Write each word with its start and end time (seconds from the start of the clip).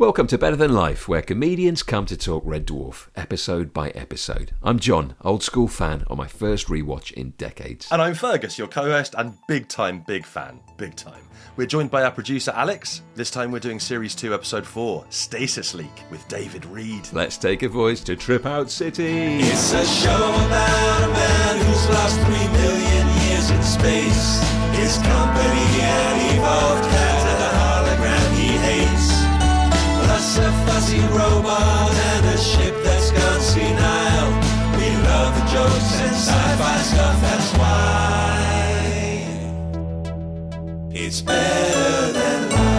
Welcome 0.00 0.28
to 0.28 0.38
Better 0.38 0.54
Than 0.54 0.74
Life, 0.74 1.08
where 1.08 1.22
comedians 1.22 1.82
come 1.82 2.06
to 2.06 2.16
talk 2.16 2.44
Red 2.46 2.68
Dwarf, 2.68 3.08
episode 3.16 3.72
by 3.72 3.90
episode. 3.90 4.52
I'm 4.62 4.78
John, 4.78 5.16
old 5.22 5.42
school 5.42 5.66
fan 5.66 6.04
on 6.06 6.16
my 6.16 6.28
first 6.28 6.68
rewatch 6.68 7.12
in 7.14 7.30
decades. 7.30 7.88
And 7.90 8.00
I'm 8.00 8.14
Fergus, 8.14 8.56
your 8.56 8.68
co 8.68 8.88
host 8.92 9.16
and 9.18 9.36
big 9.48 9.66
time 9.66 10.04
big 10.06 10.24
fan. 10.24 10.60
Big 10.76 10.94
time. 10.94 11.20
We're 11.56 11.66
joined 11.66 11.90
by 11.90 12.04
our 12.04 12.12
producer 12.12 12.52
Alex. 12.54 13.02
This 13.16 13.28
time 13.28 13.50
we're 13.50 13.58
doing 13.58 13.80
Series 13.80 14.14
2, 14.14 14.32
Episode 14.32 14.64
4, 14.64 15.04
Stasis 15.10 15.74
Leak, 15.74 16.04
with 16.12 16.28
David 16.28 16.64
Reed. 16.66 17.08
Let's 17.12 17.36
take 17.36 17.64
a 17.64 17.68
voice 17.68 18.00
to 18.02 18.14
Trip 18.14 18.46
Out 18.46 18.70
City. 18.70 19.38
It's 19.40 19.72
a 19.72 19.84
show 19.84 20.14
about 20.14 21.10
a 21.10 21.12
man 21.12 21.66
who's 21.66 21.88
lost 21.88 22.20
three 22.20 22.46
million 22.52 23.08
years 23.26 23.50
in 23.50 23.62
space. 23.64 24.38
His 24.78 24.96
company, 24.98 25.80
an 25.82 26.38
evolved 26.38 27.07
a 30.38 30.52
fuzzy 30.66 31.00
robot 31.16 31.90
and 31.92 32.26
a 32.26 32.38
ship 32.38 32.74
that's 32.84 33.10
gone 33.10 33.40
senile. 33.40 34.30
We 34.78 34.88
love 35.06 35.34
jokes 35.52 36.00
and 36.00 36.14
sci-fi 36.14 36.76
stuff, 36.78 37.20
that's 37.20 37.52
why 37.58 37.74
it's 40.90 41.20
better 41.20 42.12
than 42.12 42.50
life. 42.50 42.78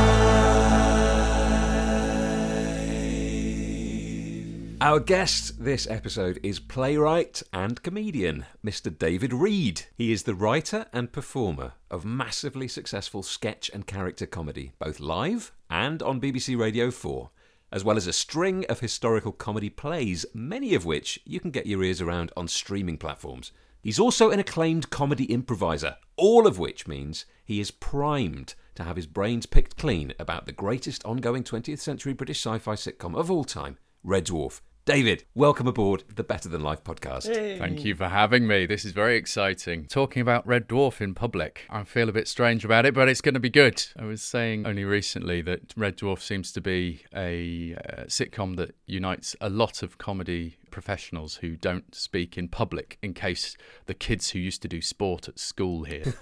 Our 4.82 5.00
guest 5.02 5.64
this 5.64 5.88
episode 5.90 6.40
is 6.42 6.60
playwright 6.60 7.44
and 7.52 7.84
comedian, 7.84 8.46
Mr. 8.66 8.98
David 8.98 9.34
Reed. 9.34 9.84
He 9.96 10.12
is 10.12 10.24
the 10.24 10.36
writer 10.36 10.86
and 10.94 11.12
performer 11.12 11.74
of 11.92 12.06
massively 12.06 12.68
successful 12.68 13.22
sketch 13.22 13.70
and 13.74 13.86
character 13.86 14.26
comedy, 14.26 14.72
both 14.80 15.00
live 15.00 15.52
and 15.70 16.02
on 16.02 16.22
BBC 16.22 16.58
Radio 16.58 16.92
4, 16.92 17.30
as 17.72 17.84
well 17.84 17.98
as 17.98 18.08
a 18.08 18.14
string 18.14 18.66
of 18.68 18.80
historical 18.80 19.32
comedy 19.32 19.70
plays, 19.70 20.26
many 20.34 20.74
of 20.74 20.86
which 20.86 21.20
you 21.26 21.40
can 21.40 21.52
get 21.52 21.68
your 21.68 21.84
ears 21.84 22.02
around 22.02 22.32
on 22.36 22.48
streaming 22.48 22.98
platforms. 22.98 23.52
He's 23.82 24.00
also 24.00 24.30
an 24.30 24.40
acclaimed 24.40 24.90
comedy 24.90 25.26
improviser, 25.26 25.98
all 26.18 26.48
of 26.48 26.60
which 26.60 26.88
means 26.88 27.26
he 27.46 27.60
is 27.60 27.72
primed 27.72 28.56
to 28.76 28.84
have 28.84 28.96
his 28.96 29.08
brains 29.08 29.46
picked 29.46 29.78
clean 29.78 30.14
about 30.20 30.46
the 30.46 30.52
greatest 30.52 31.04
ongoing 31.06 31.44
20th 31.44 31.80
century 31.80 32.14
British 32.14 32.46
sci 32.46 32.58
fi 32.60 32.76
sitcom 32.76 33.16
of 33.16 33.32
all 33.32 33.44
time, 33.44 33.78
Red 34.04 34.26
Dwarf. 34.26 34.62
David, 34.90 35.24
welcome 35.36 35.68
aboard 35.68 36.04
the 36.16 36.24
Better 36.24 36.50
Than 36.50 36.64
Life 36.64 36.84
podcast. 36.84 37.32
Thank 37.60 37.86
you 37.86 37.94
for 37.94 38.08
having 38.08 38.48
me. 38.48 38.66
This 38.66 38.86
is 38.86 38.92
very 38.92 39.18
exciting. 39.18 39.86
Talking 39.86 40.24
about 40.24 40.48
Red 40.48 40.68
Dwarf 40.68 41.00
in 41.00 41.14
public. 41.14 41.68
I 41.70 41.84
feel 41.84 42.10
a 42.10 42.12
bit 42.12 42.28
strange 42.28 42.66
about 42.66 42.88
it, 42.88 42.96
but 42.96 43.08
it's 43.08 43.22
going 43.22 43.36
to 43.36 43.40
be 43.40 43.52
good. 43.52 43.86
I 44.00 44.06
was 44.06 44.24
saying 44.24 44.66
only 44.66 44.86
recently 44.86 45.44
that 45.44 45.76
Red 45.78 45.96
Dwarf 45.98 46.22
seems 46.22 46.52
to 46.54 46.60
be 46.60 47.04
a 47.16 47.76
uh, 47.76 48.06
sitcom 48.06 48.56
that 48.56 48.74
unites 48.88 49.36
a 49.40 49.48
lot 49.52 49.84
of 49.84 50.00
comedy 50.00 50.58
professionals 50.72 51.36
who 51.36 51.56
don't 51.56 51.94
speak 51.94 52.38
in 52.38 52.48
public 52.48 52.98
in 53.04 53.14
case 53.14 53.56
the 53.86 53.94
kids 53.94 54.32
who 54.32 54.40
used 54.40 54.62
to 54.62 54.68
do 54.68 54.82
sport 54.82 55.28
at 55.28 55.38
school 55.38 55.84
here 55.84 56.14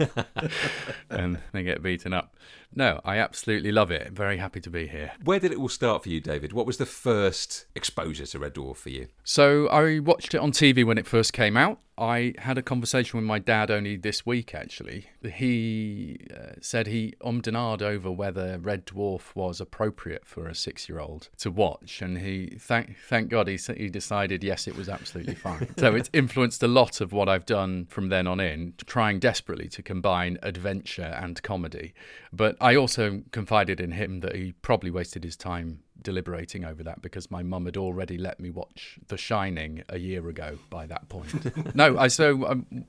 and 1.09 1.39
they 1.53 1.63
get 1.63 1.81
beaten 1.81 2.11
up. 2.13 2.35
No, 2.73 3.01
I 3.03 3.17
absolutely 3.17 3.71
love 3.71 3.91
it. 3.91 4.11
Very 4.11 4.37
happy 4.37 4.59
to 4.61 4.69
be 4.69 4.87
here. 4.87 5.13
Where 5.23 5.39
did 5.39 5.51
it 5.51 5.57
all 5.57 5.69
start 5.69 6.03
for 6.03 6.09
you, 6.09 6.21
David? 6.21 6.53
What 6.53 6.65
was 6.65 6.77
the 6.77 6.85
first 6.85 7.65
exposure 7.75 8.25
to 8.25 8.39
Red 8.39 8.53
Dwarf 8.53 8.77
for 8.77 8.89
you? 8.89 9.07
So 9.23 9.67
I 9.69 9.99
watched 9.99 10.33
it 10.33 10.39
on 10.39 10.51
TV 10.51 10.85
when 10.85 10.97
it 10.97 11.07
first 11.07 11.33
came 11.33 11.57
out. 11.57 11.79
I 11.97 12.33
had 12.37 12.57
a 12.57 12.61
conversation 12.61 13.17
with 13.17 13.25
my 13.25 13.39
dad 13.39 13.71
only 13.71 13.95
this 13.95 14.25
week, 14.25 14.53
actually. 14.53 15.07
He 15.23 16.19
uh, 16.35 16.53
said 16.61 16.87
he 16.87 17.15
ummed 17.21 17.47
and 17.47 17.57
ahed 17.57 17.81
over 17.81 18.11
whether 18.11 18.59
Red 18.59 18.85
Dwarf 18.85 19.35
was 19.35 19.59
appropriate 19.59 20.25
for 20.25 20.47
a 20.47 20.53
six-year-old 20.53 21.29
to 21.37 21.49
watch, 21.49 22.01
and 22.01 22.19
he 22.19 22.57
thank 22.59 22.97
thank 22.97 23.29
God 23.29 23.47
he 23.47 23.57
he 23.75 23.89
decided 23.89 24.43
yes, 24.43 24.67
it 24.67 24.75
was 24.75 24.89
absolutely 24.89 25.35
fine. 25.35 25.73
so 25.77 25.95
it's 25.95 26.09
influenced 26.13 26.61
a 26.61 26.67
lot 26.67 27.01
of 27.01 27.11
what 27.13 27.27
I've 27.27 27.45
done 27.45 27.87
from 27.89 28.09
then 28.09 28.27
on 28.27 28.39
in, 28.39 28.73
trying 28.85 29.19
desperately 29.19 29.67
to 29.69 29.81
combine 29.81 30.37
adventure 30.43 31.15
and 31.19 31.41
comedy. 31.41 31.93
But 32.31 32.57
I 32.61 32.75
also 32.75 33.23
confided 33.31 33.79
in 33.79 33.93
him 33.93 34.19
that 34.19 34.35
he 34.35 34.51
probably 34.61 34.91
wasted 34.91 35.23
his 35.23 35.35
time 35.35 35.79
deliberating 36.01 36.65
over 36.65 36.83
that 36.83 37.01
because 37.01 37.29
my 37.31 37.43
mum 37.43 37.65
had 37.65 37.77
already 37.77 38.17
let 38.17 38.39
me 38.39 38.49
watch 38.49 38.99
The 39.07 39.17
Shining 39.17 39.83
a 39.89 39.97
year 39.97 40.27
ago 40.27 40.57
by 40.69 40.85
that 40.87 41.09
point. 41.09 41.75
no, 41.75 41.97
I 41.97 42.07
so 42.07 42.47
um, 42.47 42.85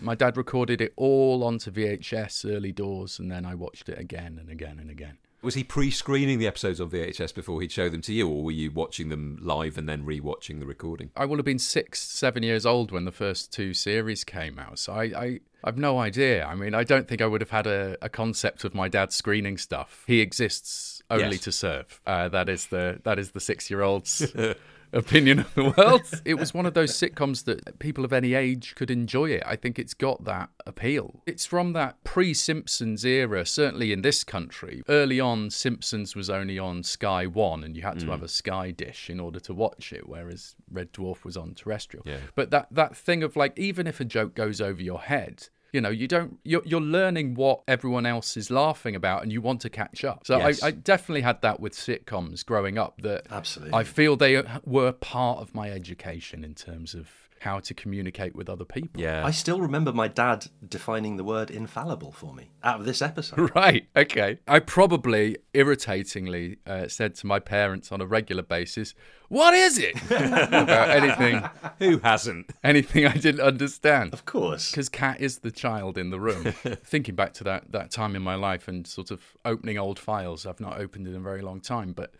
my 0.00 0.14
dad 0.14 0.36
recorded 0.36 0.80
it 0.80 0.92
all 0.96 1.44
onto 1.44 1.70
VHS 1.70 2.50
early 2.50 2.72
doors 2.72 3.18
and 3.18 3.30
then 3.30 3.44
I 3.44 3.54
watched 3.54 3.88
it 3.88 3.98
again 3.98 4.38
and 4.40 4.50
again 4.50 4.78
and 4.78 4.90
again. 4.90 5.18
Was 5.40 5.54
he 5.54 5.62
pre-screening 5.62 6.40
the 6.40 6.48
episodes 6.48 6.80
on 6.80 6.90
VHS 6.90 7.32
before 7.32 7.60
he'd 7.60 7.70
show 7.70 7.88
them 7.88 8.00
to 8.02 8.12
you, 8.12 8.28
or 8.28 8.42
were 8.42 8.50
you 8.50 8.72
watching 8.72 9.08
them 9.08 9.38
live 9.40 9.78
and 9.78 9.88
then 9.88 10.04
re-watching 10.04 10.58
the 10.58 10.66
recording? 10.66 11.10
I 11.14 11.26
will 11.26 11.36
have 11.36 11.44
been 11.44 11.60
six, 11.60 12.02
seven 12.02 12.42
years 12.42 12.66
old 12.66 12.90
when 12.90 13.04
the 13.04 13.12
first 13.12 13.52
two 13.52 13.72
series 13.72 14.24
came 14.24 14.58
out. 14.58 14.80
So 14.80 14.94
I, 14.94 15.02
I 15.04 15.40
I've 15.62 15.78
no 15.78 15.98
idea. 15.98 16.44
I 16.44 16.56
mean, 16.56 16.74
I 16.74 16.82
don't 16.82 17.06
think 17.06 17.22
I 17.22 17.26
would 17.26 17.40
have 17.40 17.50
had 17.50 17.68
a, 17.68 17.96
a 18.02 18.08
concept 18.08 18.64
of 18.64 18.74
my 18.74 18.88
dad 18.88 19.12
screening 19.12 19.58
stuff. 19.58 20.02
He 20.08 20.20
exists 20.20 20.97
only 21.10 21.36
Yes. 21.36 21.40
to 21.44 21.52
serve. 21.52 22.00
Uh, 22.06 22.28
that 22.28 22.48
is 22.48 22.66
the 22.66 23.00
that 23.04 23.18
is 23.18 23.30
the 23.32 23.40
six 23.40 23.70
year 23.70 23.82
old's 23.82 24.34
opinion 24.92 25.40
of 25.40 25.54
the 25.54 25.64
world. 25.76 26.02
it 26.24 26.34
was 26.34 26.54
one 26.54 26.64
of 26.66 26.74
those 26.74 26.92
sitcoms 26.92 27.44
that 27.44 27.78
people 27.78 28.04
of 28.04 28.12
any 28.12 28.34
age 28.34 28.74
could 28.74 28.90
enjoy 28.90 29.26
it. 29.30 29.42
I 29.46 29.56
think 29.56 29.78
it's 29.78 29.94
got 29.94 30.24
that 30.24 30.48
appeal. 30.66 31.22
It's 31.26 31.44
from 31.46 31.72
that 31.74 32.02
pre 32.04 32.32
Simpsons 32.34 33.04
era, 33.04 33.44
certainly 33.44 33.92
in 33.92 34.02
this 34.02 34.24
country. 34.24 34.82
Early 34.88 35.20
on, 35.20 35.50
Simpsons 35.50 36.16
was 36.16 36.30
only 36.30 36.58
on 36.58 36.82
Sky 36.82 37.26
One, 37.26 37.64
and 37.64 37.76
you 37.76 37.82
had 37.82 37.98
to 38.00 38.06
have 38.10 38.22
a 38.22 38.28
Sky 38.28 38.70
dish 38.70 39.10
in 39.10 39.20
order 39.20 39.40
to 39.40 39.54
watch 39.54 39.92
it, 39.92 40.08
whereas 40.08 40.54
Red 40.70 40.92
Dwarf 40.92 41.24
was 41.24 41.36
on 41.36 41.54
terrestrial. 41.54 42.04
Yeah. 42.06 42.18
But 42.34 42.50
that 42.50 42.68
that 42.70 42.96
thing 42.96 43.22
of 43.22 43.36
like, 43.36 43.58
even 43.58 43.86
if 43.86 44.00
a 44.00 44.04
joke 44.04 44.34
goes 44.34 44.60
over 44.60 44.82
your 44.82 45.00
head. 45.00 45.48
You 45.72 45.80
know, 45.80 45.90
you 45.90 46.08
don't. 46.08 46.38
You're, 46.44 46.62
you're 46.64 46.80
learning 46.80 47.34
what 47.34 47.62
everyone 47.68 48.06
else 48.06 48.36
is 48.36 48.50
laughing 48.50 48.96
about, 48.96 49.22
and 49.22 49.32
you 49.32 49.40
want 49.40 49.60
to 49.62 49.70
catch 49.70 50.04
up. 50.04 50.26
So 50.26 50.38
Yes. 50.38 50.62
I, 50.62 50.68
I 50.68 50.70
definitely 50.70 51.20
had 51.22 51.42
that 51.42 51.60
with 51.60 51.74
sitcoms 51.74 52.44
growing 52.44 52.78
up. 52.78 53.02
That 53.02 53.26
Absolutely. 53.30 53.74
I 53.74 53.84
feel 53.84 54.16
they 54.16 54.42
were 54.64 54.92
part 54.92 55.40
of 55.40 55.54
my 55.54 55.70
education 55.70 56.44
in 56.44 56.54
terms 56.54 56.94
of 56.94 57.10
how 57.40 57.60
to 57.60 57.74
communicate 57.74 58.34
with 58.34 58.48
other 58.48 58.64
people. 58.64 59.00
Yeah. 59.00 59.24
I 59.24 59.30
still 59.30 59.60
remember 59.60 59.92
my 59.92 60.08
dad 60.08 60.46
defining 60.66 61.16
the 61.16 61.24
word 61.24 61.50
infallible 61.50 62.12
for 62.12 62.34
me 62.34 62.50
out 62.62 62.80
of 62.80 62.86
this 62.86 63.00
episode. 63.02 63.50
Right, 63.54 63.86
okay. 63.96 64.38
I 64.46 64.58
probably 64.60 65.38
irritatingly 65.54 66.58
uh, 66.66 66.88
said 66.88 67.14
to 67.16 67.26
my 67.26 67.38
parents 67.38 67.90
on 67.92 68.00
a 68.00 68.06
regular 68.06 68.42
basis, 68.42 68.94
What 69.28 69.54
is 69.54 69.78
it? 69.78 69.94
About 70.10 70.90
anything, 70.90 71.42
Who 71.78 71.98
hasn't? 71.98 72.50
anything 72.62 73.06
I 73.06 73.14
didn't 73.16 73.40
understand. 73.40 74.12
Of 74.12 74.24
course. 74.24 74.70
Because 74.70 74.88
Cat 74.88 75.20
is 75.20 75.38
the 75.38 75.50
child 75.50 75.96
in 75.98 76.10
the 76.10 76.20
room. 76.20 76.44
Thinking 76.84 77.14
back 77.14 77.32
to 77.34 77.44
that, 77.44 77.72
that 77.72 77.90
time 77.90 78.14
in 78.16 78.22
my 78.22 78.34
life 78.34 78.68
and 78.68 78.86
sort 78.86 79.10
of 79.10 79.20
opening 79.44 79.78
old 79.78 79.98
files, 79.98 80.46
I've 80.46 80.60
not 80.60 80.78
opened 80.78 81.06
in 81.06 81.14
a 81.14 81.20
very 81.20 81.42
long 81.42 81.60
time. 81.60 81.92
But 81.92 82.12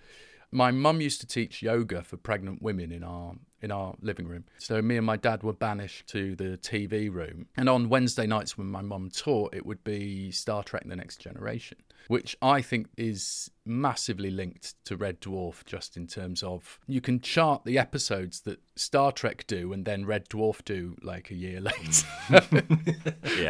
my 0.51 0.71
mum 0.71 1.01
used 1.01 1.21
to 1.21 1.27
teach 1.27 1.63
yoga 1.63 2.03
for 2.03 2.17
pregnant 2.17 2.63
women 2.63 2.93
in 2.93 3.03
our 3.03 3.35
in 3.61 3.73
our 3.73 3.95
living 4.01 4.29
room. 4.29 4.45
So 4.59 4.81
me 4.81 4.97
and 4.97 5.05
my 5.05 5.17
dad 5.17 5.43
were 5.43 5.53
banished 5.53 6.07
to 6.09 6.37
the 6.37 6.57
TV 6.59 7.13
room. 7.13 7.47
And 7.57 7.69
on 7.69 7.89
Wednesday 7.89 8.27
nights 8.27 8.57
when 8.57 8.69
my 8.69 8.83
mum 8.83 9.11
taught, 9.11 9.53
it 9.53 9.67
would 9.67 9.83
be 9.83 10.31
Star 10.31 10.63
Trek 10.63 10.85
The 10.87 10.95
Next 10.95 11.17
Generation, 11.17 11.79
which 12.07 12.37
I 12.41 12.63
think 12.63 12.87
is 12.97 13.51
massively 13.69 14.31
linked 14.31 14.75
to 14.87 14.97
Red 14.97 15.21
Dwarf 15.21 15.65
just 15.65 15.97
in 15.97 16.07
terms 16.07 16.43
of 16.43 16.79
you 16.87 17.01
can 17.01 17.21
chart 17.21 17.65
the 17.65 17.79
episodes 17.79 18.41
that 18.41 18.61
Star 18.77 19.13
Trek 19.13 19.47
do 19.47 19.73
and 19.73 19.85
then 19.85 20.05
Red 20.07 20.29
Dwarf 20.29 20.65
do 20.65 20.97
like 21.03 21.31
a 21.31 21.35
year 21.35 21.61
later. 21.61 22.07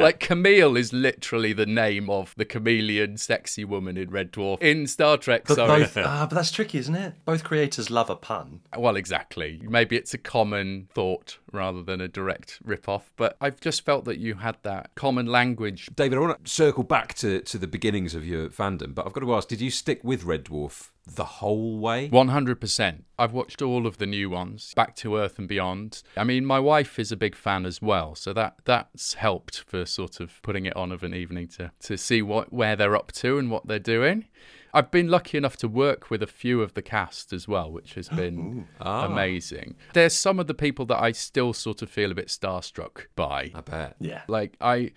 Like 0.01 0.21
Camille 0.21 0.77
is 0.77 0.93
literally 0.93 1.53
the 1.53 1.67
name 1.67 2.09
of 2.11 2.35
the 2.37 2.45
chameleon 2.45 3.17
sexy 3.17 3.65
woman 3.65 3.97
in 3.97 4.11
Red 4.11 4.33
Dwarf. 4.33 4.61
In 4.63 4.87
Star 4.87 5.17
Trek, 5.17 5.45
But 5.47 5.55
sorry. 5.57 5.81
both, 5.83 5.97
ah, 5.99 6.27
but 6.29 6.35
that's 6.37 6.51
tricky, 6.51 6.79
isn't 6.79 6.95
it? 6.95 7.15
Both 7.25 7.45
creators 7.45 7.91
love 7.91 8.11
a 8.11 8.17
pun. 8.17 8.61
Well, 8.77 8.97
exactly. 8.97 9.61
Maybe 9.63 9.97
it's 9.97 10.15
a 10.15 10.19
common 10.19 10.89
thought 10.95 11.39
rather 11.53 11.83
than 11.83 12.01
a 12.01 12.09
direct 12.09 12.59
rip-off. 12.65 13.11
But 13.17 13.37
I've 13.41 13.61
just 13.61 13.85
felt 13.85 14.05
that 14.07 14.19
you 14.19 14.35
had 14.35 14.57
that 14.63 14.91
common 14.95 15.27
language. 15.27 15.89
David, 15.95 16.19
I 16.19 16.21
want 16.21 16.45
to 16.45 16.51
circle 16.51 16.83
back 16.85 17.15
to, 17.15 17.41
to 17.41 17.59
the 17.59 17.67
beginnings 17.67 18.15
of 18.15 18.27
your 18.27 18.49
fandom, 18.49 18.95
but 18.95 19.07
I've 19.07 19.13
got 19.13 19.21
to 19.21 19.35
ask, 19.35 19.49
did 19.49 19.61
you 19.61 19.71
stick 19.71 20.01
with 20.09 20.25
Red 20.25 20.47
Dwarf 20.47 20.89
the 21.07 21.25
whole 21.25 21.79
way? 21.79 22.09
100%. 22.09 23.03
I've 23.19 23.33
watched 23.33 23.61
all 23.63 23.87
of 23.87 23.99
the 23.99 24.07
new 24.07 24.31
ones, 24.31 24.73
Back 24.75 24.97
to 24.97 25.17
Earth 25.17 25.39
and 25.39 25.47
Beyond. 25.47 26.03
I 26.17 26.25
mean, 26.25 26.45
my 26.45 26.59
wife 26.59 26.99
is 26.99 27.13
a 27.13 27.17
big 27.17 27.35
fan 27.37 27.67
as 27.67 27.81
well, 27.83 28.15
so 28.15 28.33
that 28.33 28.57
that's 28.65 29.15
helped 29.15 29.61
for 29.61 29.85
sort 29.85 30.19
of 30.21 30.41
putting 30.43 30.65
it 30.67 30.75
on 30.77 30.93
of 30.93 31.03
an 31.03 31.15
evening 31.15 31.47
to 31.49 31.73
to 31.81 31.97
see 31.99 32.23
what 32.23 32.53
where 32.53 32.75
they're 32.75 32.97
up 32.97 33.13
to 33.13 33.39
and 33.39 33.51
what 33.51 33.67
they're 33.67 33.79
doing. 33.79 34.25
I've 34.75 34.91
been 34.91 35.09
lucky 35.09 35.37
enough 35.39 35.57
to 35.59 35.69
work 35.69 36.11
with 36.11 36.23
a 36.23 36.27
few 36.27 36.61
of 36.63 36.75
the 36.75 36.83
cast 36.83 37.33
as 37.33 37.47
well, 37.49 37.71
which 37.71 37.95
has 37.95 38.09
been 38.09 38.67
amazing. 38.81 39.77
There's 39.95 40.15
some 40.15 40.39
of 40.41 40.47
the 40.47 40.55
people 40.55 40.85
that 40.87 41.03
I 41.03 41.13
still 41.13 41.53
sort 41.53 41.81
of 41.83 41.91
feel 41.91 42.11
a 42.11 42.15
bit 42.15 42.29
starstruck 42.29 43.07
by. 43.15 43.51
I 43.55 43.61
bet. 43.61 43.97
Yeah. 44.01 44.23
Like 44.29 44.57
I 44.61 44.93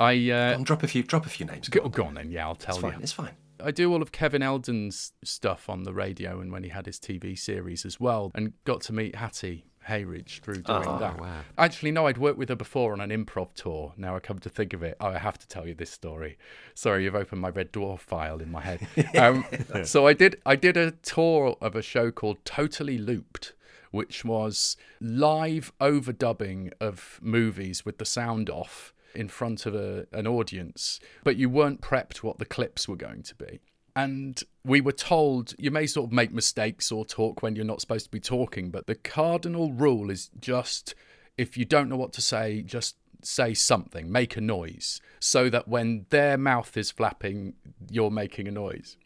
I 0.00 0.30
uh, 0.30 0.56
drop 0.58 0.82
a 0.82 0.88
few, 0.88 1.02
drop 1.02 1.26
a 1.26 1.28
few 1.28 1.46
names. 1.46 1.68
go, 1.68 1.88
go 1.88 2.04
on 2.04 2.14
then, 2.14 2.30
yeah, 2.30 2.46
I'll 2.46 2.56
tell 2.56 2.74
It's 2.76 2.82
you. 2.84 2.90
fine. 2.90 3.02
It's 3.02 3.12
fine. 3.12 3.30
I 3.64 3.70
do 3.70 3.92
all 3.92 4.02
of 4.02 4.12
Kevin 4.12 4.42
Eldon's 4.42 5.12
stuff 5.24 5.68
on 5.68 5.84
the 5.84 5.92
radio 5.92 6.40
and 6.40 6.52
when 6.52 6.62
he 6.62 6.70
had 6.70 6.86
his 6.86 6.98
TV 6.98 7.38
series 7.38 7.84
as 7.84 7.98
well, 8.00 8.30
and 8.34 8.52
got 8.64 8.80
to 8.82 8.92
meet 8.92 9.14
Hattie 9.16 9.64
Hayridge 9.88 10.40
through 10.40 10.62
doing 10.62 10.84
Oh, 10.86 10.98
that. 10.98 11.18
wow. 11.20 11.40
Actually, 11.58 11.90
no, 11.90 12.06
I'd 12.06 12.18
worked 12.18 12.38
with 12.38 12.48
her 12.50 12.54
before 12.56 12.92
on 12.92 13.00
an 13.00 13.10
improv 13.10 13.54
tour. 13.54 13.92
Now 13.96 14.14
I 14.14 14.20
come 14.20 14.38
to 14.40 14.48
think 14.48 14.72
of 14.72 14.82
it, 14.82 14.96
oh, 15.00 15.08
I 15.08 15.18
have 15.18 15.38
to 15.38 15.48
tell 15.48 15.66
you 15.66 15.74
this 15.74 15.90
story. 15.90 16.38
Sorry, 16.74 17.04
you've 17.04 17.14
opened 17.16 17.40
my 17.40 17.48
Red 17.50 17.72
Dwarf 17.72 17.98
file 18.00 18.38
in 18.40 18.50
my 18.50 18.60
head. 18.60 18.86
Um, 19.18 19.44
so 19.84 20.06
I 20.06 20.12
did, 20.12 20.40
I 20.46 20.56
did 20.56 20.76
a 20.76 20.92
tour 20.92 21.56
of 21.60 21.74
a 21.74 21.82
show 21.82 22.10
called 22.10 22.44
Totally 22.44 22.98
Looped. 22.98 23.54
Which 23.90 24.24
was 24.24 24.78
live 25.02 25.70
overdubbing 25.78 26.72
of 26.80 27.20
movies 27.22 27.84
with 27.84 27.98
the 27.98 28.06
sound 28.06 28.48
off 28.48 28.91
in 29.14 29.28
front 29.28 29.66
of 29.66 29.74
a, 29.74 30.06
an 30.12 30.26
audience, 30.26 31.00
but 31.24 31.36
you 31.36 31.48
weren't 31.48 31.80
prepped 31.80 32.18
what 32.18 32.38
the 32.38 32.44
clips 32.44 32.88
were 32.88 32.96
going 32.96 33.22
to 33.22 33.34
be. 33.34 33.60
And 33.94 34.42
we 34.64 34.80
were 34.80 34.92
told 34.92 35.54
you 35.58 35.70
may 35.70 35.86
sort 35.86 36.08
of 36.08 36.12
make 36.12 36.32
mistakes 36.32 36.90
or 36.90 37.04
talk 37.04 37.42
when 37.42 37.56
you're 37.56 37.64
not 37.64 37.80
supposed 37.80 38.06
to 38.06 38.10
be 38.10 38.20
talking, 38.20 38.70
but 38.70 38.86
the 38.86 38.94
cardinal 38.94 39.72
rule 39.72 40.10
is 40.10 40.30
just 40.40 40.94
if 41.36 41.56
you 41.56 41.64
don't 41.64 41.88
know 41.88 41.96
what 41.96 42.12
to 42.14 42.22
say, 42.22 42.62
just 42.62 42.96
say 43.22 43.54
something, 43.54 44.10
make 44.10 44.36
a 44.36 44.40
noise, 44.40 45.00
so 45.20 45.48
that 45.48 45.68
when 45.68 46.06
their 46.10 46.36
mouth 46.36 46.76
is 46.76 46.90
flapping, 46.90 47.54
you're 47.90 48.10
making 48.10 48.48
a 48.48 48.50
noise. 48.50 48.96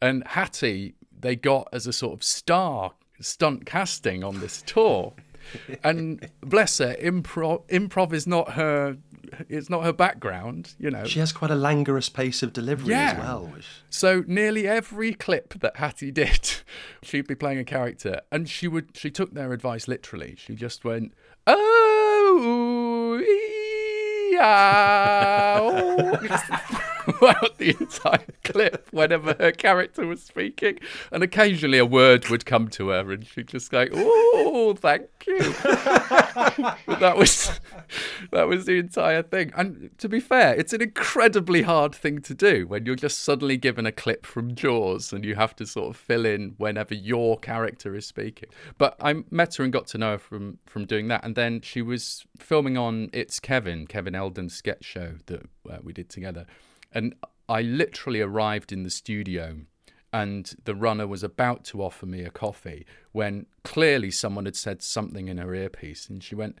And 0.00 0.26
Hattie, 0.26 0.94
they 1.18 1.36
got 1.36 1.68
as 1.72 1.86
a 1.86 1.92
sort 1.92 2.14
of 2.14 2.22
star 2.22 2.92
stunt 3.20 3.64
casting 3.64 4.24
on 4.24 4.40
this 4.40 4.62
tour. 4.62 5.14
And 5.82 6.28
bless 6.40 6.78
her, 6.78 6.94
improv 7.02 7.66
improv 7.68 8.12
is 8.12 8.26
not 8.26 8.52
her 8.52 8.96
it's 9.48 9.68
not 9.68 9.82
her 9.84 9.92
background, 9.92 10.74
you 10.78 10.90
know. 10.90 11.04
She 11.06 11.18
has 11.18 11.32
quite 11.32 11.50
a 11.50 11.56
languorous 11.56 12.08
pace 12.08 12.42
of 12.42 12.52
delivery 12.52 12.90
Yeah. 12.90 13.12
as 13.12 13.18
well. 13.18 13.46
Which, 13.54 13.66
So 13.90 14.22
nearly 14.28 14.68
every 14.68 15.12
clip 15.14 15.54
that 15.60 15.76
Hattie 15.78 16.12
did, 16.12 16.52
she'd 17.02 17.26
be 17.26 17.34
playing 17.34 17.58
a 17.58 17.64
character, 17.64 18.20
and 18.30 18.48
she 18.48 18.68
would 18.68 18.96
she 18.96 19.10
took 19.10 19.32
their 19.34 19.52
advice 19.52 19.88
literally. 19.88 20.36
She 20.38 20.54
just 20.54 20.84
went, 20.84 21.12
oh, 21.46 23.20
yeah, 24.30 25.58
throughout 27.18 27.58
the 27.58 27.76
entire 27.80 28.24
clip 28.42 28.88
whenever 28.90 29.34
her 29.38 29.52
character 29.52 30.06
was 30.06 30.22
speaking, 30.22 30.78
and 31.12 31.22
occasionally 31.22 31.78
a 31.78 31.86
word 31.86 32.28
would 32.28 32.46
come 32.46 32.68
to 32.68 32.88
her, 32.88 33.10
and 33.12 33.26
she'd 33.26 33.48
just 33.48 33.70
go, 33.70 33.86
oh, 33.92 34.74
thank 34.78 35.08
you. 35.26 35.38
but 35.62 36.76
that 37.00 37.16
was 37.16 37.60
that 38.30 38.48
was 38.48 38.64
the 38.66 38.78
entire 38.78 39.22
thing. 39.22 39.52
And 39.56 39.90
to 39.98 40.08
be 40.08 40.20
fair, 40.20 40.54
it's 40.54 40.72
an 40.72 40.82
incredibly 40.82 41.62
hard 41.62 41.94
thing 41.94 42.20
to 42.22 42.34
do 42.34 42.66
when 42.66 42.86
you're 42.86 42.94
just 42.94 43.20
suddenly 43.20 43.56
given 43.56 43.86
a 43.86 43.92
clip 43.92 44.24
from 44.24 44.54
Jaws 44.54 45.12
and 45.12 45.24
you 45.24 45.34
have 45.34 45.54
to 45.56 45.66
sort 45.66 45.90
of 45.90 45.96
fill 45.96 46.24
in 46.24 46.54
whenever 46.58 46.94
your 46.94 47.38
character 47.38 47.94
is 47.94 48.06
speaking. 48.06 48.48
But 48.78 48.96
I 49.00 49.24
met 49.30 49.56
her 49.56 49.64
and 49.64 49.72
got 49.72 49.86
to 49.88 49.98
know 49.98 50.12
her 50.12 50.18
from 50.18 50.58
from 50.66 50.86
doing 50.86 51.08
that, 51.08 51.24
and 51.24 51.34
then 51.34 51.60
she 51.60 51.82
was 51.82 52.24
filming 52.38 52.76
on 52.76 53.10
It's 53.12 53.40
Kevin, 53.40 53.86
Kevin 53.86 54.14
Eldon's 54.14 54.54
sketch 54.54 54.84
show 54.84 55.14
that 55.26 55.42
uh, 55.70 55.78
we 55.82 55.92
did 55.92 56.08
together, 56.08 56.46
and 56.94 57.14
I 57.48 57.60
literally 57.62 58.20
arrived 58.20 58.72
in 58.72 58.82
the 58.84 58.90
studio 58.90 59.56
and 60.12 60.54
the 60.64 60.74
runner 60.74 61.06
was 61.06 61.22
about 61.22 61.64
to 61.64 61.82
offer 61.82 62.06
me 62.06 62.22
a 62.22 62.30
coffee 62.30 62.86
when 63.12 63.46
clearly 63.64 64.10
someone 64.10 64.44
had 64.44 64.56
said 64.56 64.80
something 64.80 65.28
in 65.28 65.38
her 65.38 65.54
earpiece 65.54 66.08
and 66.08 66.22
she 66.22 66.34
went 66.34 66.58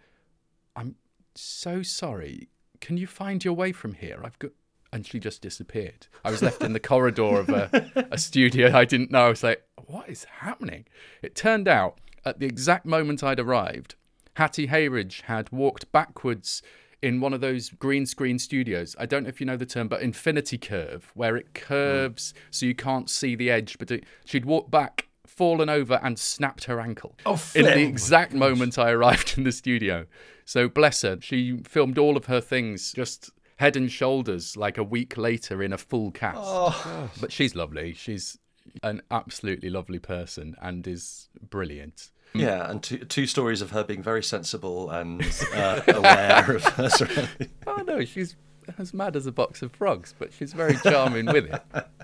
i'm 0.76 0.96
so 1.36 1.82
sorry. 1.82 2.48
Can 2.80 2.96
you 2.96 3.06
find 3.06 3.44
your 3.44 3.54
way 3.54 3.72
from 3.72 3.94
here? 3.94 4.20
I've 4.22 4.38
got 4.38 4.50
and 4.92 5.04
she 5.04 5.18
just 5.18 5.42
disappeared. 5.42 6.06
I 6.24 6.30
was 6.30 6.42
left 6.42 6.62
in 6.62 6.72
the 6.72 6.78
corridor 6.78 7.40
of 7.40 7.48
a, 7.48 8.06
a 8.12 8.18
studio 8.18 8.76
i 8.76 8.84
didn't 8.84 9.10
know. 9.10 9.26
I 9.26 9.28
was 9.30 9.42
like 9.42 9.62
what 9.86 10.08
is 10.08 10.24
happening? 10.24 10.86
It 11.22 11.34
turned 11.34 11.68
out 11.68 11.98
at 12.24 12.40
the 12.40 12.46
exact 12.46 12.86
moment 12.86 13.22
i'd 13.22 13.40
arrived 13.40 13.94
hattie 14.36 14.68
hayridge 14.68 15.22
had 15.22 15.50
walked 15.52 15.90
backwards 15.92 16.62
in 17.04 17.20
one 17.20 17.34
of 17.34 17.42
those 17.42 17.68
green 17.68 18.06
screen 18.06 18.38
studios. 18.38 18.96
I 18.98 19.04
don't 19.04 19.24
know 19.24 19.28
if 19.28 19.38
you 19.38 19.44
know 19.46 19.58
the 19.58 19.66
term, 19.66 19.88
but 19.88 20.00
infinity 20.00 20.56
curve, 20.56 21.12
where 21.12 21.36
it 21.36 21.52
curves 21.52 22.32
so 22.50 22.64
you 22.64 22.74
can't 22.74 23.10
see 23.10 23.34
the 23.34 23.50
edge. 23.50 23.78
But 23.78 23.90
it, 23.90 24.04
she'd 24.24 24.46
walked 24.46 24.70
back, 24.70 25.08
fallen 25.26 25.68
over, 25.68 26.00
and 26.02 26.18
snapped 26.18 26.64
her 26.64 26.80
ankle 26.80 27.14
Oh, 27.26 27.42
in 27.54 27.66
the 27.66 27.82
exact 27.82 28.32
moment 28.32 28.78
I 28.78 28.90
arrived 28.90 29.34
in 29.36 29.44
the 29.44 29.52
studio. 29.52 30.06
So 30.46 30.66
bless 30.66 31.02
her, 31.02 31.18
she 31.20 31.58
filmed 31.58 31.98
all 31.98 32.16
of 32.16 32.24
her 32.24 32.40
things 32.40 32.92
just 32.92 33.30
head 33.56 33.76
and 33.76 33.92
shoulders 33.92 34.56
like 34.56 34.78
a 34.78 34.82
week 34.82 35.18
later 35.18 35.62
in 35.62 35.74
a 35.74 35.78
full 35.78 36.10
cast. 36.10 36.38
Oh. 36.40 37.10
But 37.20 37.32
she's 37.32 37.54
lovely. 37.54 37.92
She's 37.92 38.38
an 38.82 39.02
absolutely 39.10 39.68
lovely 39.68 39.98
person 39.98 40.56
and 40.60 40.86
is 40.86 41.28
brilliant. 41.50 42.10
Yeah, 42.34 42.68
and 42.70 42.82
two, 42.82 42.98
two 42.98 43.26
stories 43.26 43.60
of 43.62 43.70
her 43.70 43.84
being 43.84 44.02
very 44.02 44.22
sensible 44.22 44.90
and 44.90 45.22
uh, 45.54 45.80
aware 45.88 46.56
of 46.56 46.64
her 46.64 46.88
surroundings. 46.90 47.48
Oh 47.66 47.82
no, 47.86 48.04
she's 48.04 48.36
as 48.78 48.92
mad 48.94 49.14
as 49.16 49.26
a 49.26 49.32
box 49.32 49.62
of 49.62 49.72
frogs, 49.72 50.14
but 50.18 50.32
she's 50.32 50.52
very 50.52 50.76
charming 50.76 51.26
with 51.26 51.46
it. 51.52 51.62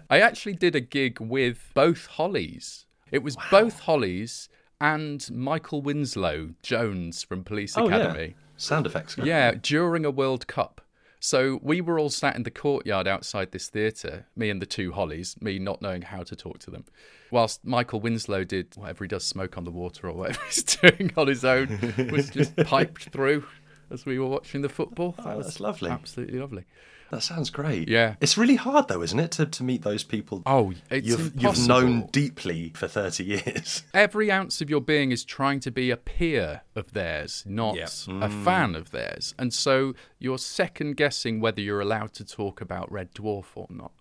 I 0.09 0.21
actually 0.21 0.55
did 0.55 0.75
a 0.77 0.81
gig 0.81 1.21
with 1.21 1.71
both 1.75 2.07
Hollies. 2.07 2.87
It 3.11 3.23
was 3.23 3.37
both 3.51 3.81
Hollies 3.81 4.49
and 4.81 5.29
Michael 5.31 5.83
Winslow 5.83 6.51
Jones 6.63 7.23
from 7.23 7.45
Police 7.45 7.77
Academy. 7.77 8.19
Oh, 8.19 8.23
yeah. 8.23 8.33
Sound 8.57 8.87
effects. 8.87 9.15
guy. 9.15 9.25
Yeah, 9.25 9.53
during 9.61 10.05
a 10.05 10.11
World 10.11 10.47
Cup. 10.47 10.81
So 11.21 11.61
we 11.63 11.83
were 11.83 11.99
all 11.99 12.09
sat 12.09 12.35
in 12.35 12.45
the 12.45 12.51
courtyard 12.51 13.07
outside 13.07 13.53
this 13.53 13.69
theatre, 13.69 14.27
me 14.35 14.49
and 14.49 14.61
the 14.61 14.67
two 14.67 14.93
Hollies, 14.93 15.37
me 15.41 15.59
not 15.59 15.83
knowing 15.83 16.01
how 16.01 16.23
to 16.23 16.35
talk 16.35 16.59
to 16.61 16.71
them, 16.71 16.87
whilst 17.31 17.63
Michael 17.63 18.01
Winslow 18.01 18.43
did 18.45 18.75
whatever 18.75 19.05
he 19.05 19.09
does, 19.09 19.25
smoke 19.25 19.59
on 19.59 19.65
the 19.65 19.71
water 19.71 20.09
or 20.09 20.15
whatever 20.15 20.41
he's 20.47 20.65
doing 20.65 21.13
on 21.19 21.29
his 21.29 21.45
own, 21.45 22.09
was 22.11 22.31
just 22.31 22.57
piped 22.65 23.11
through. 23.11 23.45
As 23.91 24.07
we 24.07 24.19
were 24.19 24.27
watching 24.27 24.63
the 24.63 24.69
football. 24.69 25.15
Oh, 25.19 25.23
that 25.23 25.35
Oh, 25.35 25.37
was 25.39 25.47
that's 25.47 25.61
lovely. 25.61 25.91
Absolutely 25.91 26.39
lovely. 26.39 26.65
That 27.11 27.23
sounds 27.25 27.51
great. 27.51 27.89
Yeah. 27.89 28.15
It's 28.21 28.39
really 28.39 28.55
hard 28.55 28.87
though, 28.87 29.03
isn't 29.03 29.19
it, 29.19 29.33
to, 29.33 29.47
to 29.47 29.65
meet 29.65 29.83
those 29.83 30.05
people 30.05 30.43
Oh, 30.47 30.73
it's 30.91 31.09
you've 31.09 31.43
you've 31.43 31.67
known 31.67 32.07
deeply 32.13 32.71
for 32.77 32.87
thirty 32.87 33.25
years. 33.25 33.83
Every 33.95 34.31
ounce 34.31 34.61
of 34.61 34.71
your 34.71 34.81
being 34.81 35.11
is 35.11 35.25
trying 35.25 35.59
to 35.61 35.73
be 35.73 35.91
a 35.91 35.97
peer 35.97 36.63
of 36.77 36.93
theirs, 36.93 37.43
not 37.47 37.75
Yeah. 37.75 37.85
a 37.85 38.29
mm. 38.29 38.45
fan 38.45 38.77
of 38.77 38.93
theirs. 38.93 39.35
And 39.39 39.53
so 39.53 39.95
you're 40.21 40.39
second 40.39 40.97
guessing 40.97 41.41
whether 41.41 41.61
you're 41.61 41.81
allowed 41.81 42.13
to 42.15 42.25
talk 42.25 42.61
about 42.61 42.91
Red 42.93 43.13
Dwarf 43.13 43.47
or 43.57 43.67
not, 43.69 43.93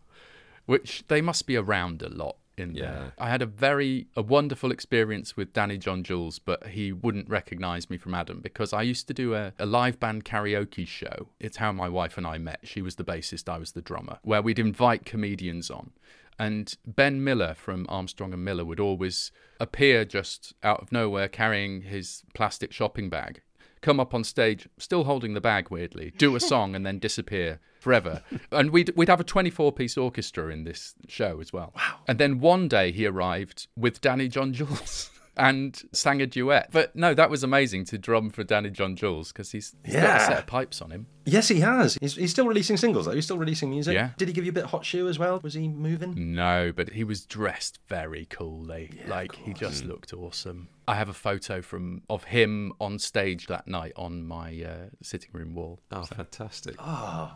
which 0.67 1.03
they 1.08 1.22
must 1.22 1.48
be 1.48 1.55
around 1.55 2.03
a 2.03 2.10
lot 2.10 2.36
in 2.60 2.75
Yeah. 2.75 2.92
there. 2.92 3.13
I 3.18 3.30
had 3.30 3.42
a 3.42 3.46
very 3.46 4.08
a 4.16 4.22
wonderful 4.22 4.72
experience 4.72 5.38
with 5.38 5.54
Danny 5.54 5.78
John 5.78 6.04
Jules, 6.04 6.39
but 6.39 6.68
he 6.68 6.92
wouldn't 6.92 7.30
recognize 7.30 7.89
me 7.89 7.98
from 7.98 8.13
Adam 8.13 8.42
because 8.42 8.74
I 8.74 8.82
used 8.82 9.08
to 9.08 9.13
do 9.13 9.34
a, 9.36 9.54
a 9.58 9.66
live 9.66 10.00
band 10.00 10.25
karaoke 10.25 10.88
show. 10.88 11.30
It's 11.39 11.58
how 11.58 11.72
my 11.72 11.89
wife 11.89 12.18
and 12.18 12.28
I 12.28 12.38
met. 12.38 12.60
She 12.63 12.82
was 12.82 12.96
the 12.96 13.04
bassist, 13.04 13.48
I 13.50 13.58
was 13.58 13.72
the 13.72 13.82
drummer, 13.82 14.20
where 14.24 14.42
we'd 14.42 14.60
invite 14.60 15.06
comedians 15.06 15.70
on. 15.72 15.92
And 16.38 16.74
Ben 16.88 17.22
Miller 17.24 17.54
from 17.54 17.86
Armstrong 17.89 18.32
and 18.34 18.46
Miller 18.46 18.63
would 18.63 18.80
always 18.80 19.32
appear 19.60 20.06
just 20.06 20.54
out 20.63 20.82
of 20.82 20.92
nowhere 20.92 21.28
carrying 21.28 21.82
his 21.82 22.24
plastic 22.34 22.72
shopping 22.72 23.10
bag, 23.10 23.42
come 23.81 24.00
up 24.00 24.13
on 24.13 24.24
stage, 24.24 24.67
still 24.77 25.03
holding 25.03 25.33
the 25.33 25.41
bag 25.41 25.69
weirdly, 25.69 26.13
do 26.17 26.36
a 26.36 26.39
song 26.39 26.75
and 26.75 26.86
then 26.86 27.00
disappear 27.00 27.59
forever. 27.79 28.24
and 28.51 28.71
we'd, 28.71 28.91
we'd 28.95 29.09
have 29.09 29.19
a 29.19 29.24
24 29.24 29.71
piece 29.71 29.98
orchestra 29.98 30.50
in 30.50 30.63
this 30.63 30.95
show 31.07 31.39
as 31.39 31.53
well. 31.53 31.74
Wow. 31.75 32.00
And 32.07 32.19
then 32.19 32.39
one 32.39 32.67
day 32.67 32.91
he 32.91 33.05
arrived 33.05 33.67
with 33.75 34.01
Danny 34.01 34.27
John 34.27 34.53
Jules. 34.53 35.12
And 35.38 35.81
sang 35.93 36.21
a 36.21 36.27
duet. 36.27 36.67
But 36.74 36.98
no, 36.98 37.13
that 37.13 37.29
was 37.29 37.45
amazing 37.45 37.86
to 37.86 37.98
drum 37.98 38.29
for 38.29 38.43
Danny 38.43 38.71
John 38.71 38.98
Jules 38.98 39.31
because 39.31 39.53
he's, 39.53 39.74
he's 39.86 39.95
got 39.95 40.19
a 40.19 40.25
set 40.25 40.39
of 40.39 40.48
pipes 40.48 40.81
on 40.81 40.91
him. 40.91 41.07
Yes, 41.31 41.48
he 41.48 41.59
has. 41.62 41.98
He's, 42.01 42.15
he's 42.15 42.31
still 42.31 42.48
releasing 42.48 42.77
singles 42.77 43.05
though. 43.05 43.12
He's 43.13 43.25
still 43.25 43.38
releasing 43.38 43.69
music. 43.69 43.93
Yeah. 43.93 44.09
Did 44.17 44.27
he 44.27 44.33
give 44.33 44.45
you 44.45 44.51
a 44.51 44.53
bit 44.53 44.63
of 44.65 44.71
hot 44.71 44.86
shoe 44.86 45.07
as 45.07 45.19
well? 45.19 45.39
Was 45.43 45.53
he 45.53 45.67
moving? 45.67 46.33
No, 46.33 46.71
but 46.75 46.89
he 46.91 47.03
was 47.03 47.25
dressed 47.25 47.79
very 47.88 48.25
coolly. 48.25 48.91
like 49.07 49.36
he 49.36 49.53
just 49.53 49.86
looked 49.86 50.13
awesome. 50.13 50.69
I 50.88 50.95
have 50.95 51.09
a 51.09 51.13
photo 51.13 51.62
from 51.62 52.01
of 52.09 52.24
him 52.24 52.74
on 52.81 52.98
stage 52.98 53.45
that 53.45 53.67
night 53.67 53.93
on 53.95 54.25
my 54.25 54.50
uh, 54.63 54.89
sitting 55.03 55.29
room 55.33 55.53
wall. 55.53 55.79
Oh, 55.91 56.03
fantastic. 56.03 56.75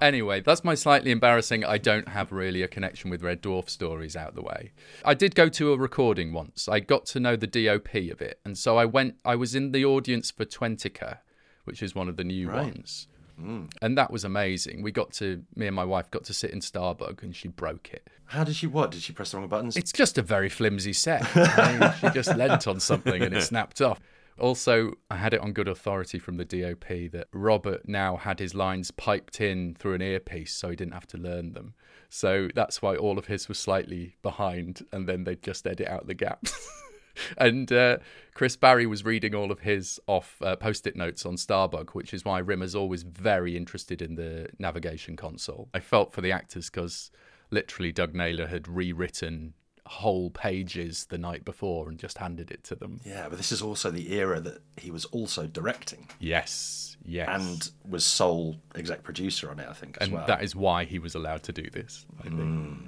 Anyway, 0.01 0.41
that's 0.41 0.63
my 0.63 0.73
slightly 0.73 1.11
embarrassing. 1.11 1.63
I 1.63 1.77
don't 1.77 2.07
have 2.09 2.31
really 2.31 2.63
a 2.63 2.67
connection 2.67 3.11
with 3.11 3.21
Red 3.21 3.43
Dwarf 3.43 3.69
stories 3.69 4.15
out 4.15 4.33
the 4.33 4.41
way. 4.41 4.71
I 5.05 5.13
did 5.13 5.35
go 5.35 5.49
to 5.49 5.71
a 5.71 5.77
recording 5.77 6.33
once. 6.33 6.67
I 6.67 6.79
got 6.79 7.05
to 7.07 7.19
know 7.19 7.35
the 7.35 7.45
DOP 7.45 7.93
of 8.11 8.21
it, 8.21 8.39
and 8.43 8.57
so 8.57 8.77
I 8.77 8.85
went. 8.85 9.15
I 9.23 9.35
was 9.35 9.53
in 9.53 9.71
the 9.71 9.85
audience 9.85 10.31
for 10.31 10.45
Twentica, 10.45 11.19
which 11.65 11.83
is 11.83 11.93
one 11.93 12.09
of 12.09 12.17
the 12.17 12.23
new 12.23 12.49
ones. 12.49 13.07
Mm. 13.39 13.71
And 13.81 13.97
that 13.97 14.11
was 14.11 14.23
amazing. 14.23 14.83
We 14.83 14.91
got 14.91 15.11
to, 15.13 15.43
me 15.55 15.67
and 15.67 15.75
my 15.75 15.83
wife 15.83 16.11
got 16.11 16.23
to 16.25 16.33
sit 16.33 16.51
in 16.51 16.59
Starbug 16.59 17.23
and 17.23 17.35
she 17.35 17.47
broke 17.47 17.91
it. 17.93 18.07
How 18.25 18.43
did 18.43 18.55
she? 18.55 18.67
What 18.67 18.91
did 18.91 19.01
she 19.01 19.13
press 19.13 19.31
the 19.31 19.37
wrong 19.37 19.47
buttons? 19.47 19.75
It's 19.75 19.91
just 19.91 20.17
a 20.17 20.21
very 20.21 20.49
flimsy 20.49 20.93
set. 20.93 21.25
I 21.35 21.77
mean, 21.77 21.93
she 21.99 22.09
just 22.09 22.35
leant 22.35 22.67
on 22.67 22.79
something 22.79 23.21
and 23.21 23.35
it 23.35 23.43
snapped 23.43 23.81
off. 23.81 23.99
Also, 24.39 24.93
I 25.11 25.17
had 25.17 25.33
it 25.33 25.41
on 25.41 25.53
good 25.53 25.67
authority 25.67 26.17
from 26.17 26.37
the 26.37 26.45
DOP 26.45 27.11
that 27.11 27.27
Robert 27.31 27.87
now 27.87 28.17
had 28.17 28.39
his 28.39 28.55
lines 28.55 28.89
piped 28.91 29.39
in 29.39 29.75
through 29.75 29.93
an 29.93 30.01
earpiece 30.01 30.53
so 30.53 30.69
he 30.69 30.75
didn't 30.75 30.93
have 30.93 31.07
to 31.07 31.17
learn 31.17 31.53
them. 31.53 31.75
So 32.09 32.49
that's 32.55 32.81
why 32.81 32.95
all 32.95 33.19
of 33.19 33.27
his 33.27 33.47
was 33.47 33.59
slightly 33.59 34.15
behind 34.21 34.85
and 34.91 35.07
then 35.07 35.23
they'd 35.23 35.43
just 35.43 35.67
edit 35.67 35.87
out 35.87 36.07
the 36.07 36.13
gaps. 36.13 36.53
and 37.37 37.71
uh, 37.71 37.97
Chris 38.33 38.55
Barrie 38.55 38.85
was 38.85 39.03
reading 39.05 39.35
all 39.35 39.51
of 39.51 39.59
his 39.59 39.99
off 40.07 40.41
uh, 40.41 40.55
post 40.55 40.87
it 40.87 40.95
notes 40.95 41.25
on 41.25 41.35
Starbug, 41.35 41.91
which 41.91 42.13
is 42.13 42.25
why 42.25 42.41
Rimmer's 42.41 42.75
always 42.75 43.03
very 43.03 43.55
interested 43.55 44.01
in 44.01 44.15
the 44.15 44.47
navigation 44.59 45.15
console. 45.15 45.69
I 45.73 45.79
felt 45.79 46.13
for 46.13 46.21
the 46.21 46.31
actors 46.31 46.69
because 46.69 47.11
literally 47.51 47.91
Doug 47.91 48.13
Naylor 48.15 48.47
had 48.47 48.67
rewritten 48.67 49.53
whole 49.85 50.29
pages 50.29 51.07
the 51.07 51.17
night 51.17 51.43
before 51.43 51.89
and 51.89 51.99
just 51.99 52.17
handed 52.17 52.49
it 52.49 52.63
to 52.63 52.73
them. 52.75 53.01
yeah, 53.05 53.27
but 53.27 53.37
this 53.37 53.51
is 53.51 53.61
also 53.61 53.91
the 53.91 54.13
era 54.13 54.39
that 54.39 54.59
he 54.77 54.89
was 54.89 55.03
also 55.05 55.45
directing 55.45 56.07
Yes, 56.19 56.95
yes. 57.03 57.27
and 57.29 57.69
was 57.87 58.05
sole 58.05 58.55
exec 58.75 59.03
producer 59.03 59.51
on 59.51 59.59
it. 59.59 59.67
I 59.69 59.73
think 59.73 59.97
as 59.99 60.07
and 60.07 60.15
well. 60.15 60.25
that 60.27 60.41
is 60.41 60.55
why 60.55 60.85
he 60.85 60.99
was 60.99 61.15
allowed 61.15 61.43
to 61.43 61.51
do 61.51 61.69
this, 61.69 62.05
I 62.21 62.29
think. 62.29 62.79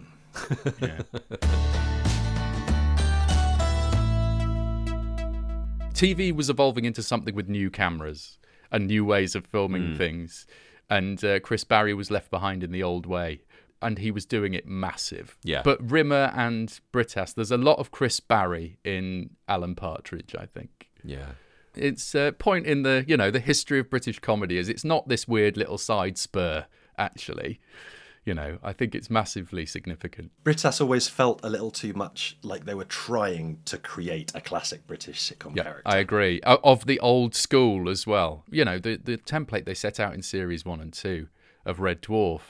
yeah. 0.82 1.92
TV 5.96 6.36
was 6.36 6.50
evolving 6.50 6.86
into 6.86 7.02
something 7.02 7.34
with 7.34 7.50
new 7.50 7.70
cameras 7.70 8.38
and 8.72 8.88
new 8.88 9.06
ways 9.06 9.36
of 9.36 9.46
filming 9.46 9.96
things. 9.98 10.46
And 10.90 11.24
uh, 11.24 11.40
Chris 11.40 11.64
Barrie 11.64 11.94
was 11.94 12.12
left 12.12 12.30
behind 12.30 12.64
in 12.64 12.72
the 12.72 12.84
old 12.84 13.06
way. 13.06 13.42
And 13.82 14.00
he 14.00 14.12
was 14.12 14.26
doing 14.26 14.54
it 14.54 14.68
massive. 14.68 15.38
Yeah. 15.44 15.62
But 15.64 15.92
Rimmer 15.92 16.32
and 16.36 16.80
Brittas, 16.92 17.34
there's 17.34 17.52
a 17.52 17.58
lot 17.58 17.78
of 17.80 17.92
Chris 17.92 18.20
Barrie 18.20 18.78
in 18.84 19.32
Alan 19.48 19.76
Partridge, 19.76 20.36
I 20.38 20.46
think. 20.46 20.90
Yeah. 21.04 21.32
It's 21.76 22.16
a 22.16 22.32
point 22.32 22.66
in 22.66 22.84
the, 22.84 23.06
you 23.08 23.18
know, 23.18 23.32
the 23.32 23.40
history 23.40 23.80
of 23.80 23.90
British 23.90 24.20
comedy 24.20 24.58
is 24.58 24.70
it's 24.70 24.86
not 24.86 25.08
this 25.08 25.28
weird 25.28 25.58
little 25.58 25.78
side 25.78 26.18
spur, 26.18 26.66
actually. 26.98 27.60
You 28.26 28.34
know, 28.34 28.58
I 28.64 28.74
think 28.74 28.96
it's 28.96 29.10
massively 29.10 29.68
significant. 29.68 30.32
Brittas 30.44 30.82
always 30.82 31.08
felt 31.08 31.40
a 31.44 31.50
little 31.50 31.70
too 31.70 31.94
much 31.94 32.38
like 32.42 32.66
they 32.66 32.74
were 32.74 32.84
trying 32.86 33.60
to 33.66 33.78
create 33.78 34.32
a 34.34 34.42
classic 34.42 34.88
British 34.88 35.22
sitcom 35.22 35.56
Yeah, 35.56 35.64
character. 35.64 35.84
I 35.86 35.98
agree. 35.98 36.42
Of 36.42 36.88
the 36.88 37.00
old 37.00 37.36
school 37.36 37.88
as 37.88 38.08
well. 38.08 38.44
You 38.50 38.66
know, 38.66 38.80
the 38.80 38.98
the 38.98 39.18
template 39.18 39.66
they 39.66 39.76
set 39.76 40.00
out 40.00 40.16
in 40.16 40.24
series 40.24 40.66
one 40.66 40.82
and 40.82 40.92
two 40.92 41.28
of 41.66 41.80
Red 41.80 42.02
Dwarf 42.02 42.42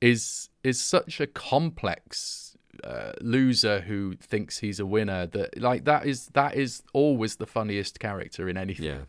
is 0.00 0.50
is 0.62 0.80
such 0.80 1.20
a 1.20 1.26
complex 1.26 2.56
uh, 2.84 3.12
loser 3.20 3.80
who 3.80 4.14
thinks 4.20 4.58
he's 4.58 4.78
a 4.78 4.86
winner 4.86 5.26
that 5.26 5.60
like 5.60 5.84
that 5.84 6.06
is 6.06 6.26
that 6.34 6.54
is 6.54 6.82
always 6.92 7.36
the 7.36 7.46
funniest 7.46 7.98
character 7.98 8.48
in 8.48 8.56
anything. 8.56 8.86
Yeah. 8.86 9.00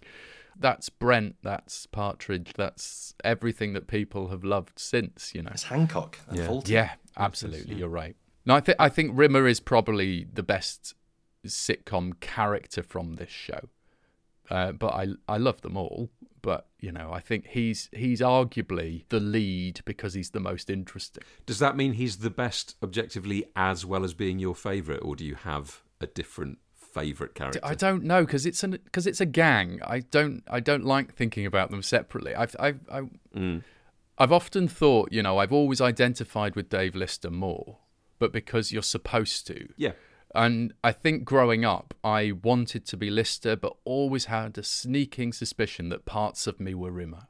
That's 0.60 0.90
Brent, 0.90 1.38
that's 1.42 1.86
Partridge, 1.86 2.52
that's 2.56 3.14
everything 3.24 3.74
that 3.74 3.88
people 3.88 4.28
have 4.28 4.44
loved 4.44 4.78
since, 4.78 5.34
you 5.34 5.42
know. 5.42 5.52
It's 5.54 5.64
Hancock 5.64 6.20
and 6.28 6.38
Yeah. 6.38 6.46
Fulton. 6.48 6.74
Yeah, 6.74 6.92
absolutely. 7.18 7.76
You're 7.76 7.88
right. 7.88 8.16
No, 8.46 8.56
I 8.56 8.60
think 8.60 8.78
I 8.80 8.90
think 8.90 9.12
Rimmer 9.14 9.48
is 9.48 9.60
probably 9.60 10.26
the 10.34 10.44
best 10.44 10.96
sitcom 11.48 12.20
character 12.20 12.84
from 12.84 13.16
this 13.16 13.30
show. 13.30 13.70
Uh, 14.50 14.72
but 14.72 14.94
I 14.94 15.10
I 15.28 15.38
love 15.38 15.62
them 15.62 15.78
all. 15.78 16.10
But 16.42 16.68
you 16.80 16.92
know, 16.92 17.12
I 17.12 17.20
think 17.20 17.48
he's 17.48 17.90
he's 17.94 18.22
arguably 18.22 19.04
the 19.10 19.20
lead 19.20 19.82
because 19.86 20.14
he's 20.14 20.32
the 20.32 20.40
most 20.40 20.70
interesting. 20.70 21.24
Does 21.46 21.60
that 21.60 21.76
mean 21.76 21.94
he's 21.94 22.18
the 22.18 22.30
best 22.30 22.76
objectively 22.82 23.46
as 23.56 23.86
well 23.86 24.04
as 24.04 24.14
being 24.14 24.40
your 24.40 24.56
favourite, 24.56 25.02
or 25.02 25.16
do 25.16 25.26
you 25.26 25.36
have 25.36 25.84
a 26.02 26.08
different 26.08 26.58
favourite 26.94 27.36
character? 27.36 27.60
I 27.64 27.76
don't 27.76 28.04
know 28.04 28.26
because 28.26 28.46
it's 28.46 28.64
an 28.64 28.72
because 28.72 29.08
it's 29.08 29.22
a 29.22 29.26
gang. 29.26 29.80
I 29.86 30.00
don't 30.00 30.44
I 30.50 30.60
don't 30.60 30.86
like 30.86 31.14
thinking 31.14 31.46
about 31.46 31.72
them 31.72 31.84
separately. 31.84 32.36
I've 32.36 32.56
I've 32.60 32.80
I, 32.92 33.02
mm. 33.36 33.64
I've 34.18 34.32
often 34.32 34.68
thought 34.68 35.12
you 35.12 35.24
know 35.24 35.38
I've 35.38 35.54
always 35.54 35.82
identified 35.82 36.56
with 36.56 36.70
Dave 36.70 36.96
Lister 36.96 37.30
more, 37.30 37.78
but 38.20 38.32
because 38.32 38.72
you're 38.72 38.84
supposed 38.84 39.48
to. 39.48 39.70
Yeah. 39.78 39.94
And 40.36 40.74
I 40.84 40.92
think 40.92 41.26
growing 41.26 41.66
up, 41.66 41.96
I 42.04 42.34
wanted 42.44 42.86
to 42.88 42.98
be 42.98 43.10
Lister, 43.10 43.56
but 43.56 43.76
always 43.84 44.26
had 44.26 44.58
a 44.58 44.64
sneaking 44.64 45.34
suspicion 45.34 45.90
that 45.90 46.06
parts 46.06 46.46
of 46.46 46.60
me 46.60 46.76
were 46.76 46.92
Rimmer. 46.92 47.28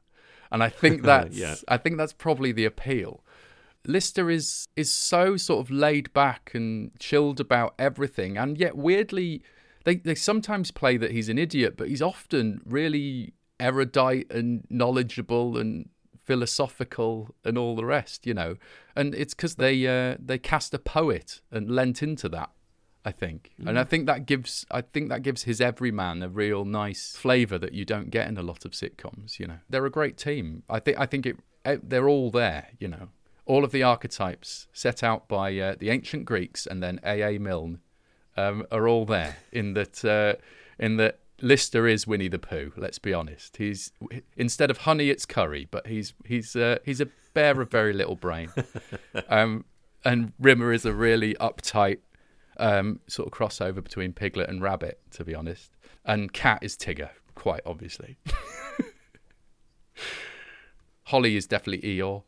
And 0.52 0.62
I 0.62 0.68
think 0.68 1.02
that's 1.04 1.36
Yeah. 1.36 1.54
I 1.66 1.78
think 1.78 1.96
that's 1.96 2.12
probably 2.12 2.52
the 2.52 2.66
appeal. 2.66 3.24
Lister 3.86 4.30
is 4.30 4.68
is 4.76 4.92
so 4.92 5.36
sort 5.36 5.64
of 5.64 5.70
laid 5.70 6.12
back 6.12 6.52
and 6.54 6.90
chilled 6.98 7.40
about 7.40 7.74
everything, 7.78 8.36
and 8.36 8.58
yet 8.58 8.76
weirdly, 8.76 9.42
they 9.84 9.96
they 9.96 10.14
sometimes 10.14 10.70
play 10.70 10.96
that 10.96 11.12
he's 11.12 11.28
an 11.28 11.38
idiot, 11.38 11.74
but 11.76 11.88
he's 11.88 12.02
often 12.02 12.60
really 12.64 13.34
erudite 13.58 14.30
and 14.30 14.66
knowledgeable 14.70 15.58
and 15.58 15.88
philosophical 16.24 17.34
and 17.44 17.58
all 17.58 17.74
the 17.74 17.84
rest, 17.84 18.26
you 18.26 18.34
know. 18.34 18.56
And 18.94 19.14
it's 19.14 19.34
because 19.34 19.56
they 19.56 19.86
uh, 19.86 20.16
they 20.18 20.38
cast 20.38 20.74
a 20.74 20.78
poet 20.78 21.40
and 21.50 21.70
lent 21.70 22.02
into 22.02 22.28
that. 22.30 22.50
I 23.02 23.12
think, 23.12 23.52
and 23.66 23.78
I 23.78 23.84
think 23.84 24.04
that 24.06 24.26
gives 24.26 24.66
I 24.70 24.82
think 24.82 25.08
that 25.08 25.22
gives 25.22 25.44
his 25.44 25.58
everyman 25.58 26.22
a 26.22 26.28
real 26.28 26.66
nice 26.66 27.16
flavour 27.16 27.56
that 27.56 27.72
you 27.72 27.86
don't 27.86 28.10
get 28.10 28.28
in 28.28 28.36
a 28.36 28.42
lot 28.42 28.66
of 28.66 28.72
sitcoms. 28.72 29.38
You 29.38 29.46
know, 29.46 29.58
they're 29.70 29.86
a 29.86 29.90
great 29.90 30.18
team. 30.18 30.64
I 30.68 30.80
think 30.80 31.00
I 31.00 31.06
think 31.06 31.24
it 31.24 31.36
eh, 31.64 31.78
they're 31.82 32.10
all 32.10 32.30
there. 32.30 32.68
You 32.78 32.88
know, 32.88 33.08
all 33.50 33.64
of 33.64 33.72
the 33.72 33.82
archetypes 33.82 34.68
set 34.72 35.02
out 35.02 35.26
by 35.26 35.58
uh, 35.58 35.74
the 35.76 35.90
ancient 35.90 36.24
Greeks 36.24 36.66
and 36.66 36.80
then 36.80 37.00
A. 37.04 37.34
A. 37.34 37.38
Milne 37.40 37.80
um, 38.36 38.64
are 38.70 38.86
all 38.86 39.04
there 39.04 39.38
in 39.50 39.74
that 39.74 40.04
uh, 40.04 40.40
in 40.78 40.98
that 40.98 41.18
Lister 41.40 41.88
is 41.88 42.06
Winnie 42.06 42.28
the 42.28 42.38
Pooh. 42.38 42.72
Let's 42.76 43.00
be 43.00 43.12
honest. 43.12 43.56
He's 43.56 43.90
instead 44.36 44.70
of 44.70 44.78
honey, 44.78 45.10
it's 45.10 45.26
curry, 45.26 45.66
but 45.68 45.88
he's 45.88 46.14
he's 46.24 46.54
uh, 46.54 46.78
he's 46.84 47.00
a 47.00 47.08
bear 47.34 47.60
of 47.60 47.68
very 47.72 47.92
little 47.92 48.14
brain. 48.14 48.52
Um, 49.28 49.64
and 50.04 50.32
Rimmer 50.38 50.72
is 50.72 50.86
a 50.86 50.94
really 50.94 51.34
uptight 51.34 51.98
um, 52.56 53.00
sort 53.08 53.26
of 53.26 53.32
crossover 53.36 53.82
between 53.82 54.12
Piglet 54.12 54.48
and 54.48 54.62
Rabbit, 54.62 55.00
to 55.10 55.24
be 55.24 55.34
honest. 55.34 55.76
And 56.04 56.32
Cat 56.32 56.60
is 56.62 56.76
Tigger, 56.76 57.10
quite 57.34 57.60
obviously. 57.66 58.16
Holly 61.04 61.36
is 61.36 61.46
definitely 61.46 61.96
Eeyore. 61.96 62.22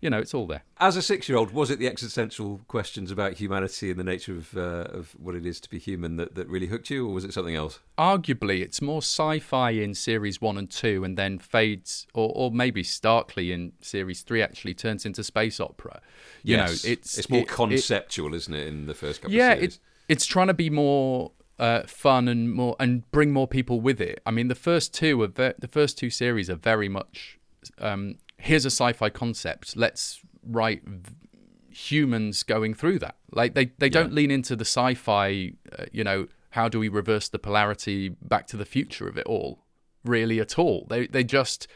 You 0.00 0.08
know, 0.08 0.18
it's 0.18 0.32
all 0.32 0.46
there. 0.46 0.62
As 0.78 0.96
a 0.96 1.02
six-year-old, 1.02 1.50
was 1.52 1.70
it 1.70 1.78
the 1.78 1.86
existential 1.86 2.62
questions 2.68 3.10
about 3.10 3.34
humanity 3.34 3.90
and 3.90 3.98
the 4.00 4.04
nature 4.04 4.32
of 4.32 4.56
uh, 4.56 4.86
of 4.98 5.14
what 5.18 5.34
it 5.34 5.44
is 5.44 5.60
to 5.60 5.68
be 5.68 5.78
human 5.78 6.16
that, 6.16 6.34
that 6.36 6.48
really 6.48 6.68
hooked 6.68 6.88
you, 6.88 7.06
or 7.06 7.12
was 7.12 7.22
it 7.24 7.34
something 7.34 7.54
else? 7.54 7.80
Arguably, 7.98 8.62
it's 8.62 8.80
more 8.80 9.02
sci-fi 9.02 9.70
in 9.72 9.94
series 9.94 10.40
one 10.40 10.56
and 10.56 10.70
two, 10.70 11.04
and 11.04 11.18
then 11.18 11.38
fades, 11.38 12.06
or, 12.14 12.32
or 12.34 12.50
maybe 12.50 12.82
starkly 12.82 13.52
in 13.52 13.72
series 13.82 14.22
three, 14.22 14.40
actually 14.40 14.72
turns 14.72 15.04
into 15.04 15.22
space 15.22 15.60
opera. 15.60 16.00
You 16.42 16.56
yes. 16.56 16.84
know, 16.84 16.90
it's 16.90 17.18
it's 17.18 17.28
more 17.28 17.40
it- 17.40 17.42
it- 17.42 17.48
conceptual, 17.48 18.32
is 18.34 18.42
isn't 18.44 18.54
it? 18.54 18.68
In 18.68 18.86
the 18.86 18.94
first 18.94 19.20
couple 19.20 19.36
yeah, 19.36 19.52
of 19.52 19.58
series. 19.58 19.74
it's 19.74 19.80
it's 20.08 20.26
trying 20.26 20.46
to 20.46 20.54
be 20.54 20.70
more 20.70 21.32
uh, 21.58 21.82
fun 21.82 22.26
and 22.26 22.50
more 22.50 22.74
and 22.80 23.08
bring 23.10 23.32
more 23.32 23.46
people 23.46 23.82
with 23.82 24.00
it. 24.00 24.22
I 24.24 24.30
mean, 24.30 24.48
the 24.48 24.54
first 24.54 24.94
two 24.94 25.20
are 25.20 25.26
ve- 25.26 25.52
the 25.58 25.68
first 25.68 25.98
two 25.98 26.08
series 26.08 26.48
are 26.48 26.56
very 26.56 26.88
much 26.88 27.38
um, 27.78 28.14
here's 28.40 28.64
a 28.64 28.70
sci-fi 28.70 29.10
concept. 29.10 29.76
Let's 29.76 30.20
write 30.44 30.82
v- 30.84 31.12
humans 31.70 32.42
going 32.42 32.74
through 32.74 32.98
that. 33.00 33.16
Like 33.32 33.54
they 33.54 33.66
they 33.78 33.88
don't 33.88 34.12
lean 34.12 34.30
into 34.30 34.56
the 34.56 34.64
sci-fi. 34.64 35.52
Uh, 35.78 35.84
you 35.92 36.04
know, 36.04 36.26
how 36.50 36.68
do 36.68 36.78
we 36.78 36.88
reverse 36.88 37.28
the 37.28 37.38
polarity, 37.38 38.08
Back 38.08 38.46
to 38.48 38.56
the 38.56 38.64
Future 38.64 39.08
of 39.08 39.16
it 39.16 39.26
all? 39.26 39.64
Really, 40.04 40.40
at 40.40 40.58
all? 40.58 40.86
They 40.88 41.06
they 41.06 41.24
just 41.24 41.68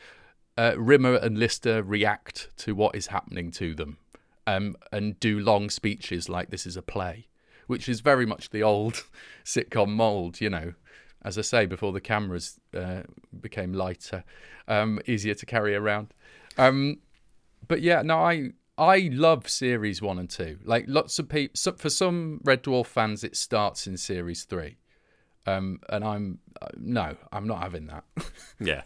uh, 0.56 0.74
Rimmer 0.76 1.14
and 1.16 1.38
Lister 1.38 1.82
react 1.82 2.48
to 2.58 2.74
what 2.74 2.94
is 2.94 3.08
happening 3.08 3.50
to 3.52 3.74
them, 3.74 3.98
um, 4.46 4.76
and 4.92 5.18
do 5.20 5.38
long 5.38 5.70
speeches 5.70 6.28
like 6.28 6.50
this 6.50 6.66
is 6.66 6.76
a 6.76 6.82
play, 6.82 7.28
which 7.66 7.88
is 7.88 8.00
very 8.00 8.26
much 8.26 8.50
the 8.50 8.62
old 8.62 9.04
sitcom 9.44 9.90
mold. 9.90 10.40
You 10.40 10.50
know, 10.50 10.74
as 11.22 11.38
I 11.38 11.42
say, 11.42 11.66
before 11.66 11.92
the 11.92 12.00
cameras 12.00 12.58
uh, 12.74 13.02
became 13.40 13.72
lighter, 13.72 14.24
um, 14.66 15.00
easier 15.06 15.34
to 15.34 15.46
carry 15.46 15.74
around. 15.74 16.14
Um, 16.58 16.98
but 17.66 17.82
yeah, 17.82 18.02
no, 18.02 18.18
I 18.18 18.50
I 18.76 19.10
love 19.12 19.48
series 19.48 20.02
one 20.02 20.18
and 20.18 20.28
two. 20.28 20.58
Like 20.64 20.84
lots 20.88 21.18
of 21.18 21.28
people, 21.28 21.52
so, 21.54 21.72
for 21.72 21.90
some 21.90 22.40
Red 22.44 22.62
Dwarf 22.62 22.86
fans, 22.86 23.24
it 23.24 23.36
starts 23.36 23.86
in 23.86 23.96
series 23.96 24.44
three, 24.44 24.78
um, 25.46 25.80
and 25.88 26.04
I'm 26.04 26.38
uh, 26.60 26.68
no, 26.76 27.16
I'm 27.32 27.46
not 27.46 27.62
having 27.62 27.86
that. 27.86 28.04
yeah. 28.60 28.82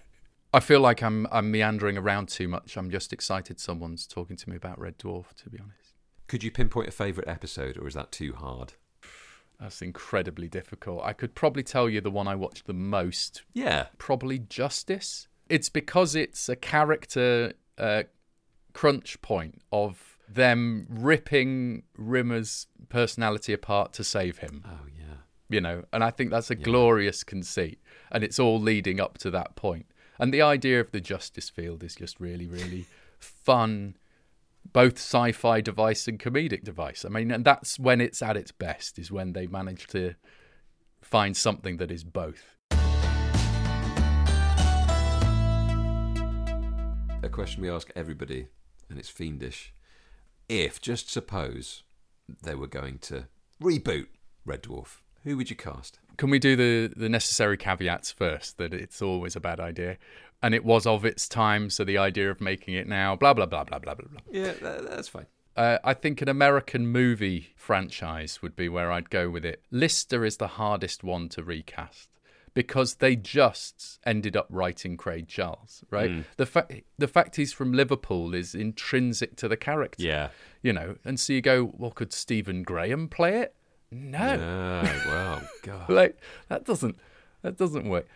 I 0.53 0.61
feel 0.61 0.81
like 0.81 1.03
I'm 1.03 1.27
I'm 1.31 1.51
meandering 1.51 1.99
around 1.99 2.29
too 2.29 2.49
much. 2.49 2.77
I'm 2.77 2.91
just 2.91 3.13
excited 3.13 3.61
someone's 3.61 4.07
talking 4.07 4.37
to 4.37 4.51
me 4.51 4.57
about 4.57 4.79
Red 4.79 4.99
Dwarf. 4.99 5.35
To 5.43 5.51
be 5.51 5.59
honest, 5.59 5.95
Could 6.27 6.43
you 6.43 6.51
pinpoint 6.51 6.89
a 6.89 6.93
favourite 6.93 7.29
episode, 7.29 7.77
or 7.77 7.87
is 7.87 7.95
that 7.95 8.13
too 8.13 8.33
hard? 8.35 8.75
that's 9.61 9.83
incredibly 9.83 10.49
difficult. 10.49 11.03
I 11.05 11.13
could 11.13 11.35
probably 11.35 11.63
tell 11.63 11.89
you 11.89 12.01
the 12.01 12.11
one 12.11 12.29
I 12.29 12.35
watched 12.35 12.67
the 12.67 12.73
most. 12.73 13.43
Yeah. 13.53 13.87
Probably 13.99 14.39
Justice. 14.39 15.28
It's 15.49 15.69
because 15.69 16.15
it's 16.15 16.49
a 16.49 16.57
character 16.57 17.55
uh, 17.79 18.05
crunch 18.73 19.21
point 19.23 19.63
of 19.73 20.19
them 20.29 20.87
ripping 20.89 21.83
Rimmer's 21.97 22.67
personality 22.89 23.53
apart 23.53 23.93
to 23.95 24.05
save 24.05 24.39
him. 24.39 24.65
Oh 24.67 24.87
yeah. 24.97 25.17
you 25.49 25.61
know 25.61 25.85
and 25.93 26.05
i 26.05 26.11
think 26.11 26.31
that's 26.31 26.51
a 26.51 26.55
glorious 26.55 27.25
conceit 27.25 27.81
and 28.13 28.23
it's 28.23 28.39
all 28.39 28.61
leading 28.61 29.01
up 29.01 29.17
to 29.19 29.31
that 29.31 29.57
point. 29.57 29.87
point 29.87 29.87
and 30.19 30.33
the 30.33 30.43
idea 30.43 30.81
of 30.81 30.91
the 30.91 31.01
justice 31.01 31.49
field 31.49 31.83
is 31.83 31.95
just 31.95 32.21
really 32.21 32.47
really 32.47 32.85
fun 33.19 33.97
both 34.73 34.99
sci-fi 34.99 35.61
device 35.61 36.07
and 36.07 36.19
comedic 36.19 36.63
device 36.65 37.05
i 37.05 37.09
mean 37.09 37.31
and 37.31 37.45
that's 37.45 37.79
when 37.79 38.01
it's 38.01 38.21
at 38.23 38.37
its 38.37 38.53
best 38.53 38.99
is 38.99 39.11
when 39.11 39.33
they 39.33 39.47
manage 39.47 39.87
to 39.87 40.15
find 41.01 41.37
something 41.37 41.79
that 41.79 41.91
is 41.91 42.05
both 42.05 42.58
A 47.29 47.31
question 47.31 47.61
we 47.61 47.69
ask 47.69 47.93
everybody, 47.95 48.49
and 48.89 48.99
it's 48.99 49.11
fiendish. 49.11 49.75
If, 50.49 50.81
just 50.81 51.11
suppose, 51.11 51.83
they 52.43 52.55
were 52.55 52.67
going 52.67 53.01
to 53.01 53.27
reboot 53.63 54.07
Red 54.47 54.63
Dwarf, 54.63 55.03
who 55.25 55.37
would 55.37 55.51
you 55.51 55.57
cast? 55.57 55.99
can 56.17 56.31
we 56.31 56.39
do 56.39 56.57
the 56.57 56.91
the 56.97 57.09
necessary 57.11 57.59
caveats 57.59 58.11
first 58.11 58.57
that 58.57 58.73
it's 58.73 59.03
always 59.03 59.37
a 59.37 59.41
bad 59.41 59.61
idea 59.61 59.99
and 60.43 60.53
it 60.55 60.65
was 60.65 60.85
of 60.87 61.05
its 61.05 61.29
time 61.29 61.69
so 61.71 61.85
the 61.85 61.99
idea 61.99 62.29
of 62.31 62.41
making 62.41 62.75
it 62.75 62.89
now 62.89 63.15
blah 63.15 63.35
blah 63.35 63.45
blah 63.47 63.63
blah 63.63 63.79
blah 63.79 63.95
blah 63.95 64.09
blah 64.11 64.21
Yeah, 64.31 64.55
that, 64.63 64.89
that's 64.89 65.09
fine. 65.09 65.27
Uh, 65.55 65.79
I 65.85 65.93
think 65.93 66.23
an 66.23 66.29
American 66.31 66.87
movie 66.87 67.53
franchise 67.57 68.41
would 68.41 68.57
be 68.57 68.71
where 68.71 68.91
I'd 68.91 69.11
go 69.11 69.29
with 69.29 69.45
it. 69.45 69.63
Lister 69.71 70.25
is 70.25 70.39
the 70.39 70.47
hardest 70.49 71.05
one 71.05 71.29
to 71.31 71.43
recast 71.43 72.09
because 72.59 72.97
they 72.97 73.15
just 73.15 74.01
ended 74.05 74.37
up 74.37 74.49
writing 74.51 74.97
Craig 74.97 75.29
Charles, 75.29 75.85
right? 75.93 76.11
Hmm. 76.11 76.21
The 76.39 76.45
fact 76.45 76.73
the 76.99 77.07
fact 77.07 77.37
he's 77.37 77.53
from 77.53 77.73
Liverpool 77.73 78.35
is 78.35 78.53
intrinsic 78.53 79.37
to 79.37 79.47
the 79.47 79.57
character. 79.57 80.03
Yeah. 80.03 80.31
You 80.61 80.73
know, 80.73 80.97
and 81.05 81.21
so 81.21 81.35
you 81.35 81.41
go, 81.41 81.73
well, 81.79 81.93
could 81.93 82.13
Stephen 82.13 82.65
Graham 82.65 83.07
play 83.07 83.43
it? 83.43 83.55
No 83.93 84.19
wow. 85.07 85.43
God. 85.63 85.89
like 85.89 86.21
that 86.49 86.65
doesn't 86.65 86.99
that 87.43 87.57
doesn't 87.57 87.89
work. 87.89 88.09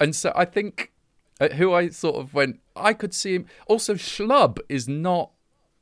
And 0.00 0.16
so 0.16 0.32
I 0.34 0.46
think 0.46 0.90
uh, 1.38 1.50
who 1.50 1.74
I 1.74 1.90
sort 1.90 2.16
of 2.16 2.32
went, 2.32 2.60
I 2.74 2.94
could 2.94 3.12
see 3.12 3.34
him. 3.34 3.44
Also, 3.66 3.92
schlub 3.92 4.58
is 4.70 4.88
not 4.88 5.32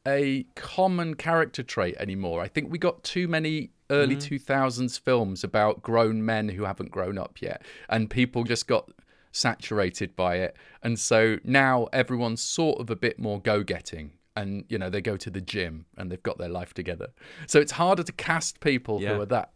a 0.05 0.47
common 0.57 1.15
character 1.15 1.63
trait 1.63 1.95
anymore. 2.01 2.43
I 2.43 2.49
think 2.49 2.73
we 2.73 2.79
got 2.79 3.05
too 3.05 3.29
many 3.29 3.71
early 3.91 4.17
mm-hmm. 4.17 4.29
two 4.29 4.39
thousands 4.39 4.97
films 4.97 5.45
about 5.45 5.83
grown 5.83 6.25
men 6.25 6.49
who 6.51 6.65
haven't 6.65 6.91
grown 6.91 7.19
up 7.19 7.41
yet, 7.41 7.63
and 7.89 8.09
people 8.09 8.45
just 8.45 8.67
got 8.67 8.91
saturated 9.33 10.17
by 10.17 10.37
it. 10.37 10.57
And 10.83 10.99
so 10.99 11.39
now 11.45 11.89
everyone's 11.93 12.43
sort 12.43 12.81
of 12.81 12.91
a 12.91 12.97
bit 12.97 13.19
more 13.19 13.41
go 13.41 13.63
getting. 13.63 14.13
And 14.37 14.65
you 14.69 14.79
know 14.79 14.89
they 14.89 15.01
go 15.01 15.17
to 15.17 15.29
the 15.29 15.41
gym 15.41 15.87
and 15.99 16.11
they've 16.11 16.23
got 16.23 16.39
their 16.39 16.49
life 16.49 16.73
together, 16.73 17.09
so 17.47 17.59
it's 17.59 17.73
harder 17.73 18.05
to 18.05 18.13
cast 18.13 18.61
people 18.61 19.03
Yeah. 19.03 19.15
who 19.15 19.23
are 19.23 19.27
that 19.27 19.51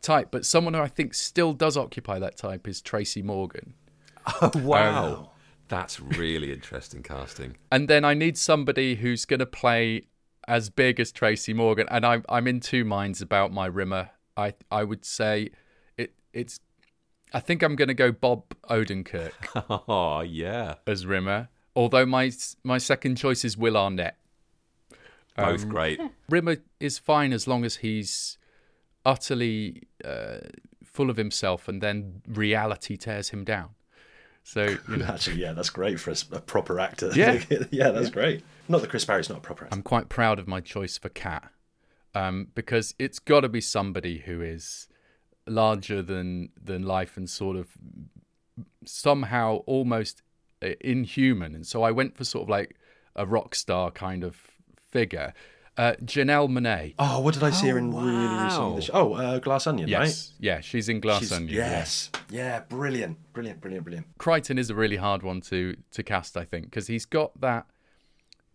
type. 0.00 0.28
But 0.30 0.46
someone 0.46 0.74
who 0.74 0.80
I 0.80 0.88
think 0.88 1.12
still 1.14 1.52
does 1.52 1.76
occupy 1.76 2.18
that 2.18 2.36
type 2.36 2.66
is 2.66 2.80
Tracy 2.80 3.22
Morgan. 3.22 3.74
Oh, 4.40 4.50
wow. 4.56 5.14
Um, 5.14 5.26
That's 5.68 6.00
really 6.00 6.52
interesting 6.52 7.02
casting. 7.02 7.56
And 7.70 7.88
then 7.88 8.04
I 8.04 8.14
need 8.14 8.38
somebody 8.38 8.96
who's 8.96 9.24
going 9.26 9.40
to 9.40 9.46
play 9.46 10.06
as 10.48 10.70
big 10.70 11.00
as 11.00 11.12
Tracy 11.12 11.52
Morgan. 11.52 11.86
And 11.90 12.04
I'm 12.06 12.24
I'm 12.28 12.46
in 12.46 12.60
two 12.60 12.84
minds 12.84 13.20
about 13.22 13.52
my 13.52 13.66
Rimmer. 13.66 14.10
I 14.36 14.54
I 14.70 14.84
would 14.84 15.04
say 15.04 15.50
it 15.96 16.14
it's. 16.32 16.60
I 17.32 17.40
think 17.40 17.62
I'm 17.62 17.74
going 17.74 17.88
to 17.88 17.94
go 17.94 18.12
Bob 18.12 18.44
Odenkirk 18.70 19.32
Oh, 19.88 20.20
yeah. 20.20 20.76
as 20.86 21.04
Rimmer. 21.06 21.48
Although 21.74 22.06
my 22.06 22.30
my 22.62 22.78
second 22.78 23.16
choice 23.16 23.44
is 23.44 23.56
Will 23.56 23.76
Arnett. 23.76 24.16
Both 25.36 25.64
Um, 25.64 25.68
great. 25.68 26.00
Rimmer 26.30 26.56
is 26.80 26.98
fine 26.98 27.32
as 27.32 27.46
long 27.46 27.64
as 27.64 27.76
he's 27.76 28.38
utterly 29.04 29.82
uh, 30.04 30.38
full 30.84 31.10
of 31.10 31.16
himself, 31.16 31.68
and 31.68 31.82
then 31.82 32.22
reality 32.26 32.96
tears 32.96 33.30
him 33.30 33.44
down. 33.44 33.70
So 34.44 34.76
you 34.88 34.96
know, 34.98 35.06
Actually, 35.06 35.36
yeah, 35.40 35.52
that's 35.52 35.70
great 35.70 35.98
for 36.00 36.14
a 36.32 36.40
proper 36.40 36.78
actor. 36.80 37.10
Yeah. 37.14 37.42
yeah, 37.70 37.90
that's 37.90 38.10
great. 38.10 38.44
Not 38.68 38.80
that 38.80 38.90
Chris 38.90 39.04
Barrie's 39.04 39.28
not 39.28 39.38
a 39.38 39.40
proper 39.40 39.64
actor. 39.64 39.74
I'm 39.76 39.82
quite 39.82 40.08
proud 40.08 40.38
of 40.38 40.46
my 40.48 40.60
choice 40.60 40.98
for 40.98 41.08
Cat 41.08 41.50
um, 42.14 42.48
because 42.54 42.94
it's 42.98 43.18
got 43.18 43.40
to 43.40 43.48
be 43.48 43.60
somebody 43.60 44.18
who 44.18 44.40
is 44.42 44.88
larger 45.46 46.02
than 46.02 46.48
than 46.62 46.82
life 46.82 47.16
and 47.16 47.28
sort 47.30 47.56
of 47.56 47.68
somehow 48.84 49.56
almost 49.66 50.22
uh, 50.62 50.70
inhuman. 50.80 51.54
And 51.54 51.66
so 51.66 51.82
I 51.82 51.90
went 51.90 52.16
for 52.16 52.24
sort 52.24 52.44
of 52.44 52.48
like 52.48 52.76
a 53.14 53.26
rock 53.26 53.54
star 53.54 53.90
kind 53.90 54.24
of 54.24 54.36
figure. 54.76 55.32
Uh, 55.78 55.92
Janelle 56.02 56.48
Monáe. 56.48 56.94
Oh, 56.98 57.20
what 57.20 57.34
did 57.34 57.42
I 57.42 57.50
see 57.50 57.68
her 57.68 57.76
in 57.76 57.92
Oh, 57.92 58.00
really 58.00 58.12
wow. 58.16 58.44
recently? 58.74 58.88
Oh, 58.94 59.12
uh, 59.12 59.38
Glass 59.40 59.66
Onion, 59.66 59.88
yes, 59.88 60.32
yeah, 60.40 60.60
she's 60.60 60.88
in? 60.88 61.00
Glass 61.00 61.20
She's- 61.20 61.32
Onion. 61.32 61.54
yeah. 61.54 61.70
Yes. 61.70 62.10
Yeah, 62.30 62.60
brilliant. 62.60 63.18
Brilliant, 63.34 63.60
brilliant, 63.60 63.84
brilliant. 63.84 64.18
Kryten 64.18 64.58
is 64.58 64.70
a 64.70 64.74
really 64.74 64.96
hard 64.96 65.22
one 65.22 65.42
to 65.42 65.76
to 65.90 66.02
cast, 66.02 66.36
I 66.38 66.44
think, 66.46 66.64
because 66.70 66.86
he's 66.86 67.04
got 67.04 67.38
that 67.42 67.66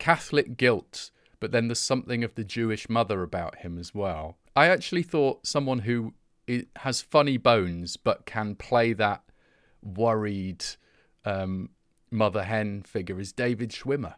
Catholic 0.01 0.57
guilt, 0.57 1.11
but 1.39 1.51
then 1.51 1.67
there's 1.67 1.79
something 1.79 2.23
of 2.23 2.33
the 2.33 2.43
Jewish 2.43 2.89
mother 2.89 3.21
about 3.21 3.57
him 3.59 3.77
as 3.77 3.93
well. 3.93 4.37
I 4.55 4.65
actually 4.67 5.03
thought 5.03 5.45
someone 5.45 5.79
who 5.79 6.13
has 6.77 7.01
funny 7.03 7.37
bones 7.37 7.97
but 7.97 8.25
can 8.25 8.55
play 8.55 8.93
that 8.93 9.21
worried 9.83 10.65
um, 11.23 11.69
mother 12.09 12.43
hen 12.43 12.81
figure 12.81 13.19
is 13.19 13.31
David 13.31 13.69
Schwimmer. 13.69 14.15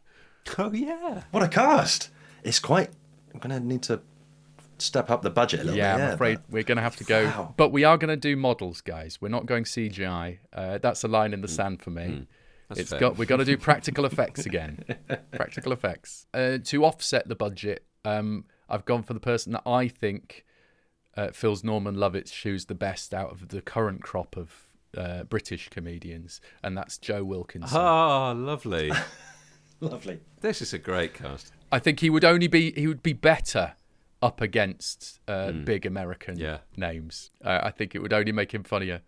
Oh, 0.57 0.71
yeah. 0.71 1.23
What 1.31 1.43
a 1.43 1.47
cast! 1.49 2.09
It's 2.43 2.59
quite. 2.59 2.89
I'm 3.33 3.39
going 3.41 3.61
to 3.61 3.65
need 3.65 3.83
to 3.83 4.01
step 4.77 5.09
up 5.11 5.21
the 5.21 5.29
budget 5.29 5.59
a 5.61 5.63
little 5.63 5.77
Yeah, 5.77 5.95
bit. 5.97 6.03
I'm 6.03 6.13
afraid 6.13 6.35
but- 6.35 6.49
we're 6.51 6.63
going 6.63 6.77
to 6.77 6.81
have 6.81 6.95
to 6.97 7.03
go. 7.03 7.25
Wow. 7.25 7.53
But 7.57 7.69
we 7.73 7.83
are 7.83 7.97
going 7.97 8.09
to 8.09 8.15
do 8.17 8.35
models, 8.37 8.79
guys. 8.81 9.19
We're 9.21 9.29
not 9.29 9.45
going 9.45 9.65
CGI. 9.65 10.39
Uh, 10.53 10.77
that's 10.79 11.03
a 11.03 11.07
line 11.07 11.33
in 11.33 11.41
the 11.41 11.47
sand 11.47 11.81
for 11.81 11.89
me. 11.91 12.27
That's 12.75 12.81
It's 12.81 12.89
fair. 12.91 12.99
got 12.99 13.17
we've 13.17 13.27
got 13.27 13.37
to 13.37 13.45
do 13.45 13.57
practical 13.69 14.05
effects 14.05 14.45
again. 14.45 14.83
practical 15.31 15.71
effects 15.71 16.25
uh, 16.33 16.57
to 16.65 16.85
offset 16.85 17.27
the 17.27 17.35
budget. 17.35 17.85
Um, 18.05 18.45
I've 18.69 18.85
gone 18.85 19.03
for 19.03 19.13
the 19.13 19.19
person 19.19 19.53
that 19.53 19.63
I 19.65 19.87
think 19.87 20.45
uh, 21.15 21.29
fills 21.31 21.63
Norman 21.63 21.95
Lovett's 21.95 22.31
shoes 22.31 22.65
the 22.65 22.75
best 22.75 23.13
out 23.13 23.31
of 23.31 23.49
the 23.49 23.61
current 23.61 24.01
crop 24.01 24.35
of 24.35 24.67
uh, 24.97 25.23
British 25.23 25.69
comedians, 25.69 26.41
and 26.63 26.77
that's 26.77 26.97
Joe 26.97 27.23
Wilkinson. 27.23 27.77
Ah, 27.79 28.31
lovely. 28.31 28.91
Lovely. 29.79 30.19
This 30.39 30.61
is 30.61 30.73
a 30.73 30.77
great 30.77 31.13
cast. 31.13 31.51
I 31.69 31.77
think 31.79 31.99
he 31.99 32.09
would 32.09 32.23
only 32.23 32.47
be 32.47 32.71
he 32.71 32.87
would 32.87 33.03
be 33.03 33.11
better 33.11 33.73
up 34.21 34.39
against 34.39 35.19
uh, 35.27 35.51
big 35.51 35.85
American 35.85 36.39
Yeah. 36.39 36.59
names. 36.77 37.31
Uh, 37.43 37.59
I 37.63 37.71
think 37.71 37.93
it 37.93 37.99
would 38.01 38.13
only 38.13 38.31
make 38.31 38.53
him 38.53 38.63
funnier. 38.63 39.01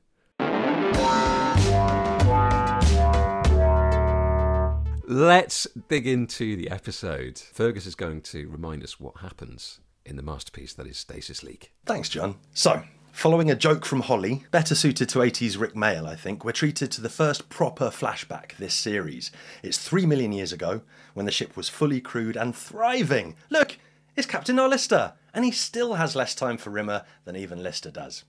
Let's 5.07 5.67
dig 5.87 6.07
into 6.07 6.55
the 6.55 6.71
episode. 6.71 7.37
Fergus 7.37 7.85
is 7.85 7.93
going 7.93 8.21
to 8.21 8.47
remind 8.47 8.83
us 8.83 8.99
what 8.99 9.17
happens 9.17 9.79
in 10.03 10.15
the 10.15 10.23
masterpiece 10.23 10.73
that 10.73 10.87
is 10.87 10.97
Stasis 10.97 11.43
Leak. 11.43 11.71
Thanks, 11.85 12.09
John. 12.09 12.37
So, 12.55 12.81
following 13.11 13.51
a 13.51 13.55
joke 13.55 13.85
from 13.85 14.01
Holly, 14.01 14.45
better 14.49 14.73
suited 14.73 15.07
to 15.09 15.19
80s 15.19 15.59
Rik 15.59 15.75
Mayall, 15.75 16.07
I 16.07 16.15
think, 16.15 16.43
we're 16.43 16.53
treated 16.53 16.89
to 16.89 17.01
the 17.01 17.09
first 17.09 17.49
proper 17.49 17.89
flashback 17.91 18.57
this 18.57 18.73
series. 18.73 19.31
It's 19.61 19.77
three 19.77 20.07
million 20.07 20.31
years 20.31 20.51
ago, 20.51 20.81
when 21.13 21.27
the 21.27 21.31
ship 21.31 21.55
was 21.55 21.69
fully 21.69 22.01
crewed 22.01 22.35
and 22.35 22.55
thriving. 22.55 23.35
Look, 23.51 23.77
it's 24.15 24.25
Captain 24.25 24.55
Lister, 24.55 25.13
and 25.35 25.45
he 25.45 25.51
still 25.51 25.93
has 25.95 26.15
less 26.15 26.33
time 26.33 26.57
for 26.57 26.71
Rimmer 26.71 27.03
than 27.25 27.35
even 27.35 27.61
Lister 27.61 27.91
does. 27.91 28.23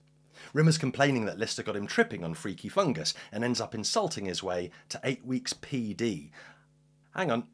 Rimmer's 0.53 0.77
complaining 0.77 1.25
that 1.25 1.39
Lister 1.39 1.63
got 1.63 1.75
him 1.75 1.87
tripping 1.87 2.23
on 2.23 2.35
freaky 2.35 2.69
fungus 2.69 3.15
and 3.31 3.43
ends 3.43 3.59
up 3.59 3.73
insulting 3.73 4.25
his 4.25 4.43
way 4.43 4.69
to 4.89 4.99
eight 5.03 5.25
weeks 5.25 5.53
PD. 5.53 6.29
Hang 7.17 7.31
on, 7.31 7.47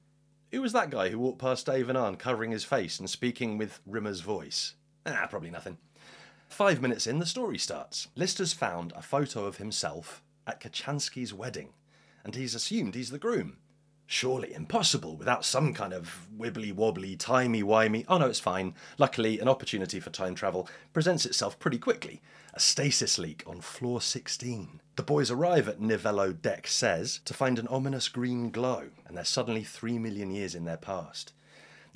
who 0.51 0.61
was 0.61 0.73
that 0.73 0.89
guy 0.89 1.07
who 1.07 1.17
walked 1.17 1.39
past 1.39 1.65
Dave 1.65 1.87
and 1.87 1.97
Arn 1.97 2.17
covering 2.17 2.51
his 2.51 2.65
face 2.65 2.99
and 2.99 3.09
speaking 3.09 3.57
with 3.57 3.79
Rimmer's 3.87 4.19
voice? 4.19 4.75
Ah, 5.05 5.25
probably 5.29 5.49
nothing. 5.49 5.77
Five 6.49 6.81
minutes 6.81 7.07
in, 7.07 7.19
the 7.19 7.25
story 7.25 7.57
starts. 7.57 8.09
Lister's 8.13 8.51
found 8.51 8.91
a 8.93 9.01
photo 9.01 9.45
of 9.45 9.57
himself 9.57 10.21
at 10.45 10.59
Kochanski's 10.59 11.33
wedding, 11.33 11.69
and 12.25 12.35
he's 12.35 12.55
assumed 12.55 12.93
he's 12.93 13.09
the 13.09 13.17
groom. 13.17 13.55
Surely 14.13 14.53
impossible 14.53 15.15
without 15.15 15.43
some 15.43 15.73
kind 15.73 15.91
of 15.91 16.27
wibbly 16.37 16.71
wobbly, 16.71 17.15
timey 17.15 17.63
wimey. 17.63 18.05
Oh 18.07 18.19
no, 18.19 18.27
it's 18.27 18.39
fine. 18.39 18.75
Luckily, 18.99 19.39
an 19.39 19.47
opportunity 19.47 19.99
for 19.99 20.11
time 20.11 20.35
travel 20.35 20.69
presents 20.93 21.25
itself 21.25 21.57
pretty 21.57 21.79
quickly. 21.79 22.21
A 22.53 22.59
stasis 22.59 23.17
leak 23.17 23.43
on 23.47 23.59
floor 23.59 24.01
16. 24.01 24.81
The 24.97 25.01
boys 25.01 25.31
arrive 25.31 25.67
at 25.67 25.79
Nivelo 25.79 26.31
Dek 26.31 26.67
Ses 26.67 27.21
to 27.25 27.33
find 27.33 27.57
an 27.57 27.67
ominous 27.69 28.07
green 28.07 28.51
glow, 28.51 28.91
and 29.07 29.17
they're 29.17 29.25
suddenly 29.25 29.63
three 29.63 29.97
million 29.97 30.29
years 30.29 30.53
in 30.53 30.65
their 30.65 30.77
past. 30.77 31.33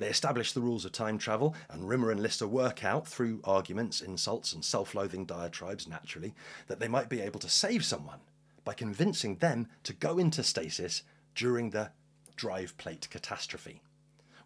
They 0.00 0.08
establish 0.08 0.52
the 0.52 0.60
rules 0.60 0.84
of 0.84 0.90
time 0.90 1.18
travel, 1.18 1.54
and 1.70 1.88
Rimmer 1.88 2.10
and 2.10 2.20
Lister 2.20 2.48
work 2.48 2.84
out, 2.84 3.06
through 3.06 3.42
arguments, 3.44 4.00
insults, 4.00 4.52
and 4.52 4.64
self 4.64 4.92
loathing 4.92 5.24
diatribes, 5.24 5.86
naturally, 5.86 6.34
that 6.66 6.80
they 6.80 6.88
might 6.88 7.08
be 7.08 7.20
able 7.20 7.38
to 7.38 7.48
save 7.48 7.84
someone 7.84 8.18
by 8.64 8.74
convincing 8.74 9.36
them 9.36 9.68
to 9.84 9.92
go 9.92 10.18
into 10.18 10.42
stasis 10.42 11.04
during 11.36 11.70
the 11.70 11.92
drive 12.38 12.78
plate 12.78 13.10
catastrophe. 13.10 13.82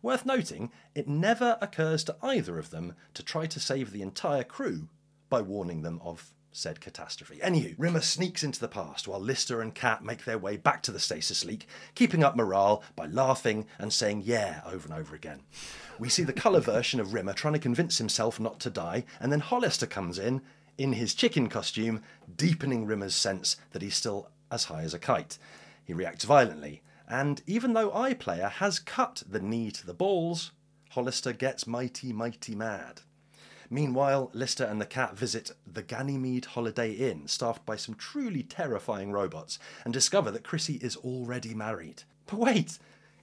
Worth 0.03 0.27
noting, 0.27 0.73
it 0.97 1.07
never 1.07 1.59
occurs 1.61 2.03
to 2.05 2.17
either 2.21 2.59
of 2.59 2.71
them 2.71 2.95
to 3.15 3.23
try 3.23 3.47
to 3.47 3.61
save 3.61 3.93
the 3.93 4.03
entire 4.03 4.43
crew 4.43 4.89
by 5.29 5.43
warning 5.43 5.83
them 5.83 6.01
of 6.03 6.33
said 6.51 6.81
catastrophe. 6.81 7.39
Anywho, 7.43 7.75
Rimmer 7.79 8.01
sneaks 8.01 8.43
into 8.43 8.61
the 8.61 8.69
past 8.69 9.07
while 9.09 9.21
Lister 9.21 9.63
and 9.63 9.75
Cat 9.75 10.05
make 10.05 10.25
their 10.25 10.39
way 10.39 10.57
back 10.57 10.83
to 10.83 10.93
the 10.93 10.99
stasis 10.99 11.45
leak, 11.45 11.67
keeping 11.95 12.23
up 12.23 12.37
morale 12.37 12.83
by 12.97 13.07
laughing 13.07 13.67
and 13.79 13.93
saying 13.93 14.23
yeah 14.25 14.61
over 14.67 14.87
and 14.87 14.99
over 14.99 15.15
again. 15.15 15.41
We 15.99 16.09
see 16.09 16.25
the 16.25 16.33
colour 16.33 16.61
version 16.61 17.01
of 17.01 17.15
Rimmer 17.15 17.33
trying 17.33 17.55
to 17.55 17.61
convince 17.61 17.99
himself 17.99 18.39
not 18.41 18.61
to 18.61 18.71
die, 18.71 19.05
and 19.21 19.33
then 19.33 19.41
Hollister 19.41 19.87
comes 19.87 20.19
in 20.19 20.43
in 20.77 20.95
his 20.95 21.15
chicken 21.15 21.49
costume, 21.49 22.03
deepening 22.37 22.87
Rimmer's 22.87 23.15
sense 23.15 23.57
that 23.71 23.83
he's 23.83 23.97
still 23.97 24.29
as 24.51 24.65
high 24.65 24.83
as 24.83 24.95
a 24.95 24.99
kite. 24.99 25.39
He 25.85 25.95
reacts 25.95 26.25
violently, 26.25 26.83
and 27.09 27.43
even 27.47 27.73
though 27.73 27.91
iPlayer 27.91 28.51
has 28.51 28.79
cut 28.79 29.23
the 29.29 29.41
knee 29.41 29.71
to 29.71 29.87
the 29.87 29.95
balls, 29.95 30.53
Hollister 30.91 31.33
gets 31.33 31.67
mighty, 31.67 32.13
mighty 32.13 32.55
mad. 32.55 33.01
Meanwhile, 33.71 34.31
Lister 34.35 34.65
and 34.65 34.79
the 34.79 34.87
cat 34.87 35.17
visit 35.17 35.51
the 35.67 35.83
Ganymede 35.83 36.45
Holiday 36.45 36.93
Inn, 36.93 37.27
staffed 37.27 37.65
by 37.65 37.77
some 37.77 37.95
truly 37.95 38.43
terrifying 38.43 39.13
robots, 39.13 39.59
and 39.85 39.95
discover 39.95 40.31
that 40.31 40.45
Chrissy 40.45 40.75
is 40.83 40.97
already 40.99 41.55
married. 41.55 42.03
But 42.27 42.39
wait, 42.39 42.79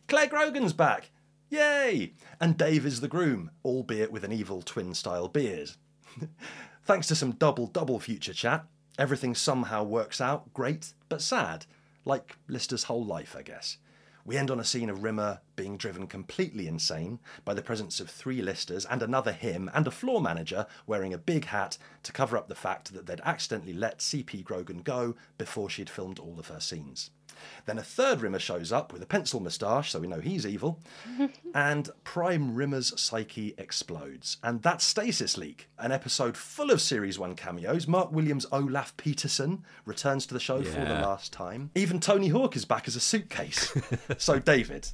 Clare 0.08 0.26
Grogan's 0.26 0.74
back! 0.74 1.12
Yay! 1.52 2.14
And 2.40 2.58
Dave 2.58 2.84
is 2.84 3.02
the 3.02 3.08
groom, 3.08 3.52
albeit 3.64 4.12
with 4.12 4.24
an 4.24 4.32
evil 4.32 4.64
twin 4.64 4.96
style 4.96 5.28
beard. 5.28 5.72
Thanks 6.84 7.06
to 7.10 7.16
some 7.16 7.34
double 7.34 7.68
double 7.68 8.00
future 8.00 8.34
chat, 8.34 8.66
everything 8.98 9.36
somehow 9.36 9.84
works 9.84 10.20
out 10.20 10.52
great 10.56 10.94
but 11.10 11.22
sad, 11.22 11.68
like 12.06 12.38
Lister's 12.48 12.84
whole 12.84 13.06
life, 13.06 13.36
I 13.38 13.42
guess. 13.42 13.78
We 14.26 14.38
end 14.38 14.52
on 14.52 14.60
a 14.60 14.66
scene 14.66 14.90
of 14.90 15.04
Rimmer 15.04 15.40
being 15.56 15.78
driven 15.78 16.06
completely 16.06 16.68
insane 16.68 17.20
by 17.46 17.54
the 17.54 17.62
presence 17.62 18.00
of 18.00 18.10
three 18.10 18.42
listers 18.42 18.86
and 18.86 19.02
another 19.02 19.32
him 19.32 19.72
and 19.74 19.88
a 19.88 19.92
floor 19.92 20.22
manager 20.22 20.68
wearing 20.86 21.14
a 21.14 21.18
big 21.18 21.46
hat 21.46 21.78
to 22.04 22.12
cover 22.12 22.38
up 22.38 22.48
the 22.48 22.56
fact 22.56 22.94
that 22.94 23.06
they'd 23.06 23.22
accidentally 23.24 23.74
let 23.74 24.00
CP 24.00 24.44
Grogan 24.44 24.82
go 24.82 25.16
before 25.38 25.70
she'd 25.70 25.90
filmed 25.90 26.20
all 26.20 26.40
of 26.40 26.50
her 26.50 26.60
scenes. 26.60 27.10
Then 27.66 27.78
a 27.78 27.84
third 27.84 28.22
Rimmer 28.22 28.40
shows 28.40 28.72
up 28.72 28.92
with 28.94 29.02
a 29.02 29.06
pencil 29.06 29.40
moustache, 29.40 29.92
so 29.92 30.00
we 30.00 30.08
know 30.08 30.20
he's 30.20 30.46
evil, 30.46 30.80
and 31.56 31.90
Prime 32.04 32.56
Rimmer's 32.56 33.00
psyche 33.00 33.56
explodes. 33.58 34.38
And 34.44 34.62
that's 34.62 34.84
Stasis 34.86 35.38
Leak, 35.38 35.70
an 35.78 35.92
episode 35.92 36.38
full 36.38 36.72
of 36.72 36.82
Series 36.82 37.20
1 37.20 37.36
cameos. 37.36 37.88
Mark 37.88 38.12
Williams' 38.12 38.46
Olaf 38.52 38.96
Petersen 38.98 39.64
returns 39.86 40.26
to 40.28 40.34
the 40.34 40.40
show 40.40 40.64
for 40.64 40.80
the 40.80 41.02
last 41.02 41.34
time. 41.34 41.72
Even 41.76 42.00
Tony 42.00 42.30
Hawks 42.30 42.58
is 42.58 42.66
back 42.66 42.88
as 42.88 42.96
a 42.96 43.00
suitcase. 43.00 43.76
so, 44.18 44.40
David, 44.40 44.90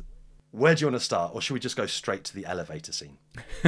where 0.51 0.73
do 0.73 0.81
you 0.81 0.87
want 0.87 0.95
to 0.95 1.03
start, 1.03 1.35
or 1.35 1.41
should 1.41 1.53
we 1.53 1.59
just 1.59 1.75
go 1.75 1.85
straight 1.85 2.23
to 2.25 2.35
the 2.35 2.45
elevator 2.45 2.93
scene? 2.93 3.17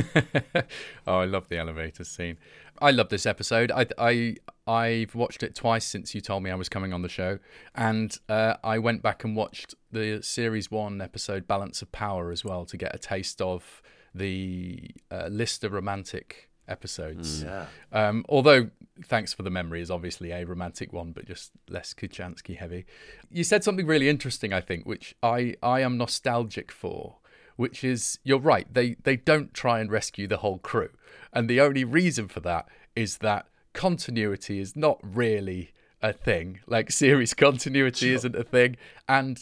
oh, 1.05 1.19
I 1.19 1.25
love 1.25 1.49
the 1.49 1.57
elevator 1.57 2.03
scene. 2.03 2.37
I 2.81 2.91
love 2.91 3.09
this 3.09 3.25
episode. 3.25 3.71
I 3.71 3.87
I 3.97 4.35
I've 4.67 5.15
watched 5.15 5.43
it 5.43 5.55
twice 5.55 5.85
since 5.85 6.13
you 6.13 6.21
told 6.21 6.43
me 6.43 6.51
I 6.51 6.55
was 6.55 6.69
coming 6.69 6.93
on 6.93 7.01
the 7.01 7.09
show, 7.09 7.39
and 7.73 8.17
uh, 8.27 8.55
I 8.63 8.79
went 8.79 9.01
back 9.01 9.23
and 9.23 9.35
watched 9.35 9.75
the 9.91 10.21
series 10.21 10.69
one 10.69 11.01
episode 11.01 11.47
Balance 11.47 11.81
of 11.81 11.91
Power 11.91 12.31
as 12.31 12.43
well 12.43 12.65
to 12.65 12.77
get 12.77 12.93
a 12.93 12.97
taste 12.97 13.41
of 13.41 13.81
the 14.13 14.91
uh, 15.09 15.27
Lister 15.29 15.69
romantic 15.69 16.49
episodes. 16.67 17.43
Yeah. 17.43 17.67
Um, 17.93 18.25
although, 18.27 18.69
thanks 19.05 19.33
for 19.33 19.43
the 19.43 19.49
memory 19.49 19.81
is 19.81 19.89
obviously 19.89 20.31
a 20.31 20.45
romantic 20.45 20.91
one, 20.91 21.11
but 21.13 21.25
just 21.25 21.51
less 21.69 21.93
Kochanski 21.93 22.57
heavy. 22.57 22.85
You 23.31 23.43
said 23.43 23.63
something 23.63 23.85
really 23.85 24.09
interesting, 24.09 24.53
I 24.53 24.61
think, 24.61 24.85
which 24.85 25.15
I, 25.23 25.55
I 25.63 25.81
am 25.81 25.97
nostalgic 25.97 26.71
for, 26.71 27.17
which 27.55 27.83
is 27.83 28.19
you're 28.23 28.39
right. 28.39 28.71
They 28.71 28.97
they 29.03 29.15
don't 29.15 29.53
try 29.53 29.79
and 29.79 29.89
rescue 29.89 30.27
the 30.27 30.37
whole 30.37 30.59
crew, 30.59 30.89
and 31.31 31.49
the 31.49 31.61
only 31.61 31.83
reason 31.83 32.27
for 32.27 32.41
that 32.41 32.67
is 32.95 33.19
that 33.19 33.47
continuity 33.77 34.59
is 34.59 34.75
not 34.75 34.99
really 35.03 35.71
a 36.01 36.11
thing. 36.11 36.59
Like 36.67 36.91
series 36.91 37.33
continuity 37.33 38.13
isn't 38.13 38.35
a 38.35 38.43
thing, 38.43 38.75
and 39.07 39.39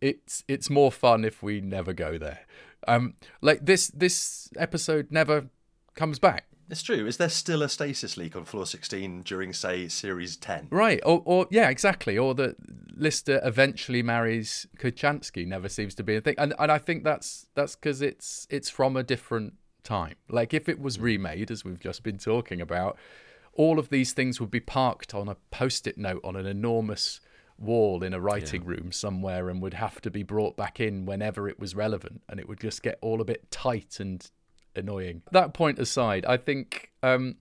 it's 0.00 0.44
it's 0.46 0.70
more 0.70 0.92
fun 0.92 1.24
if 1.24 1.42
we 1.42 1.60
never 1.60 1.92
go 1.92 2.18
there. 2.18 2.40
Um, 2.86 3.14
like 3.40 3.64
this 3.64 3.88
this 3.88 4.50
episode 4.56 5.10
never 5.10 5.46
comes 5.94 6.18
back. 6.18 6.44
It's 6.70 6.82
true. 6.82 7.06
Is 7.06 7.16
there 7.16 7.30
still 7.30 7.62
a 7.62 7.68
stasis 7.68 8.18
leak 8.18 8.36
on 8.36 8.44
floor 8.44 8.66
16 8.66 9.22
during, 9.22 9.54
say, 9.54 9.88
Series 9.88 10.36
10? 10.36 10.68
Right, 10.70 11.00
or, 11.02 11.22
or 11.24 11.46
yeah, 11.50 11.70
exactly. 11.70 12.18
Or 12.18 12.34
that 12.34 12.56
Lister 12.94 13.40
eventually 13.42 14.02
marries 14.02 14.66
Kochanski 14.76 15.46
never 15.46 15.70
seems 15.70 15.94
to 15.94 16.02
be 16.02 16.16
a 16.16 16.20
thing, 16.20 16.34
and 16.36 16.52
and 16.58 16.70
I 16.70 16.76
think 16.76 17.04
that's 17.04 17.46
that's 17.54 17.74
because 17.74 18.02
it's 18.02 18.46
it's 18.50 18.68
from 18.68 18.98
a 18.98 19.02
different 19.02 19.54
time. 19.82 20.16
Like 20.28 20.52
if 20.52 20.68
it 20.68 20.78
was 20.78 21.00
remade, 21.00 21.50
as 21.50 21.64
we've 21.64 21.80
just 21.80 22.02
been 22.02 22.18
talking 22.18 22.60
about, 22.60 22.98
all 23.58 23.78
of 23.78 23.90
these 23.90 24.14
things 24.14 24.40
would 24.40 24.50
be 24.50 24.60
parked 24.60 25.14
on 25.14 25.28
a 25.28 25.36
post-it 25.50 25.98
note 25.98 26.22
on 26.24 26.36
an 26.36 26.46
enormous 26.46 27.20
wall 27.58 28.04
in 28.04 28.14
a 28.14 28.20
writing 28.20 28.64
room 28.64 28.92
somewhere, 28.92 29.50
and 29.50 29.60
would 29.60 29.74
have 29.74 30.00
to 30.00 30.10
be 30.10 30.22
brought 30.22 30.56
back 30.56 30.78
in 30.80 31.04
whenever 31.04 31.48
it 31.48 31.58
was 31.58 31.74
relevant, 31.74 32.22
and 32.28 32.38
it 32.40 32.48
would 32.48 32.60
just 32.60 32.82
get 32.82 32.96
all 33.02 33.20
a 33.20 33.24
bit 33.24 33.50
tight 33.50 33.98
and 34.00 34.30
annoying. 34.76 35.22
That 35.32 35.52
point 35.52 35.78
aside, 35.78 36.24
I 36.24 36.36
think 36.36 36.92
um, 37.02 37.36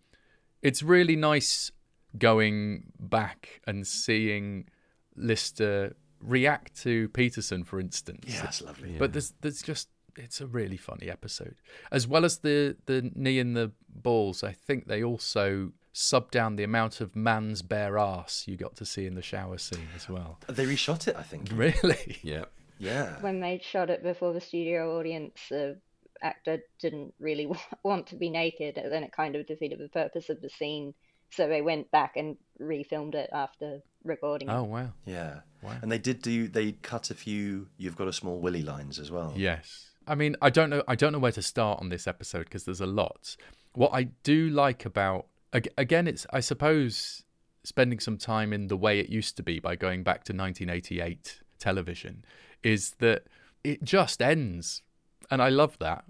it's 0.61 0.81
really 0.81 1.15
nice 1.15 1.71
going 2.17 2.91
back 2.99 3.61
and 3.67 3.85
seeing 3.85 4.67
Lister 5.15 5.95
react 6.19 6.81
to 6.81 7.09
Petersen, 7.09 7.63
for 7.63 7.79
instance. 7.79 8.25
Yeah, 8.27 8.41
that's 8.41 8.61
lovely. 8.63 8.95
But 8.97 9.13
there's 9.13 9.33
there's 9.41 9.61
just 9.61 9.89
it's 10.15 10.41
a 10.41 10.47
really 10.47 10.77
funny 10.77 11.11
episode, 11.11 11.57
as 11.91 12.07
well 12.07 12.25
as 12.25 12.39
the 12.39 12.75
the 12.87 13.11
knee 13.13 13.37
in 13.37 13.53
the 13.53 13.71
balls. 13.87 14.43
I 14.43 14.51
think 14.51 14.87
they 14.87 15.03
also 15.03 15.73
sub 15.99 16.29
down 16.31 16.55
the 16.57 16.63
amount 16.63 17.01
of 17.01 17.15
man's 17.15 17.61
bare 17.63 17.97
ass 17.97 18.43
you 18.47 18.55
got 18.55 18.75
to 18.75 18.85
see 18.85 19.05
in 19.07 19.15
the 19.15 19.21
shower 19.21 19.57
scene 19.57 19.87
as 19.95 20.07
well. 20.07 20.37
They 20.47 20.65
reshot 20.65 21.07
it, 21.07 21.15
I 21.17 21.23
think. 21.23 21.49
Really? 21.53 22.19
Yeah. 22.21 22.45
Yeah. 22.79 23.19
when 23.21 23.39
they 23.39 23.59
shot 23.63 23.89
it 23.89 24.03
before 24.03 24.33
the 24.33 24.41
studio 24.41 24.99
audience, 24.99 25.39
the 25.49 25.79
actor 26.21 26.59
didn't 26.79 27.13
really 27.19 27.47
want 27.83 28.05
to 28.07 28.15
be 28.15 28.29
naked, 28.29 28.77
and 28.77 28.91
then 28.91 29.03
it 29.03 29.11
kind 29.11 29.35
of 29.35 29.47
defeated 29.47 29.79
the 29.79 29.89
purpose 29.89 30.29
of 30.29 30.39
the 30.41 30.49
scene 30.49 30.93
So 31.31 31.47
they 31.47 31.61
went 31.63 31.89
back 31.89 32.15
and 32.15 32.37
refilmed 32.61 33.15
it 33.15 33.29
after 33.33 33.79
recording. 34.03 34.49
it. 34.49 34.53
Oh 34.53 34.63
wow. 34.63 34.91
Yeah. 35.05 35.39
Wow. 35.63 35.77
And 35.81 35.91
they 35.91 35.97
did 35.97 36.21
do 36.21 36.47
they 36.47 36.73
cut 36.73 37.09
a 37.09 37.15
few 37.15 37.67
you've 37.77 37.95
got 37.97 38.07
a 38.07 38.13
small 38.13 38.39
willy 38.39 38.61
lines 38.61 38.99
as 38.99 39.09
well. 39.09 39.33
Yes. 39.35 39.87
I 40.07 40.13
mean, 40.15 40.35
I 40.41 40.49
don't 40.51 40.69
know. 40.69 40.83
I 40.87 40.95
don't 40.95 41.11
know 41.11 41.19
where 41.19 41.31
to 41.33 41.41
start 41.41 41.79
on 41.81 41.89
this 41.89 42.05
episode 42.07 42.43
because 42.45 42.63
there's 42.65 42.79
a 42.81 42.85
lot. 42.85 43.35
What 43.73 43.91
I 43.93 44.03
do 44.23 44.49
like 44.49 44.85
about 44.85 45.25
ag- 45.25 45.25
again, 45.53 46.07
it's 46.07 46.25
I 46.31 46.39
suppose 46.39 47.23
spending 47.63 47.99
some 47.99 48.17
time 48.17 48.53
in 48.53 48.67
the 48.67 48.77
way 48.77 48.99
it 48.99 49.09
used 49.09 49.35
to 49.37 49.43
be 49.43 49.59
by 49.59 49.75
going 49.75 50.03
back 50.03 50.23
to 50.23 50.33
1988 50.33 51.41
television 51.59 52.23
is 52.63 52.91
that 52.99 53.23
it 53.63 53.83
just 53.83 54.21
ends, 54.21 54.83
and 55.29 55.41
I 55.41 55.49
love 55.49 55.77
that. 55.79 56.05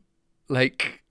Like. 0.49 1.03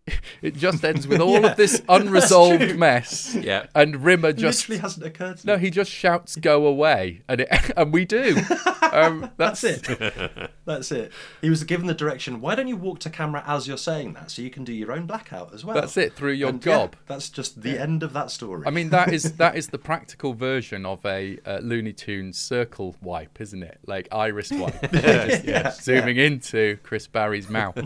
It 0.43 0.55
just 0.57 0.85
ends 0.85 1.07
with 1.09 1.21
all 1.23 1.41
Yeah, 1.41 1.51
of 1.51 1.57
this 1.57 1.83
unresolved 1.89 2.77
mess, 2.77 3.35
Yeah. 3.35 3.67
and 3.75 4.05
Rimmer 4.05 4.33
just 4.33 4.69
literally 4.69 4.81
hasn't 4.83 5.07
occurred 5.07 5.39
to 5.39 5.47
no, 5.47 5.55
me. 5.57 5.63
he 5.63 5.71
just 5.71 5.91
shouts 5.91 6.37
"Go 6.37 6.67
away," 6.67 7.23
and 7.29 7.41
it, 7.41 7.49
and 7.77 7.93
we 7.93 8.05
do. 8.05 8.37
Um, 8.93 9.31
that's, 9.37 9.61
That's 9.63 9.89
it. 9.91 10.51
That's 10.65 10.93
it. 10.93 11.13
He 11.43 11.51
was 11.51 11.65
given 11.65 11.87
the 11.87 11.93
direction. 11.93 12.41
Why 12.41 12.55
don't 12.55 12.69
you 12.69 12.77
walk 12.77 13.01
to 13.01 13.11
camera 13.11 13.43
as 13.47 13.67
you're 13.69 13.77
saying 13.77 14.15
that, 14.15 14.31
so 14.31 14.41
you 14.41 14.49
can 14.49 14.65
do 14.65 14.73
your 14.73 14.93
own 14.93 15.07
blackout 15.07 15.53
as 15.53 15.65
well? 15.67 15.75
That's 15.75 15.97
it, 15.99 16.15
through 16.15 16.33
your 16.33 16.51
And, 16.51 16.65
yeah, 16.65 16.73
gob. 16.77 16.97
that's 17.07 17.29
just 17.29 17.61
the 17.61 17.79
end 17.79 18.03
of 18.03 18.13
that 18.15 18.31
story. 18.31 18.63
I 18.65 18.71
mean, 18.71 18.89
that 18.91 19.13
is 19.13 19.33
that 19.35 19.55
is 19.57 19.67
the 19.69 19.77
practical 19.79 20.33
version 20.33 20.87
of 20.87 21.05
a 21.05 21.39
uh, 21.45 21.59
Looney 21.59 21.93
Tunes 21.93 22.39
circle 22.39 22.95
wipe, 23.03 23.39
isn't 23.41 23.63
it? 23.63 23.81
Like 23.87 24.09
iris 24.13 24.51
wipe, 24.53 24.81
Just, 24.93 25.45
Yeah, 25.45 25.71
zooming 25.73 26.17
into 26.17 26.79
Chris 26.83 27.07
Barrie's 27.07 27.51
mouth. 27.51 27.77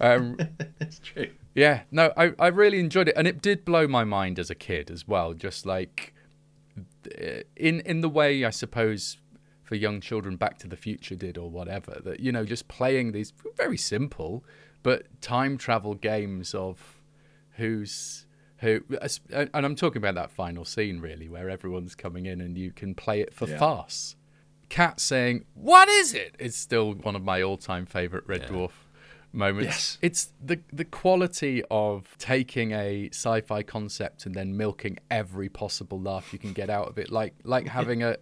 Um, 0.00 0.38
it's 0.80 0.98
true. 0.98 1.28
Yeah, 1.54 1.82
no, 1.90 2.12
I, 2.16 2.32
I 2.38 2.48
really 2.48 2.78
enjoyed 2.78 3.08
it, 3.08 3.14
and 3.16 3.26
it 3.26 3.42
did 3.42 3.64
blow 3.64 3.86
my 3.86 4.04
mind 4.04 4.38
as 4.38 4.50
a 4.50 4.54
kid 4.54 4.90
as 4.90 5.06
well. 5.06 5.34
Just 5.34 5.66
like 5.66 6.14
uh, 7.06 7.42
in 7.56 7.80
in 7.80 8.00
the 8.00 8.08
way 8.08 8.44
I 8.44 8.50
suppose 8.50 9.18
for 9.62 9.74
young 9.74 10.00
children, 10.00 10.36
Back 10.36 10.58
to 10.58 10.68
the 10.68 10.76
Future 10.76 11.14
did 11.14 11.36
or 11.38 11.50
whatever. 11.50 12.00
That 12.04 12.20
you 12.20 12.32
know, 12.32 12.44
just 12.44 12.68
playing 12.68 13.12
these 13.12 13.32
very 13.56 13.76
simple 13.76 14.44
but 14.82 15.04
time 15.20 15.56
travel 15.58 15.94
games 15.94 16.54
of 16.54 17.00
who's 17.56 18.26
who, 18.58 18.80
and 19.32 19.50
I'm 19.54 19.74
talking 19.74 19.98
about 20.00 20.14
that 20.14 20.30
final 20.30 20.64
scene 20.64 21.00
really, 21.00 21.28
where 21.28 21.50
everyone's 21.50 21.94
coming 21.94 22.26
in 22.26 22.40
and 22.40 22.56
you 22.56 22.70
can 22.70 22.94
play 22.94 23.20
it 23.20 23.34
for 23.34 23.48
Yeah. 23.48 23.58
farce. 23.58 24.16
Cat 24.68 25.00
saying, 25.00 25.44
"What 25.54 25.88
is 25.88 26.14
it?" 26.14 26.34
is 26.38 26.54
still 26.56 26.94
one 26.94 27.14
of 27.16 27.22
my 27.22 27.42
all-time 27.42 27.84
favorite 27.86 28.24
Red 28.26 28.42
Dwarf 28.48 28.70
moments. 29.32 29.66
Yes. 29.66 29.98
It's 30.02 30.32
the 30.44 30.60
the 30.72 30.84
quality 30.84 31.62
of 31.70 32.16
taking 32.18 32.72
a 32.72 33.08
sci-fi 33.12 33.62
concept 33.62 34.26
and 34.26 34.34
then 34.34 34.56
milking 34.56 34.98
every 35.10 35.48
possible 35.48 36.00
laugh 36.00 36.32
you 36.32 36.38
can 36.38 36.52
get 36.52 36.70
out 36.70 36.88
of 36.88 36.98
it, 36.98 37.10
like 37.10 37.34
like 37.44 37.66
having 37.68 38.02
a 38.02 38.16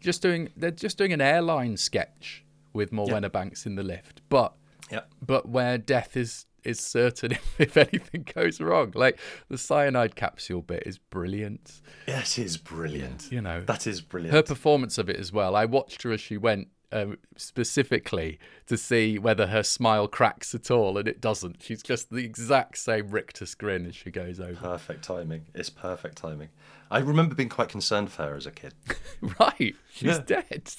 just 0.00 0.22
doing 0.22 0.50
they're 0.56 0.70
just 0.70 0.98
doing 0.98 1.12
an 1.12 1.20
airline 1.20 1.76
sketch 1.76 2.44
with 2.72 2.90
Morwenna 2.90 3.30
Banks 3.30 3.66
in 3.66 3.76
the 3.76 3.82
lift, 3.82 4.20
but 4.28 4.54
Yep. 4.90 5.10
but 5.26 5.48
where 5.48 5.78
death 5.78 6.16
is 6.16 6.46
is 6.62 6.80
certain 6.80 7.32
if, 7.32 7.54
if 7.60 7.76
anything 7.76 8.26
goes 8.34 8.58
wrong. 8.60 8.90
Like 8.94 9.18
the 9.48 9.58
cyanide 9.58 10.16
capsule 10.16 10.62
bit 10.62 10.82
is 10.86 10.96
brilliant. 10.98 11.80
Yes, 12.08 12.38
it 12.38 12.44
is 12.46 12.56
brilliant. 12.56 13.30
You 13.30 13.40
know, 13.42 13.60
That 13.62 13.86
is 13.86 14.00
brilliant. 14.00 14.34
her 14.34 14.42
performance 14.42 14.96
of 14.98 15.08
it 15.10 15.16
as 15.16 15.30
well. 15.32 15.54
I 15.56 15.66
watched 15.66 16.02
her 16.02 16.12
as 16.12 16.20
she 16.22 16.36
went 16.38 16.68
um, 16.92 17.18
specifically 17.36 18.38
to 18.66 18.76
see 18.76 19.18
whether 19.18 19.48
her 19.48 19.62
smile 19.62 20.08
cracks 20.08 20.54
at 20.54 20.70
all, 20.70 20.96
and 20.98 21.08
it 21.08 21.20
doesn't. 21.20 21.62
She's 21.62 21.82
just 21.82 22.10
the 22.10 22.24
exact 22.24 22.78
same 22.78 23.08
rictus 23.10 23.54
grin 23.54 23.86
as 23.86 23.96
she 23.96 24.10
goes 24.10 24.40
over. 24.40 24.54
Perfect 24.54 25.04
timing. 25.04 25.46
It's 25.54 25.70
perfect 25.70 26.16
timing. 26.16 26.50
I 26.90 26.98
remember 26.98 27.34
being 27.34 27.48
quite 27.48 27.68
concerned 27.68 28.12
for 28.12 28.24
her 28.24 28.36
as 28.36 28.46
a 28.46 28.50
kid. 28.50 28.74
right, 29.40 29.74
she's 29.92 30.18
dead. 30.20 30.70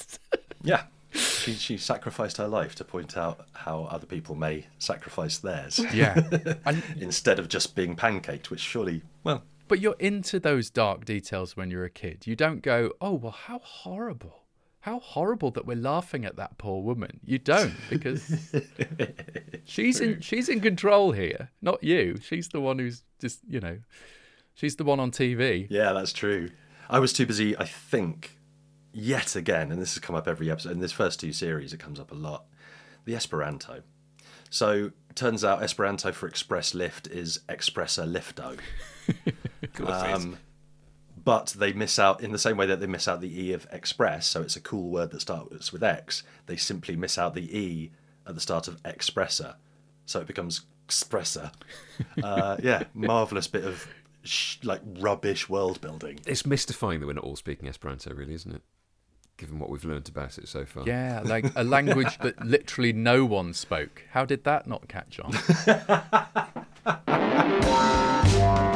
Yeah. 0.63 0.85
She, 1.11 1.53
she 1.53 1.77
sacrificed 1.77 2.37
her 2.37 2.47
life 2.47 2.73
to 2.75 2.83
point 2.83 3.15
out 3.15 3.45
how 3.53 3.83
other 3.83 4.07
people 4.07 4.33
may 4.33 4.65
sacrifice 4.79 5.37
theirs. 5.37 5.79
yeah, 5.93 6.19
and 6.65 6.81
Instead 6.97 7.37
of 7.37 7.47
just 7.49 7.75
being 7.75 7.95
pancaked, 7.95 8.49
which 8.49 8.59
surely, 8.61 9.03
well, 9.23 9.43
But 9.67 9.79
you're 9.79 9.95
into 9.99 10.39
those 10.39 10.71
dark 10.71 11.05
details 11.05 11.55
when 11.55 11.69
you're 11.69 11.85
a 11.85 11.89
kid. 11.89 12.25
You 12.25 12.35
don't 12.35 12.63
go, 12.63 12.93
oh, 12.99 13.13
well, 13.13 13.31
how 13.31 13.59
horrible. 13.59 14.44
How 14.85 14.99
horrible 14.99 15.49
that 15.49 15.65
we're 15.65 15.77
laughing 15.77 16.25
at 16.25 16.35
that 16.35 16.59
poor 16.59 16.83
woman. 16.83 17.19
You 17.25 17.39
don't 17.39 17.73
because 17.89 18.53
she's 19.65 19.99
in 19.99 20.21
she's 20.21 20.47
in 20.47 20.59
control 20.59 21.11
here, 21.11 21.49
not 21.59 21.83
you. 21.83 22.19
She's 22.21 22.49
the 22.49 22.61
one 22.61 22.77
who's 22.77 23.01
just, 23.19 23.39
you 23.49 23.59
know, 23.59 23.79
she's 24.53 24.75
the 24.75 24.83
one 24.83 24.99
on 24.99 25.09
TV. 25.09 25.65
yeah, 25.71 25.91
that's 25.91 26.13
true. 26.13 26.51
I 26.87 26.99
was 26.99 27.13
too 27.13 27.25
busy, 27.25 27.57
I 27.57 27.65
think, 27.65 28.37
yet 28.93 29.35
again, 29.35 29.71
and 29.71 29.81
this 29.81 29.95
has 29.95 30.01
come 30.01 30.15
up 30.15 30.27
every 30.27 30.51
episode. 30.51 30.73
In 30.73 30.81
this 30.81 30.91
first 30.91 31.19
two 31.19 31.33
series, 31.33 31.73
it 31.73 31.79
comes 31.79 31.99
up 31.99 32.11
a 32.11 32.15
lot. 32.15 32.45
The 33.05 33.15
Esperanto. 33.15 33.81
So, 34.51 34.91
turns 35.15 35.43
out 35.43 35.63
Esperanto 35.63 36.11
for 36.11 36.27
express 36.27 36.75
lift 36.75 37.07
is 37.07 37.39
expressa 37.49 38.07
lifto. 38.07 38.59
Um, 39.83 40.37
but 41.25 41.55
they 41.57 41.73
miss 41.73 41.99
out 41.99 42.21
in 42.21 42.31
the 42.31 42.37
same 42.37 42.55
way 42.55 42.67
that 42.67 42.79
they 42.79 42.87
miss 42.87 43.07
out 43.07 43.19
the 43.19 43.47
E 43.47 43.51
of 43.51 43.67
express, 43.71 44.27
so 44.27 44.41
it's 44.41 44.55
a 44.55 44.61
cool 44.61 44.89
word 44.89 45.11
that 45.11 45.21
starts 45.21 45.73
with 45.73 45.83
X. 45.83 46.23
They 46.45 46.55
simply 46.55 46.95
miss 46.95 47.17
out 47.17 47.33
the 47.33 47.57
E 47.57 47.91
at 48.27 48.35
the 48.35 48.41
start 48.41 48.67
of 48.67 48.81
expressa, 48.83 49.55
so 50.05 50.21
it 50.21 50.27
becomes 50.27 50.61
expressa. 50.87 51.51
Uh, 52.23 52.57
yeah, 52.61 52.83
marvelous 52.93 53.47
bit 53.47 53.65
of 53.65 53.87
sh- 54.23 54.57
like 54.63 54.81
rubbish 54.99 55.49
world 55.49 55.81
building. 55.81 56.19
It's 56.27 56.45
mystifying 56.45 56.99
that 56.99 57.07
we're 57.07 57.13
not 57.13 57.23
all 57.23 57.35
speaking 57.35 57.67
Esperanto, 57.67 58.13
really, 58.13 58.35
isn't 58.35 58.53
it? 58.53 58.61
Given 59.37 59.59
what 59.59 59.69
we've 59.69 59.83
learned 59.83 60.07
about 60.07 60.37
it 60.37 60.47
so 60.47 60.63
far. 60.63 60.83
Yeah, 60.85 61.21
like 61.25 61.51
a 61.55 61.63
language 61.63 62.19
that 62.19 62.39
literally 62.45 62.93
no 62.93 63.25
one 63.25 63.53
spoke. 63.53 64.03
How 64.11 64.23
did 64.23 64.45
that 64.45 64.65
not 64.67 64.87
catch 64.87 65.19
on? 65.19 65.33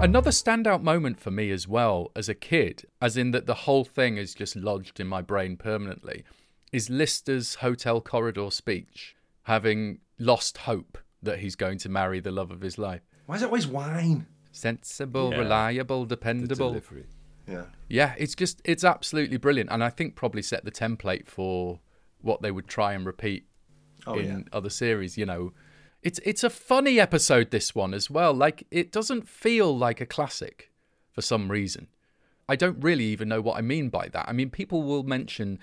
Another 0.00 0.30
standout 0.30 0.82
moment 0.82 1.20
for 1.20 1.30
me 1.30 1.50
as 1.50 1.68
well 1.68 2.10
as 2.16 2.28
a 2.28 2.34
kid, 2.34 2.86
as 3.02 3.18
in 3.18 3.32
that 3.32 3.44
the 3.46 3.54
whole 3.54 3.84
thing 3.84 4.16
is 4.16 4.34
just 4.34 4.56
lodged 4.56 4.98
in 4.98 5.06
my 5.06 5.20
brain 5.20 5.56
permanently, 5.58 6.24
is 6.72 6.88
Lister's 6.88 7.56
hotel 7.56 8.00
corridor 8.00 8.50
speech, 8.50 9.14
having 9.42 9.98
lost 10.18 10.58
hope 10.58 10.96
that 11.22 11.40
he's 11.40 11.54
going 11.54 11.76
to 11.78 11.90
marry 11.90 12.18
the 12.18 12.30
love 12.30 12.50
of 12.50 12.62
his 12.62 12.78
life. 12.78 13.02
Why 13.26 13.36
is 13.36 13.42
it 13.42 13.46
always 13.46 13.66
wine? 13.66 14.26
Sensible, 14.52 15.32
Yeah. 15.32 15.38
reliable, 15.40 16.04
The 16.06 16.16
dependable. 16.16 16.68
delivery. 16.70 17.04
Yeah. 17.46 17.66
Yeah, 17.88 18.14
it's 18.18 18.34
just 18.34 18.62
it's 18.64 18.84
absolutely 18.84 19.36
brilliant, 19.36 19.70
and 19.70 19.84
I 19.84 19.90
think 19.90 20.14
probably 20.16 20.42
set 20.42 20.64
the 20.64 20.70
template 20.72 21.26
for 21.28 21.80
what 22.22 22.40
they 22.40 22.50
would 22.50 22.68
try 22.68 22.94
and 22.94 23.04
repeat 23.04 23.46
Oh, 24.06 24.14
in 24.18 24.26
yeah. 24.26 24.38
other 24.52 24.70
series. 24.70 25.18
You 25.18 25.26
know, 25.26 25.52
it's 26.02 26.20
it's 26.24 26.44
a 26.44 26.50
funny 26.50 26.98
episode 26.98 27.50
this 27.50 27.74
one 27.74 27.94
as 27.94 28.10
well. 28.10 28.32
Like 28.32 28.66
it 28.70 28.92
doesn't 28.92 29.28
feel 29.28 29.76
like 29.76 30.00
a 30.00 30.06
classic 30.06 30.70
for 31.12 31.22
some 31.22 31.50
reason. 31.50 31.88
I 32.48 32.56
don't 32.56 32.82
really 32.82 33.04
even 33.04 33.28
know 33.28 33.40
what 33.40 33.58
I 33.58 33.60
mean 33.60 33.90
by 33.90 34.08
that. 34.08 34.28
I 34.28 34.32
mean, 34.32 34.50
people 34.50 34.82
will 34.82 35.04
mention 35.04 35.60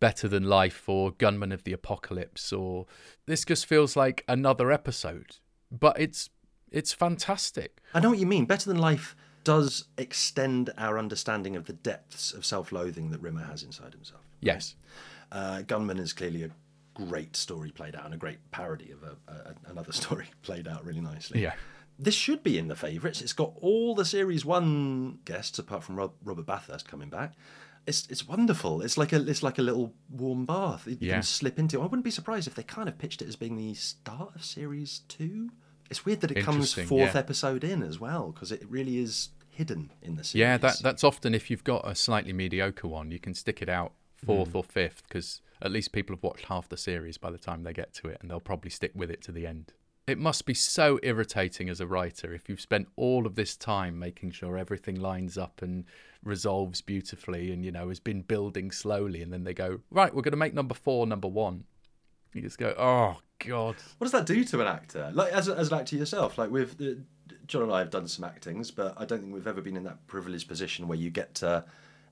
Better 0.00 0.26
Than 0.26 0.44
Life 0.44 0.88
or 0.88 1.12
Gunman 1.12 1.52
of 1.52 1.62
the 1.62 1.72
Apocalypse, 1.72 2.52
or 2.52 2.86
this 3.26 3.44
just 3.44 3.66
feels 3.66 3.94
like 3.96 4.24
another 4.26 4.72
episode, 4.72 5.36
but 5.70 5.98
it's 6.00 6.30
it's 6.70 6.92
fantastic. 6.92 7.80
I 7.94 8.00
know 8.00 8.10
what 8.10 8.18
you 8.18 8.26
mean. 8.26 8.46
Better 8.46 8.68
Than 8.68 8.78
Life 8.78 9.14
does 9.44 9.84
extend 9.98 10.70
our 10.76 10.98
understanding 10.98 11.54
of 11.54 11.66
the 11.66 11.72
depths 11.72 12.32
of 12.32 12.44
self 12.44 12.72
loathing 12.72 13.10
that 13.10 13.20
Rimmer 13.20 13.44
has 13.44 13.62
inside 13.62 13.92
himself. 13.92 14.22
Yes. 14.40 14.74
Uh, 15.30 15.62
Gunman 15.62 15.98
is 15.98 16.12
clearly 16.12 16.42
a 16.44 16.50
great 16.94 17.36
story 17.36 17.70
played 17.70 17.94
out 17.96 18.04
and 18.04 18.14
a 18.14 18.16
great 18.16 18.38
parody 18.50 18.90
of 18.92 19.02
a, 19.02 19.30
a, 19.32 19.54
another 19.70 19.92
story 20.02 20.26
played 20.42 20.66
out 20.68 20.84
really 20.84 21.00
nicely. 21.00 21.42
Yeah. 21.42 21.54
This 21.98 22.14
should 22.14 22.42
be 22.42 22.58
in 22.58 22.68
the 22.68 22.74
favourites. 22.76 23.20
It's 23.22 23.32
got 23.32 23.52
all 23.60 23.94
the 23.94 24.04
series 24.04 24.44
one 24.44 25.18
guests 25.24 25.58
apart 25.58 25.84
from 25.84 25.96
Rob, 25.96 26.12
Robert 26.24 26.46
Bathurst 26.46 26.88
coming 26.88 27.08
back. 27.08 27.34
It's 27.86 28.06
it's 28.08 28.26
wonderful. 28.26 28.80
It's 28.80 28.96
like 28.96 29.12
a 29.12 29.20
it's 29.28 29.42
like 29.42 29.58
a 29.58 29.62
little 29.62 29.92
warm 30.10 30.46
bath. 30.46 30.86
You 30.86 30.96
Yeah. 31.00 31.12
can 31.14 31.22
slip 31.22 31.58
into. 31.58 31.80
I 31.80 31.84
wouldn't 31.84 32.02
be 32.04 32.10
surprised 32.10 32.48
if 32.48 32.54
they 32.54 32.62
kind 32.62 32.88
of 32.88 32.96
pitched 32.98 33.20
it 33.22 33.28
as 33.28 33.36
being 33.36 33.56
the 33.56 33.74
start 33.74 34.34
of 34.34 34.44
series 34.44 35.00
two. 35.06 35.50
It's 35.90 36.04
weird 36.06 36.22
that 36.22 36.30
it 36.30 36.42
comes 36.42 36.72
fourth 36.72 37.12
yeah. 37.14 37.18
episode 37.18 37.62
in 37.62 37.82
as 37.82 38.00
well 38.00 38.32
because 38.32 38.50
it 38.50 38.64
really 38.68 38.96
is 38.98 39.28
hidden 39.50 39.90
in 40.02 40.16
the 40.16 40.24
series. 40.24 40.40
Yeah, 40.40 40.56
that 40.56 40.78
that's 40.82 41.04
often 41.04 41.34
if 41.34 41.50
you've 41.50 41.62
got 41.62 41.86
a 41.86 41.94
slightly 41.94 42.32
mediocre 42.32 42.88
one, 42.88 43.10
you 43.10 43.18
can 43.20 43.34
stick 43.34 43.60
it 43.60 43.68
out 43.68 43.92
fourth 44.24 44.52
Hmm. 44.52 44.56
or 44.56 44.64
fifth 44.64 45.02
because 45.06 45.42
at 45.64 45.72
least 45.72 45.92
people 45.92 46.14
have 46.14 46.22
watched 46.22 46.44
half 46.44 46.68
the 46.68 46.76
series 46.76 47.16
by 47.16 47.30
the 47.30 47.38
time 47.38 47.62
they 47.62 47.72
get 47.72 47.94
to 47.94 48.08
it, 48.08 48.18
and 48.20 48.30
they'll 48.30 48.38
probably 48.38 48.70
stick 48.70 48.92
with 48.94 49.10
it 49.10 49.22
to 49.22 49.32
the 49.32 49.46
end. 49.46 49.72
It 50.06 50.18
must 50.18 50.44
be 50.44 50.52
so 50.52 51.00
irritating 51.02 51.70
as 51.70 51.80
a 51.80 51.86
writer 51.86 52.34
if 52.34 52.48
you've 52.48 52.60
spent 52.60 52.88
all 52.96 53.26
of 53.26 53.36
this 53.36 53.56
time 53.56 53.98
making 53.98 54.32
sure 54.32 54.58
everything 54.58 55.00
lines 55.00 55.38
up 55.38 55.62
and 55.62 55.86
resolves 56.22 56.82
beautifully, 56.82 57.50
and 57.50 57.64
you 57.64 57.72
know 57.72 57.88
has 57.88 58.00
been 58.00 58.20
building 58.20 58.70
slowly, 58.70 59.22
and 59.22 59.32
then 59.32 59.44
they 59.44 59.54
go 59.54 59.80
right, 59.90 60.14
we're 60.14 60.22
going 60.22 60.32
to 60.32 60.36
make 60.36 60.54
number 60.54 60.74
four 60.74 61.06
number 61.06 61.28
one. 61.28 61.64
You 62.34 62.42
just 62.42 62.58
go, 62.58 62.74
oh 62.76 63.20
god, 63.38 63.76
What 63.98 64.04
does 64.04 64.12
that 64.12 64.26
do 64.26 64.44
to 64.44 64.60
an 64.60 64.66
actor? 64.66 65.10
Like 65.14 65.32
as, 65.32 65.48
as 65.48 65.72
an 65.72 65.78
actor 65.78 65.96
yourself, 65.96 66.36
like 66.36 66.50
with 66.50 66.76
the, 66.76 66.98
John 67.46 67.62
and 67.62 67.72
I 67.72 67.78
have 67.78 67.90
done 67.90 68.08
some 68.08 68.24
actings, 68.24 68.70
but 68.70 68.94
I 68.98 69.04
don't 69.04 69.20
think 69.20 69.32
we've 69.32 69.46
ever 69.46 69.62
been 69.62 69.76
in 69.76 69.84
that 69.84 70.06
privileged 70.06 70.48
position 70.48 70.88
where 70.88 70.98
you 70.98 71.10
get 71.10 71.34
to 71.36 71.64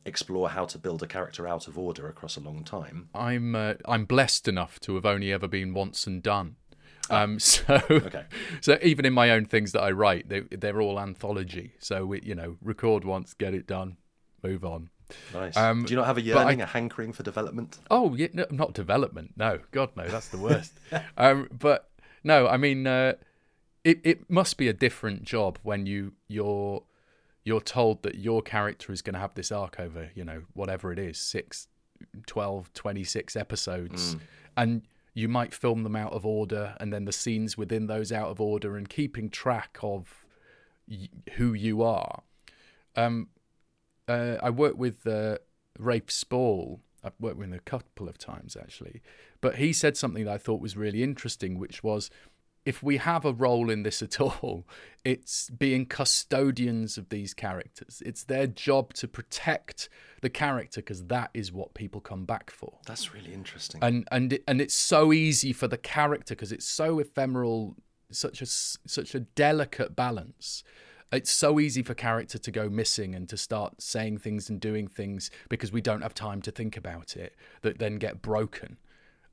explore 0.05 0.51
how 0.51 0.65
to 0.67 0.79
build 0.79 1.03
a 1.03 1.07
character 1.07 1.47
out 1.47 1.69
of 1.69 1.79
order 1.79 2.09
across 2.09 2.37
a 2.37 2.41
long 2.41 2.65
time. 2.65 3.09
I'm 3.15 3.55
uh, 3.55 3.75
I'm 3.87 4.05
blessed 4.05 4.49
enough 4.49 4.81
to 4.81 4.95
have 4.97 5.07
only 5.07 5.33
ever 5.33 5.49
been 5.49 5.75
once 5.75 6.07
and 6.07 6.23
done. 6.23 6.57
Um, 7.11 7.39
so, 7.41 7.81
Okay. 7.91 8.25
so 8.61 8.79
even 8.83 9.05
in 9.05 9.13
my 9.13 9.31
own 9.31 9.45
things 9.45 9.73
that 9.73 9.83
I 9.83 9.91
write, 9.91 10.29
they 10.29 10.41
they're 10.41 10.81
all 10.81 10.99
anthology. 11.01 11.73
So 11.79 12.07
we, 12.07 12.21
you 12.23 12.35
know, 12.35 12.57
record 12.63 13.05
once, 13.05 13.35
get 13.35 13.55
it 13.55 13.67
done, 13.67 13.97
move 14.43 14.65
on. 14.65 14.91
Nice. 15.35 15.57
Um, 15.59 15.85
Do 15.85 15.91
you 15.93 15.97
not 15.99 16.07
have 16.07 16.17
a 16.17 16.23
but 16.23 16.37
I- 16.37 16.41
yearning, 16.41 16.63
a 16.63 16.67
hankering 16.67 17.13
for 17.13 17.23
development? 17.23 17.79
Oh, 17.91 18.15
yeah, 18.15 18.29
no, 18.33 18.47
not 18.51 18.73
development. 18.73 19.33
No, 19.37 19.59
God, 19.71 19.91
no, 19.95 20.09
that's 20.09 20.29
the 20.29 20.39
worst. 20.39 20.73
um, 21.19 21.49
but 21.59 21.91
no, 22.25 22.47
I 22.49 22.57
mean, 22.57 22.87
uh, 22.87 23.15
it 23.85 24.01
it 24.05 24.31
must 24.31 24.57
be 24.57 24.69
a 24.69 24.73
different 24.73 25.25
job 25.25 25.59
when 25.63 25.85
you 25.87 26.13
you're 26.29 26.83
you're 27.45 27.61
told 27.61 28.03
that 28.03 28.17
your 28.17 28.43
character 28.43 28.93
is 28.93 29.03
going 29.03 29.15
to 29.15 29.21
have 29.21 29.35
this 29.35 29.51
arc 29.51 29.81
over, 29.81 30.11
you 30.15 30.25
know, 30.25 30.43
whatever 30.55 30.93
it 30.93 30.99
is, 30.99 31.19
six, 31.19 31.69
12, 32.27 32.73
26 32.73 33.37
episodes, 33.37 34.17
and 34.57 34.83
you 35.15 35.29
might 35.29 35.53
film 35.53 35.83
them 35.83 35.95
out 35.97 36.13
of 36.13 36.25
order, 36.25 36.75
and 36.81 36.93
then 36.93 37.05
the 37.05 37.13
scenes 37.13 37.57
within 37.59 37.87
those 37.87 38.13
out 38.13 38.29
of 38.29 38.41
order, 38.41 38.77
and 38.77 38.89
keeping 38.89 39.29
track 39.29 39.77
of 39.83 40.25
y- 40.89 41.09
who 41.35 41.53
you 41.53 41.83
are. 41.83 42.23
Um, 42.97 43.29
uh, 44.09 44.37
I 44.43 44.51
worked 44.51 44.79
with 44.79 45.07
uh, 45.07 45.39
Rafe 45.79 46.11
Spall. 46.11 46.81
I've 47.05 47.13
worked 47.21 47.37
with 47.37 47.49
him 47.49 47.55
a 47.55 47.59
couple 47.59 48.09
of 48.09 48.17
times 48.17 48.57
actually, 48.57 49.03
but 49.41 49.57
he 49.57 49.73
said 49.73 49.97
something 49.97 50.25
that 50.25 50.33
I 50.35 50.39
thought 50.39 50.61
was 50.61 50.77
really 50.77 51.03
interesting, 51.03 51.59
which 51.59 51.83
was, 51.83 52.09
if 52.65 52.83
we 52.83 52.99
have 52.99 53.25
a 53.25 53.33
role 53.33 53.71
in 53.71 53.83
this 53.83 54.03
at 54.03 54.21
all, 54.21 54.67
it's 55.05 55.51
being 55.51 55.87
custodians 55.87 56.97
of 56.97 57.09
these 57.09 57.35
characters. 57.35 58.03
It's 58.05 58.25
their 58.25 58.47
job 58.47 58.95
to 58.95 59.09
protect 59.09 59.89
the 60.21 60.31
character 60.31 60.81
because 60.81 61.07
that 61.07 61.31
is 61.35 61.53
what 61.53 61.75
people 61.75 62.01
come 62.01 62.25
back 62.25 62.51
for 62.51 62.79
That's 62.87 63.13
really 63.13 63.35
interesting. 63.35 63.81
and 63.83 64.07
and 64.13 64.35
it, 64.35 64.45
and 64.47 64.61
it's 64.61 64.75
so 64.75 65.13
easy 65.13 65.53
for 65.53 65.67
the 65.67 65.79
character 65.79 66.35
because 66.35 66.53
it's 66.53 66.67
so 66.67 67.01
ephemeral 67.01 67.77
such 68.11 68.41
a 68.41 68.47
such 68.47 69.15
a 69.15 69.21
delicate 69.21 69.97
balance 69.97 70.63
it's 71.13 71.31
so 71.31 71.61
easy 71.61 71.83
for 71.83 71.93
character 71.95 72.39
to 72.39 72.51
go 72.51 72.69
missing 72.69 73.15
and 73.15 73.29
to 73.29 73.37
start 73.37 73.83
saying 73.83 74.19
things 74.19 74.49
and 74.49 74.61
doing 74.61 74.87
things 74.87 75.31
because 75.49 75.73
we 75.73 75.81
don't 75.81 76.03
have 76.03 76.15
time 76.15 76.41
to 76.43 76.51
think 76.51 76.77
about 76.77 77.17
it 77.17 77.35
that 77.63 77.79
then 77.79 77.97
get 77.97 78.23
broken 78.23 78.79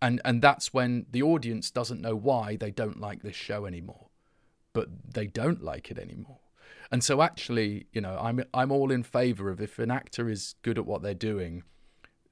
and 0.02 0.22
and 0.26 0.42
that's 0.42 0.74
when 0.74 1.06
the 1.12 1.22
audience 1.22 1.72
doesn't 1.72 2.02
know 2.02 2.16
why 2.16 2.56
they 2.56 2.72
don't 2.72 3.00
like 3.00 3.22
this 3.22 3.36
show 3.36 3.66
anymore 3.66 4.08
but 4.74 4.88
they 5.14 5.28
don't 5.28 5.64
like 5.64 5.92
it 5.92 5.98
anymore 5.98 6.40
and 6.92 7.04
so 7.04 7.22
actually 7.22 7.88
you 7.92 8.02
know 8.02 8.18
i'm 8.22 8.44
i'm 8.54 8.72
all 8.72 8.92
in 8.92 9.04
favor 9.04 9.50
of 9.50 9.62
if 9.62 9.80
an 9.80 9.92
actor 9.92 10.30
is 10.30 10.56
good 10.62 10.78
at 10.78 10.86
what 10.86 11.02
they're 11.02 11.14
doing 11.14 11.64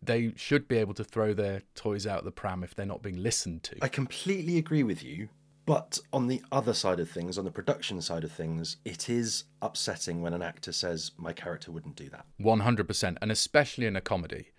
they 0.01 0.33
should 0.35 0.67
be 0.67 0.77
able 0.77 0.93
to 0.93 1.03
throw 1.03 1.33
their 1.33 1.61
toys 1.75 2.05
out 2.05 2.23
the 2.23 2.31
pram 2.31 2.63
if 2.63 2.75
they're 2.75 2.85
not 2.85 3.01
being 3.01 3.21
listened 3.21 3.63
to. 3.63 3.77
I 3.81 3.87
completely 3.87 4.57
agree 4.57 4.83
with 4.83 5.03
you. 5.03 5.29
But 5.65 5.99
on 6.13 6.27
the 6.27 6.41
other 6.49 6.73
side 6.73 7.01
of 7.01 7.09
things, 7.09 7.37
on 7.37 7.43
the 7.43 7.51
production 7.51 8.01
side 8.01 8.23
of 8.23 8.31
things, 8.31 8.77
it 8.85 9.09
is 9.09 9.43
upsetting 9.61 10.21
when 10.21 10.33
an 10.33 10.41
actor 10.41 10.71
says, 10.71 11.11
My 11.17 11.33
character 11.33 11.73
wouldn't 11.73 11.97
do 11.97 12.09
that. 12.09 12.25
100%, 12.39 13.17
and 13.21 13.31
especially 13.31 13.85
in 13.85 13.97
a 13.97 14.01
comedy, 14.01 14.51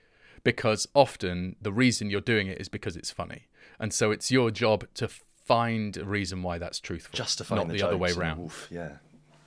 because 0.45 0.87
often 0.95 1.57
the 1.61 1.73
reason 1.73 2.11
you're 2.11 2.21
doing 2.21 2.47
it 2.47 2.61
is 2.61 2.69
because 2.69 2.97
it's 2.97 3.11
funny. 3.11 3.49
And 3.79 3.93
so 3.93 4.11
it's 4.11 4.31
your 4.31 4.51
job 4.51 4.87
to 4.95 5.09
find 5.09 5.97
a 5.97 6.05
reason 6.05 6.43
why 6.43 6.59
that's 6.59 6.81
truthful. 6.81 7.17
Justifying 7.17 7.61
not 7.61 7.69
the, 7.69 7.79
the, 7.79 7.87
other 7.87 7.97
way 7.97 8.13
around. 8.13 8.41
oof, 8.41 8.69
yeah. 8.71 8.97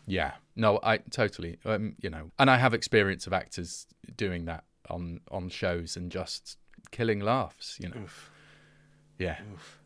Yeah. 0.08 0.34
No, 0.56 0.80
I 0.84 0.97
totally, 0.97 1.58
um, 1.65 1.95
you 2.01 2.10
know, 2.10 2.32
and 2.39 2.49
I 2.49 2.58
have 2.58 2.73
experience 2.73 3.27
of 3.27 3.34
actors 3.34 3.88
doing 4.15 4.45
that 4.45 4.63
on 4.89 5.21
on 5.30 5.49
shows 5.49 5.95
and 5.95 6.12
just 6.12 6.58
killing 6.91 7.19
laughs, 7.19 7.77
you 7.80 7.89
know. 7.89 8.06
Yeah. 9.17 9.38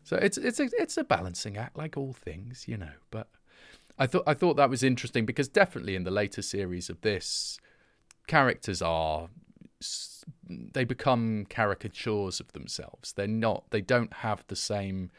So 0.02 0.16
it's 0.16 0.38
it's 0.38 0.58
a, 0.58 0.68
it's 0.78 0.96
a 0.96 1.04
balancing 1.04 1.56
act 1.56 1.76
like 1.76 1.96
all 1.96 2.12
things, 2.12 2.64
you 2.66 2.76
know, 2.76 2.92
but 3.10 3.28
I 3.98 4.06
thought 4.06 4.24
I 4.26 4.34
thought 4.34 4.56
that 4.56 4.70
was 4.70 4.82
interesting 4.82 5.26
because 5.26 5.48
definitely 5.48 5.94
in 5.94 6.04
the 6.04 6.10
later 6.10 6.42
series 6.42 6.88
of 6.90 7.00
this 7.02 7.58
characters 8.26 8.82
are 8.82 9.28
s- 9.80 10.15
they 10.48 10.84
become 10.84 11.46
caricatures 11.48 12.40
of 12.40 12.52
themselves. 12.52 13.12
They're 13.12 13.26
not 13.26 13.64
they 13.70 13.80
don't 13.80 14.12
have 14.14 14.44
the 14.48 14.56
same 14.56 15.10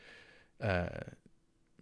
uh, 0.61 0.87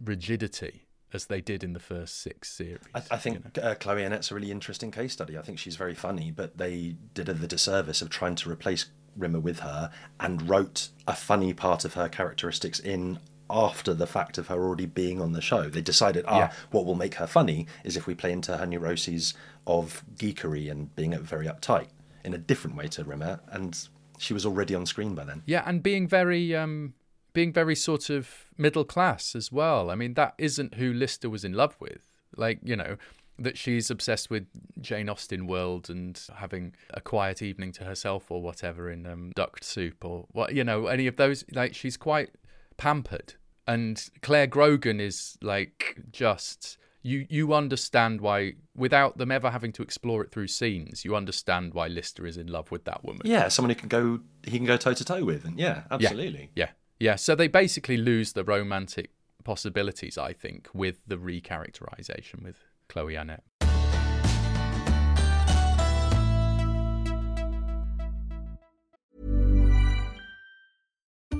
rigidity 0.02 0.86
as 1.12 1.26
they 1.26 1.40
did 1.40 1.62
in 1.62 1.72
the 1.72 1.80
first 1.80 2.20
six 2.20 2.50
series. 2.50 2.80
I, 2.94 3.02
I 3.12 3.16
think 3.16 3.56
uh, 3.62 3.74
Chloe 3.76 4.04
Annette's 4.04 4.30
a 4.30 4.34
really 4.34 4.50
interesting 4.50 4.90
case 4.90 5.12
study. 5.12 5.38
I 5.38 5.42
think 5.42 5.58
she's 5.58 5.76
very 5.76 5.94
funny, 5.94 6.30
but 6.30 6.58
they 6.58 6.96
did 7.14 7.28
her 7.28 7.32
the 7.34 7.46
disservice 7.46 8.02
of 8.02 8.10
trying 8.10 8.34
to 8.36 8.50
replace 8.50 8.86
Rimmer 9.16 9.40
with 9.40 9.60
her 9.60 9.90
and 10.20 10.48
wrote 10.48 10.88
a 11.06 11.14
funny 11.14 11.54
part 11.54 11.84
of 11.84 11.94
her 11.94 12.08
characteristics 12.08 12.78
in 12.80 13.18
after 13.48 13.94
the 13.94 14.06
fact 14.08 14.38
of 14.38 14.48
her 14.48 14.56
already 14.56 14.86
being 14.86 15.20
on 15.20 15.32
the 15.32 15.40
show. 15.40 15.68
They 15.70 15.80
decided, 15.80 16.24
ah, 16.26 16.38
Yeah. 16.38 16.52
what 16.72 16.84
will 16.84 16.96
make 16.96 17.14
her 17.14 17.28
funny 17.28 17.66
is 17.84 17.96
if 17.96 18.06
we 18.06 18.14
play 18.14 18.32
into 18.32 18.56
her 18.56 18.66
neuroses 18.66 19.34
of 19.66 20.04
geekery 20.16 20.70
and 20.70 20.94
being 20.96 21.16
very 21.18 21.46
uptight 21.46 21.86
in 22.26 22.34
a 22.34 22.38
different 22.38 22.76
way 22.76 22.88
to 22.88 23.04
Rimmer, 23.04 23.40
and 23.52 23.88
she 24.18 24.34
was 24.34 24.44
already 24.44 24.74
on 24.74 24.84
screen 24.84 25.14
by 25.14 25.24
then. 25.24 25.42
Yeah, 25.46 25.62
and 25.64 25.82
being 25.82 26.06
very 26.06 26.54
um 26.54 26.94
being 27.32 27.52
very 27.52 27.76
sort 27.76 28.10
of 28.10 28.46
middle 28.58 28.84
class 28.84 29.34
as 29.34 29.52
well. 29.52 29.90
I 29.90 29.94
mean, 29.94 30.14
that 30.14 30.34
isn't 30.38 30.74
who 30.74 30.92
Lister 30.92 31.30
was 31.30 31.44
in 31.44 31.52
love 31.52 31.76
with. 31.78 32.08
Like, 32.34 32.60
you 32.62 32.76
know, 32.76 32.96
that 33.38 33.58
she's 33.58 33.90
obsessed 33.90 34.30
with 34.30 34.46
Jane 34.80 35.10
Austen 35.10 35.46
world 35.46 35.90
and 35.90 36.18
having 36.36 36.74
a 36.94 37.00
quiet 37.00 37.42
evening 37.42 37.72
to 37.72 37.84
herself 37.84 38.30
or 38.30 38.40
whatever 38.40 38.90
in 38.90 39.06
um, 39.06 39.32
duck 39.36 39.62
soup 39.62 40.04
or 40.04 40.26
what 40.32 40.54
you 40.54 40.64
know, 40.64 40.86
any 40.86 41.06
of 41.06 41.16
those 41.16 41.44
like 41.52 41.74
she's 41.74 41.96
quite 41.96 42.30
pampered. 42.76 43.34
And 43.68 44.02
Clare 44.22 44.46
Grogan 44.46 45.00
is 45.00 45.36
like 45.42 45.98
just 46.10 46.78
you 47.06 47.26
you 47.30 47.54
understand 47.54 48.20
why 48.20 48.54
without 48.74 49.16
them 49.16 49.30
ever 49.30 49.50
having 49.50 49.72
to 49.72 49.82
explore 49.82 50.22
it 50.22 50.32
through 50.32 50.48
scenes, 50.48 51.04
you 51.04 51.14
understand 51.14 51.72
why 51.72 51.86
Lister 51.86 52.26
is 52.26 52.36
in 52.36 52.48
love 52.48 52.70
with 52.70 52.84
that 52.84 53.04
woman. 53.04 53.22
Yeah, 53.24 53.48
someone 53.48 53.70
who 53.70 53.76
can 53.76 53.88
go 53.88 54.20
he 54.44 54.58
can 54.58 54.66
go 54.66 54.76
toe 54.76 54.92
to 54.92 55.04
toe 55.04 55.24
with, 55.24 55.44
and 55.44 55.58
yeah, 55.58 55.84
absolutely. 55.90 56.50
Yeah, 56.56 56.70
yeah. 56.98 57.16
So 57.16 57.34
they 57.34 57.48
basically 57.48 57.96
lose 57.96 58.32
the 58.32 58.44
romantic 58.44 59.10
possibilities, 59.44 60.18
I 60.18 60.32
think, 60.32 60.68
with 60.74 60.96
the 61.06 61.16
recharacterization 61.16 62.42
with 62.42 62.56
Chloe 62.88 63.14
Annette. 63.14 63.44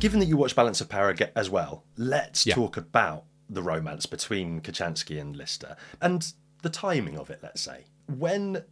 Given 0.00 0.18
that 0.20 0.26
you 0.26 0.36
watch 0.38 0.56
Balance 0.56 0.80
of 0.80 0.88
Power 0.88 1.14
as 1.36 1.50
well, 1.50 1.84
let's 1.96 2.46
Yeah. 2.46 2.54
talk 2.54 2.78
about 2.78 3.24
the 3.50 3.62
romance 3.62 4.06
between 4.06 4.60
Kochanski 4.62 5.20
and 5.20 5.36
Lister 5.36 5.76
and 6.00 6.32
the 6.62 6.70
timing 6.70 7.18
of 7.18 7.28
it, 7.28 7.40
let's 7.42 7.60
say. 7.60 7.84
When 8.06 8.64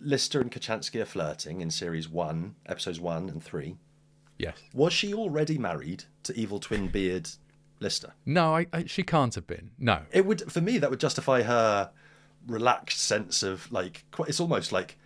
Lister 0.00 0.40
and 0.40 0.52
Kochanski 0.52 1.00
are 1.00 1.04
flirting 1.04 1.60
in 1.60 1.70
series 1.72 2.08
one, 2.08 2.54
episodes 2.66 3.00
one 3.00 3.28
and 3.28 3.42
three, 3.42 3.76
Yes. 4.38 4.56
Was 4.72 4.92
she 4.92 5.12
already 5.12 5.58
married 5.58 6.04
to 6.22 6.32
evil 6.38 6.60
twin 6.60 6.86
beard 6.86 7.28
Lister? 7.80 8.12
No, 8.24 8.54
I, 8.54 8.66
I, 8.72 8.84
she 8.86 9.02
can't 9.02 9.34
have 9.34 9.48
been. 9.48 9.72
No. 9.80 10.02
It 10.12 10.24
would, 10.26 10.52
for 10.52 10.60
me, 10.60 10.78
that 10.78 10.90
would 10.90 11.00
justify 11.00 11.42
her 11.42 11.90
relaxed 12.46 13.00
sense 13.00 13.42
of 13.42 13.70
like. 13.72 14.04
It's 14.28 14.38
almost 14.38 14.70
like 14.70 14.96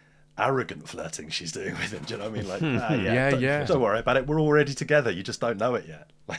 arrogant 0.43 0.89
flirting 0.89 1.29
she's 1.31 1.53
doing 1.53 1.73
with 1.75 1.93
him. 1.93 2.03
Do 2.05 2.15
you 2.15 2.19
know 2.19 2.29
what 2.31 2.39
I 2.39 2.43
mean? 2.43 2.49
Like, 2.49 2.63
ah, 2.63 2.95
yeah, 2.95 3.13
Yeah, 3.13 3.31
don't, 3.31 3.41
yeah. 3.41 3.65
Don't 3.65 3.81
worry 3.81 3.99
about 4.01 4.17
it. 4.17 4.27
We're 4.27 4.41
already 4.41 4.75
together. 4.75 5.11
You 5.11 5.23
just 5.23 5.41
don't 5.41 5.59
know 5.59 5.75
it 5.77 5.87
yet. 5.87 6.11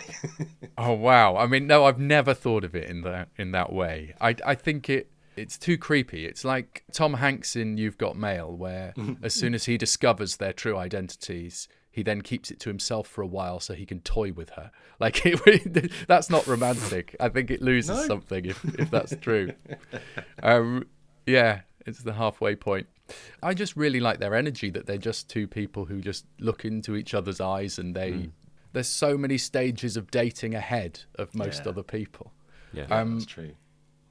Oh 0.77 0.93
wow! 0.93 1.37
I 1.37 1.45
mean, 1.45 1.67
no, 1.67 1.85
I've 1.85 1.99
never 1.99 2.33
thought 2.33 2.63
of 2.63 2.75
it 2.75 2.89
in 2.89 3.01
that 3.01 3.29
in 3.37 3.51
that 3.51 3.71
way. 3.71 4.15
I 4.19 4.35
I 4.45 4.55
think 4.55 4.89
it 4.89 5.11
it's 5.35 5.57
too 5.57 5.77
creepy. 5.77 6.25
It's 6.25 6.43
like 6.43 6.83
Tom 6.91 7.15
Hanks 7.15 7.55
in 7.55 7.77
You've 7.77 7.97
Got 7.97 8.17
Mail, 8.17 8.55
where 8.55 8.93
as 9.23 9.33
soon 9.35 9.53
as 9.53 9.65
he 9.65 9.77
discovers 9.77 10.37
their 10.37 10.51
true 10.53 10.75
identities, 10.77 11.67
he 11.91 12.01
then 12.01 12.21
keeps 12.21 12.49
it 12.49 12.59
to 12.61 12.69
himself 12.69 13.07
for 13.07 13.21
a 13.21 13.27
while 13.27 13.59
so 13.59 13.73
he 13.75 13.85
can 13.85 13.99
toy 14.01 14.31
with 14.33 14.51
her. 14.51 14.71
Like 14.99 15.25
it, 15.25 15.91
that's 16.07 16.29
not 16.29 16.47
romantic. 16.47 17.15
I 17.19 17.27
think 17.29 17.51
it 17.51 17.61
loses 17.61 17.97
No. 17.97 18.07
something 18.07 18.45
if 18.45 18.63
if 18.79 18.89
that's 18.89 19.13
true. 19.21 19.51
Um, 20.41 20.85
yeah, 21.25 21.61
it's 21.85 21.99
the 22.03 22.13
halfway 22.13 22.55
point. 22.55 22.87
I 23.41 23.53
just 23.53 23.75
really 23.75 23.99
like 23.99 24.19
their 24.19 24.35
energy 24.35 24.69
that 24.71 24.85
they're 24.85 24.97
just 24.97 25.29
two 25.29 25.47
people 25.47 25.85
who 25.85 26.01
just 26.01 26.25
look 26.39 26.63
into 26.65 26.95
each 26.95 27.13
other's 27.13 27.41
eyes 27.41 27.77
and 27.77 27.95
they. 27.95 28.11
Hmm. 28.11 28.25
There's 28.71 28.87
so 28.87 29.17
many 29.19 29.37
stages 29.37 29.95
of 29.97 30.09
dating 30.09 30.55
ahead 30.55 31.01
of 31.15 31.35
most 31.35 31.63
Yeah. 31.63 31.69
other 31.69 31.83
people. 31.83 32.33
Yeah, 32.73 32.85
Um, 32.89 33.13
that's 33.19 33.27
true. 33.27 33.51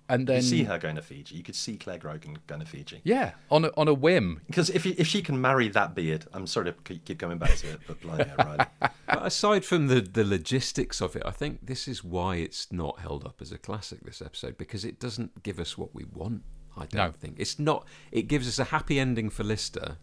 And 0.08 0.26
then 0.26 0.36
you 0.36 0.42
see 0.42 0.64
her 0.64 0.78
going 0.78 0.96
to 0.96 1.02
Fiji. 1.02 1.34
You 1.36 1.42
could 1.42 1.54
see 1.56 1.76
Clare 1.76 1.96
Grogan 1.98 2.36
going 2.46 2.60
to 2.60 2.66
Fiji. 2.66 3.00
Yeah, 3.02 3.32
on 3.50 3.64
a, 3.64 3.70
on 3.76 3.88
a 3.88 3.94
whim. 3.94 4.42
Because 4.46 4.68
if 4.70 4.84
if 4.86 5.06
she 5.06 5.22
can 5.22 5.40
marry 5.40 5.68
that 5.70 5.94
beard, 5.94 6.26
I'm 6.32 6.46
sorry 6.46 6.72
to 6.72 6.94
keep 6.98 7.18
coming 7.18 7.38
back 7.38 7.56
to 7.56 7.70
it, 7.72 7.80
but 7.88 8.00
blimey, 8.00 8.26
O'Reilly. 8.38 8.66
But 9.06 9.26
aside 9.26 9.64
from 9.64 9.88
the, 9.88 10.00
the 10.00 10.24
logistics 10.24 11.00
of 11.00 11.16
it, 11.16 11.22
I 11.26 11.30
think 11.32 11.66
this 11.66 11.88
is 11.88 12.04
why 12.04 12.36
it's 12.36 12.70
not 12.72 13.00
held 13.00 13.24
up 13.24 13.40
as 13.42 13.52
a 13.52 13.58
classic, 13.58 14.04
this 14.04 14.22
episode, 14.22 14.56
because 14.58 14.84
it 14.84 14.98
doesn't 15.00 15.42
give 15.42 15.58
us 15.58 15.76
what 15.76 15.94
we 15.94 16.04
want, 16.04 16.42
I 16.76 16.86
don't 16.86 16.94
No. 16.94 17.12
think. 17.12 17.36
It's 17.38 17.58
not, 17.58 17.86
it 18.10 18.22
gives 18.22 18.48
us 18.48 18.58
a 18.58 18.64
happy 18.64 18.98
ending 18.98 19.30
for 19.30 19.44
Lister 19.44 19.98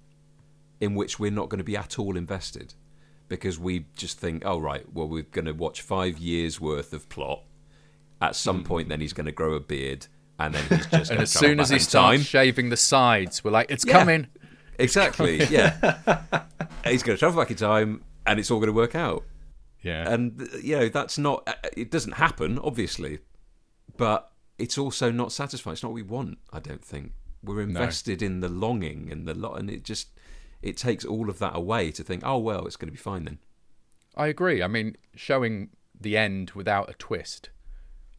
in 0.80 0.96
which 0.96 1.20
we're 1.20 1.32
not 1.32 1.50
going 1.50 1.58
to 1.58 1.64
be 1.64 1.76
at 1.76 2.00
all 2.00 2.16
invested 2.16 2.74
because 3.28 3.60
we 3.60 3.86
just 3.96 4.20
think, 4.20 4.44
oh, 4.46 4.60
right, 4.60 4.86
well, 4.94 5.08
we're 5.08 5.24
going 5.24 5.46
to 5.46 5.52
watch 5.54 5.82
five 5.82 6.18
years 6.18 6.60
worth 6.60 6.94
of 6.94 7.10
plot. 7.10 7.44
At 8.22 8.36
some 8.36 8.60
hmm. 8.60 8.64
point, 8.66 8.90
then 8.90 9.00
he's 9.02 9.14
going 9.14 9.28
to 9.28 9.32
grow 9.32 9.54
a 9.54 9.60
beard 9.60 10.08
and 10.40 10.54
then 10.56 10.64
he's 10.70 10.88
just 10.88 11.12
And 11.12 11.20
as 11.22 11.32
soon 11.32 11.60
as 11.60 11.70
he 11.70 11.80
starts 11.80 12.18
time. 12.18 12.22
shaving 12.22 12.70
the 12.70 12.78
sides, 12.78 13.44
we're 13.44 13.52
like, 13.52 13.70
it's 13.72 13.86
Yeah. 13.86 13.94
coming. 14.00 14.28
Exactly. 14.80 15.44
Yeah. 15.48 15.98
He's 16.86 17.04
going 17.04 17.18
to 17.18 17.20
travel 17.20 17.42
back 17.42 17.52
in 17.52 17.58
time, 17.58 18.02
and 18.26 18.40
it's 18.40 18.50
all 18.50 18.60
going 18.60 18.68
to 18.68 18.74
work 18.74 18.96
out. 18.96 19.26
Yeah. 19.82 20.10
And 20.10 20.48
you 20.64 20.80
know 20.80 20.88
that's 20.88 21.18
not. 21.18 21.54
It 21.76 21.92
doesn't 21.92 22.14
happen, 22.14 22.58
obviously, 22.60 23.20
but 23.98 24.32
it's 24.60 24.78
also 24.78 25.12
not 25.12 25.32
satisfying. 25.32 25.74
It's 25.74 25.84
not 25.84 25.90
what 25.90 25.96
we 25.96 26.02
want. 26.04 26.38
I 26.54 26.60
don't 26.60 26.84
think 26.84 27.14
we're 27.44 27.62
invested 27.62 28.22
in 28.22 28.42
the 28.42 28.50
longing 28.50 29.10
and 29.12 29.26
the 29.28 29.34
lot, 29.34 29.58
and 29.60 29.70
it 29.70 29.84
just 29.84 30.10
it 30.62 30.76
takes 30.78 31.06
all 31.06 31.30
of 31.30 31.40
that 31.40 31.56
away 31.56 31.92
to 31.92 32.04
think, 32.04 32.22
oh 32.26 32.38
well, 32.38 32.66
it's 32.68 32.76
going 32.76 32.88
to 32.90 32.92
be 32.92 32.98
fine 32.98 33.24
then. 33.26 33.40
I 34.16 34.28
agree. 34.28 34.62
I 34.62 34.68
mean, 34.68 34.98
showing 35.16 35.70
the 36.00 36.18
end 36.18 36.52
without 36.52 36.90
a 36.90 36.94
twist 36.94 37.50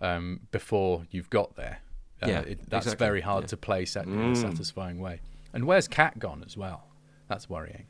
um, 0.01 0.41
before 0.51 1.05
you've 1.11 1.29
got 1.31 1.57
there, 1.57 1.81
uh, 2.23 2.27
Yeah, 2.29 2.41
it, 2.41 2.71
that's 2.71 2.87
exactly, 2.87 3.07
very 3.07 3.21
hard 3.21 3.45
yeah. 3.45 3.49
to 3.49 3.57
place 3.59 3.97
at, 3.97 4.07
in 4.07 4.15
a 4.19 4.33
Mm. 4.33 4.37
satisfying 4.37 4.99
way. 4.99 5.21
And 5.53 5.67
where's 5.67 5.89
Cat 5.89 6.19
gone 6.19 6.43
as 6.47 6.57
well? 6.57 6.87
That's 7.29 7.51
worrying. 7.51 7.87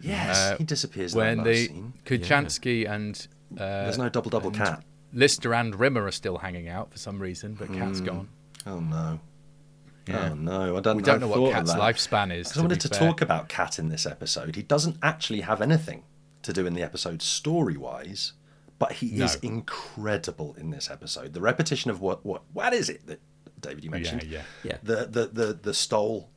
Yes, 0.00 0.36
Uh, 0.38 0.56
he 0.58 0.64
disappears. 0.64 1.14
in 1.14 1.18
that 1.18 1.26
when 1.26 1.38
last 1.38 1.46
the 1.46 1.66
scene. 1.66 1.92
Kochanski 2.04 2.88
and 2.88 3.26
uh, 3.54 3.84
There's 3.84 3.98
no 3.98 4.08
double 4.08 4.30
double 4.30 4.50
cat. 4.52 4.84
Lister 5.12 5.52
and 5.54 5.74
Rimmer 5.78 6.04
are 6.06 6.10
still 6.12 6.38
hanging 6.38 6.68
out 6.68 6.90
for 6.92 6.98
some 6.98 7.18
reason, 7.20 7.54
but 7.54 7.72
Cat's 7.72 8.00
Mm. 8.00 8.06
gone. 8.06 8.28
Oh 8.66 8.80
no. 8.80 9.20
Yeah. 10.06 10.30
Oh 10.30 10.34
no, 10.34 10.76
I 10.76 10.80
don't. 10.80 10.96
We 10.96 11.02
don't 11.02 11.20
know 11.20 11.28
what 11.28 11.52
Cat's 11.52 11.72
lifespan 11.72 12.34
is. 12.34 12.46
'Cause 12.48 12.54
to 12.54 12.58
I 12.60 12.62
wanted 12.62 12.80
to 12.80 12.88
fair. 12.88 12.98
talk 12.98 13.20
about 13.20 13.48
Cat 13.48 13.78
in 13.78 13.88
this 13.88 14.06
episode. 14.06 14.56
He 14.56 14.62
doesn't 14.62 14.96
actually 15.02 15.42
have 15.42 15.60
anything 15.60 16.04
to 16.42 16.52
do 16.52 16.66
in 16.66 16.74
the 16.74 16.82
episode 16.82 17.22
story 17.22 17.76
wise, 17.76 18.32
but 18.78 18.92
he 18.92 19.20
is 19.22 19.36
incredible 19.36 20.54
in 20.58 20.70
this 20.70 20.90
episode. 20.90 21.32
The 21.34 21.40
repetition 21.40 21.90
of 21.90 22.00
what 22.00 22.24
what 22.24 22.42
what 22.52 22.72
is 22.72 22.88
it 22.88 23.06
that 23.06 23.20
David 23.60 23.84
you 23.84 23.90
mentioned? 23.90 24.22
yeah. 24.24 24.42
Yeah. 24.64 24.72
yeah. 24.72 24.78
The 24.82 25.06
the 25.06 25.26
the 25.26 25.52
the 25.62 25.74
stole. 25.74 26.30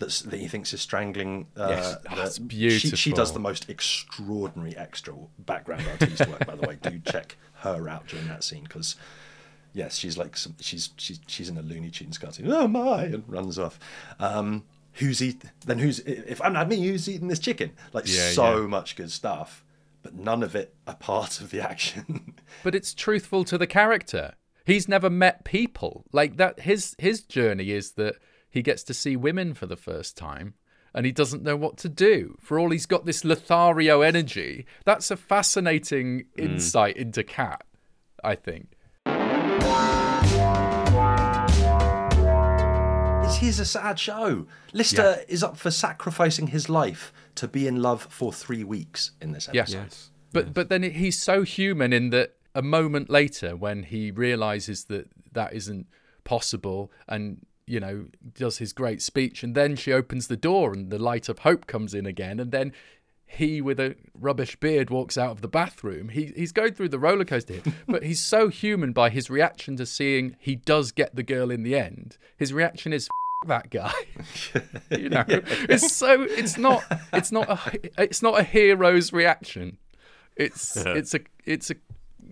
That's, 0.00 0.22
that 0.22 0.38
he 0.38 0.46
thinks 0.46 0.72
is 0.72 0.80
strangling. 0.80 1.48
Uh, 1.56 1.66
Yes. 1.70 1.96
Oh, 2.08 2.14
the- 2.14 2.22
it's 2.68 2.80
She, 2.82 2.90
she 2.94 3.12
does 3.12 3.32
the 3.32 3.40
most 3.40 3.68
extraordinary 3.68 4.76
extra 4.76 5.12
background 5.40 5.82
artist 5.90 6.24
work, 6.28 6.46
by 6.46 6.54
the 6.54 6.68
way. 6.68 6.78
Do 6.80 7.00
check 7.00 7.36
her 7.60 7.88
out 7.88 8.06
during 8.06 8.28
that 8.28 8.44
scene 8.44 8.64
because 8.64 8.96
yes, 9.72 9.96
she's 9.96 10.18
like 10.18 10.36
some, 10.36 10.54
she's 10.60 10.90
she's 10.96 11.20
she's 11.26 11.48
in 11.48 11.56
a 11.56 11.62
Looney 11.62 11.90
Tunes 11.90 12.18
cartoon. 12.18 12.50
Oh 12.50 12.68
my, 12.68 13.04
and 13.04 13.24
runs 13.26 13.58
off. 13.58 13.78
Um, 14.18 14.64
who's 14.94 15.22
eat? 15.22 15.42
Then 15.66 15.78
who's 15.78 16.00
if 16.00 16.40
I'm 16.42 16.52
not 16.52 16.68
me? 16.68 16.86
Who's 16.86 17.08
eating 17.08 17.28
this 17.28 17.38
chicken? 17.38 17.72
Like 17.92 18.04
Yeah, 18.06 18.30
so 18.30 18.62
yeah. 18.62 18.66
much 18.66 18.96
good 18.96 19.10
stuff, 19.10 19.64
but 20.02 20.14
none 20.14 20.42
of 20.42 20.54
it 20.54 20.74
a 20.86 20.94
part 20.94 21.40
of 21.40 21.50
the 21.50 21.60
action. 21.60 22.34
But 22.64 22.74
it's 22.74 22.92
truthful 22.92 23.44
to 23.44 23.56
the 23.58 23.68
character. 23.68 24.34
He's 24.64 24.88
never 24.88 25.08
met 25.08 25.44
people 25.44 26.04
like 26.12 26.36
that. 26.38 26.60
His 26.60 26.96
his 26.98 27.22
journey 27.22 27.70
is 27.70 27.92
that 27.92 28.16
he 28.50 28.62
gets 28.62 28.82
to 28.84 28.94
see 28.94 29.16
women 29.16 29.54
for 29.54 29.66
the 29.66 29.76
first 29.76 30.16
time, 30.16 30.54
and 30.98 31.06
he 31.06 31.12
doesn't 31.12 31.44
know 31.44 31.54
what 31.54 31.76
to 31.76 31.88
do. 31.88 32.36
For 32.40 32.58
all 32.58 32.70
he's 32.70 32.84
got 32.84 33.06
this 33.06 33.24
Lothario 33.24 34.00
energy. 34.00 34.66
That's 34.84 35.12
a 35.12 35.16
fascinating 35.16 36.24
hmm. 36.34 36.42
insight 36.42 36.96
into 36.96 37.22
Cat. 37.22 37.62
I 38.24 38.34
think. 38.34 38.72
it 39.06 39.12
is 43.44 43.60
a 43.60 43.64
sad 43.64 44.00
show. 44.00 44.48
Lister 44.72 45.20
is 45.28 45.44
up 45.44 45.56
for 45.56 45.70
sacrificing 45.70 46.48
his 46.48 46.68
life 46.68 47.12
to 47.36 47.46
be 47.46 47.68
in 47.68 47.80
love 47.80 48.08
for 48.10 48.32
three 48.32 48.64
weeks 48.64 49.12
in 49.20 49.30
this 49.30 49.48
Yes. 49.52 49.68
episode. 49.68 49.84
Yes. 49.84 50.10
But 50.32 50.52
but 50.52 50.68
then 50.68 50.82
he's 50.82 51.22
so 51.22 51.42
human 51.42 51.92
in 51.92 52.10
that 52.10 52.34
a 52.56 52.62
moment 52.62 53.08
later 53.08 53.54
when 53.54 53.84
he 53.84 54.10
realizes 54.10 54.86
that 54.86 55.08
that 55.30 55.52
isn't 55.52 55.86
possible 56.24 56.90
and 57.06 57.46
you 57.68 57.80
know 57.80 58.06
does 58.34 58.58
his 58.58 58.72
great 58.72 59.02
speech 59.02 59.42
and 59.42 59.54
then 59.54 59.76
she 59.76 59.92
opens 59.92 60.26
the 60.26 60.36
door 60.36 60.72
and 60.72 60.90
the 60.90 60.98
light 60.98 61.28
of 61.28 61.40
hope 61.40 61.66
comes 61.66 61.94
in 61.94 62.06
again 62.06 62.40
and 62.40 62.50
then 62.50 62.72
he 63.30 63.60
with 63.60 63.78
a 63.78 63.94
rubbish 64.14 64.56
beard 64.56 64.88
walks 64.88 65.18
out 65.18 65.30
of 65.30 65.42
the 65.42 65.48
bathroom. 65.48 66.08
He 66.08 66.32
he's 66.34 66.50
going 66.50 66.72
through 66.72 66.88
the 66.88 66.98
roller 66.98 67.26
coaster 67.26 67.54
here 67.54 67.62
but 67.86 68.02
he's 68.02 68.20
so 68.20 68.48
human 68.48 68.92
by 68.92 69.10
his 69.10 69.28
reaction 69.28 69.76
to 69.76 69.86
seeing 69.86 70.36
he 70.40 70.56
does 70.56 70.92
get 70.92 71.14
the 71.14 71.22
girl 71.22 71.50
in 71.50 71.62
the 71.62 71.76
end. 71.76 72.16
His 72.36 72.52
reaction 72.52 72.92
is 72.92 73.08
that 73.46 73.70
guy. 73.70 73.92
You 74.90 75.10
know 75.10 75.24
it's 75.28 75.92
so 75.92 76.22
it's 76.22 76.56
not 76.56 76.82
it's 77.12 77.30
not 77.30 77.50
a 77.50 77.78
it's 77.98 78.22
not 78.22 78.40
a 78.40 78.42
hero's 78.42 79.12
reaction. 79.12 79.76
It's 80.34 80.76
it's 80.76 81.14
a 81.14 81.20
it's 81.44 81.70
a 81.70 81.74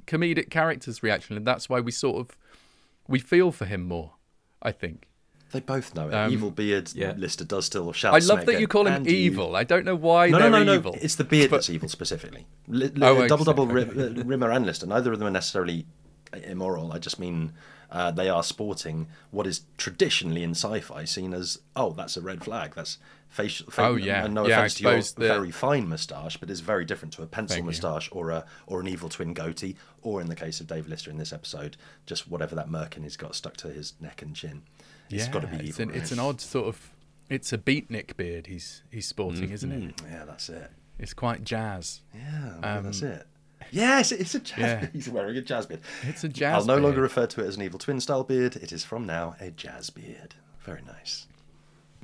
comedic 0.07 0.49
character's 0.49 1.03
reaction, 1.03 1.37
and 1.37 1.47
that's 1.47 1.69
why 1.69 1.81
we 1.81 1.93
sort 1.93 2.17
of 2.17 2.37
we 3.07 3.19
feel 3.19 3.53
for 3.53 3.67
him 3.67 3.83
more. 3.83 4.15
I 4.63 4.73
think. 4.73 5.07
They 5.53 5.61
both 5.61 5.95
know 5.95 6.09
it. 6.09 6.15
Um, 6.15 6.33
evil 6.33 6.51
beard 6.51 6.91
yeah. 6.95 7.15
Lister 7.17 7.45
does 7.45 7.67
still 7.67 7.93
shout. 7.93 8.15
I 8.15 8.19
love 8.19 8.47
that 8.47 8.61
you 8.61 8.67
call 8.67 8.87
him 8.87 8.95
and 8.95 9.07
you- 9.07 9.17
evil. 9.17 9.55
I 9.57 9.65
don't 9.65 9.85
know 9.85 9.95
why 9.95 10.29
No, 10.29 10.39
no, 10.39 10.49
no, 10.49 10.65
no. 10.65 10.75
evil. 10.75 10.97
It's 11.01 11.15
the 11.15 11.25
beard 11.25 11.51
But- 11.51 11.59
that's 11.59 11.71
evil 11.71 11.89
specifically. 11.89 12.47
Li- 12.69 12.89
li- 12.89 13.07
Oh, 13.07 13.27
double 13.29 13.45
double 13.45 13.71
okay, 13.71 14.21
uh, 14.21 14.25
Rimmer 14.25 14.51
and 14.51 14.67
Lister. 14.67 14.87
Neither 14.87 15.13
of 15.13 15.19
them 15.21 15.29
are 15.29 15.31
necessarily 15.31 15.87
immoral. 16.45 16.93
I 16.93 16.99
just 16.99 17.19
mean 17.19 17.53
uh, 17.91 18.11
they 18.11 18.29
are 18.29 18.43
sporting 18.43 19.07
what 19.31 19.47
is 19.47 19.63
traditionally 19.79 20.43
in 20.43 20.51
sci-fi 20.51 21.05
seen 21.05 21.33
as 21.33 21.61
oh 21.77 21.93
that's 21.93 22.17
a 22.17 22.21
red 22.21 22.43
flag. 22.43 22.75
That's 22.75 22.99
facial. 23.29 23.71
fa- 23.71 23.83
Oh, 23.87 23.95
yeah. 23.95 24.25
And 24.25 24.35
no 24.35 24.47
Yeah, 24.49 24.59
offense 24.59 24.75
to 24.75 24.83
your 24.83 24.97
the- 25.01 25.13
very 25.33 25.53
fine 25.53 25.89
moustache, 25.89 26.37
but 26.39 26.51
it's 26.51 26.61
very 26.61 26.85
different 26.85 27.15
to 27.15 27.23
a 27.23 27.27
pencil 27.27 27.63
moustache 27.63 28.09
or 28.11 28.31
a 28.31 28.45
or 28.67 28.81
an 28.81 28.89
evil 28.89 29.09
twin 29.09 29.33
goatee, 29.35 29.77
or 30.03 30.21
in 30.21 30.27
the 30.29 30.35
case 30.35 30.61
of 30.61 30.67
Dave 30.67 30.89
Lister 30.89 31.11
in 31.11 31.19
this 31.19 31.33
episode, 31.33 31.77
just 32.07 32.29
whatever 32.29 32.57
that 32.57 32.69
merkin 32.69 33.05
he's 33.05 33.17
got 33.17 33.37
stuck 33.37 33.57
to 33.59 33.69
his 33.69 33.93
neck 34.01 34.21
and 34.21 34.35
chin. 34.35 34.63
It's 35.11 35.27
yeah, 35.27 35.33
got 35.33 35.41
to 35.43 35.47
be 35.49 35.69
it's 35.69 35.79
an, 35.81 35.91
it's 35.95 36.13
an 36.13 36.19
odd 36.19 36.41
sort 36.41 36.67
of. 36.69 36.91
It's 37.29 37.53
a 37.53 37.59
beatnik 37.59 38.17
beard 38.17 38.47
he's 38.47 38.83
he's 38.91 39.07
sporting, 39.07 39.51
isn't 39.51 39.71
it? 39.73 39.95
Yeah, 40.09 40.25
that's 40.25 40.49
it. 40.49 40.71
It's 40.99 41.13
quite 41.15 41.45
jazz. 41.45 42.03
Yeah, 42.15 42.55
well, 42.63 42.83
that's 42.83 43.03
Um, 43.03 43.09
it. 43.09 43.27
Yes, 43.73 44.13
it's 44.13 44.35
a 44.35 44.39
jazz 44.41 44.59
yeah. 44.59 44.81
beard. 44.81 44.91
He's 44.95 45.09
wearing 45.09 45.37
a 45.37 45.41
jazz 45.43 45.67
beard. 45.67 45.81
It's 46.05 46.23
a 46.25 46.29
jazz 46.29 46.55
I'll 46.61 46.65
no 46.67 46.75
longer 46.83 46.99
beard. 46.99 47.03
refer 47.03 47.27
to 47.27 47.43
it 47.43 47.47
as 47.49 47.57
an 47.57 47.63
evil 47.63 47.79
twin 47.81 48.01
style 48.01 48.23
beard. 48.23 48.55
It 48.57 48.71
is 48.71 48.85
from 48.85 49.07
now 49.07 49.35
a 49.41 49.51
jazz 49.51 49.91
beard. 49.91 50.35
Very 50.61 50.83
nice. 50.87 51.27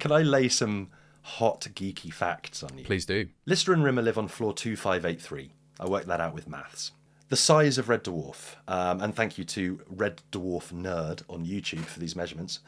Can 0.01 0.11
I 0.11 0.23
lay 0.23 0.49
some 0.49 0.89
hot 1.23 1.61
geeky 1.75 2.13
facts 2.13 2.63
on 2.65 2.77
you? 2.79 2.85
Please 2.85 3.07
do. 3.07 3.29
Lister 3.47 3.73
and 3.73 3.85
Rimmer 3.85 4.03
live 4.03 4.19
on 4.19 4.27
floor 4.29 4.53
2583. 4.53 5.53
I 5.79 5.87
worked 5.89 6.09
that 6.09 6.21
out 6.21 6.35
with 6.35 6.49
maths. 6.49 6.91
The 7.29 7.37
size 7.37 7.79
of 7.79 7.89
Red 7.89 8.05
Dwarf, 8.05 8.57
um, 8.69 9.01
and 9.01 9.15
thank 9.15 9.39
you 9.39 9.45
to 9.45 9.81
Red 9.89 10.21
Dwarf 10.33 10.73
Nerd 10.73 11.23
on 11.31 11.47
YouTube 11.47 11.85
for 11.85 12.01
these 12.01 12.15
measurements. 12.17 12.59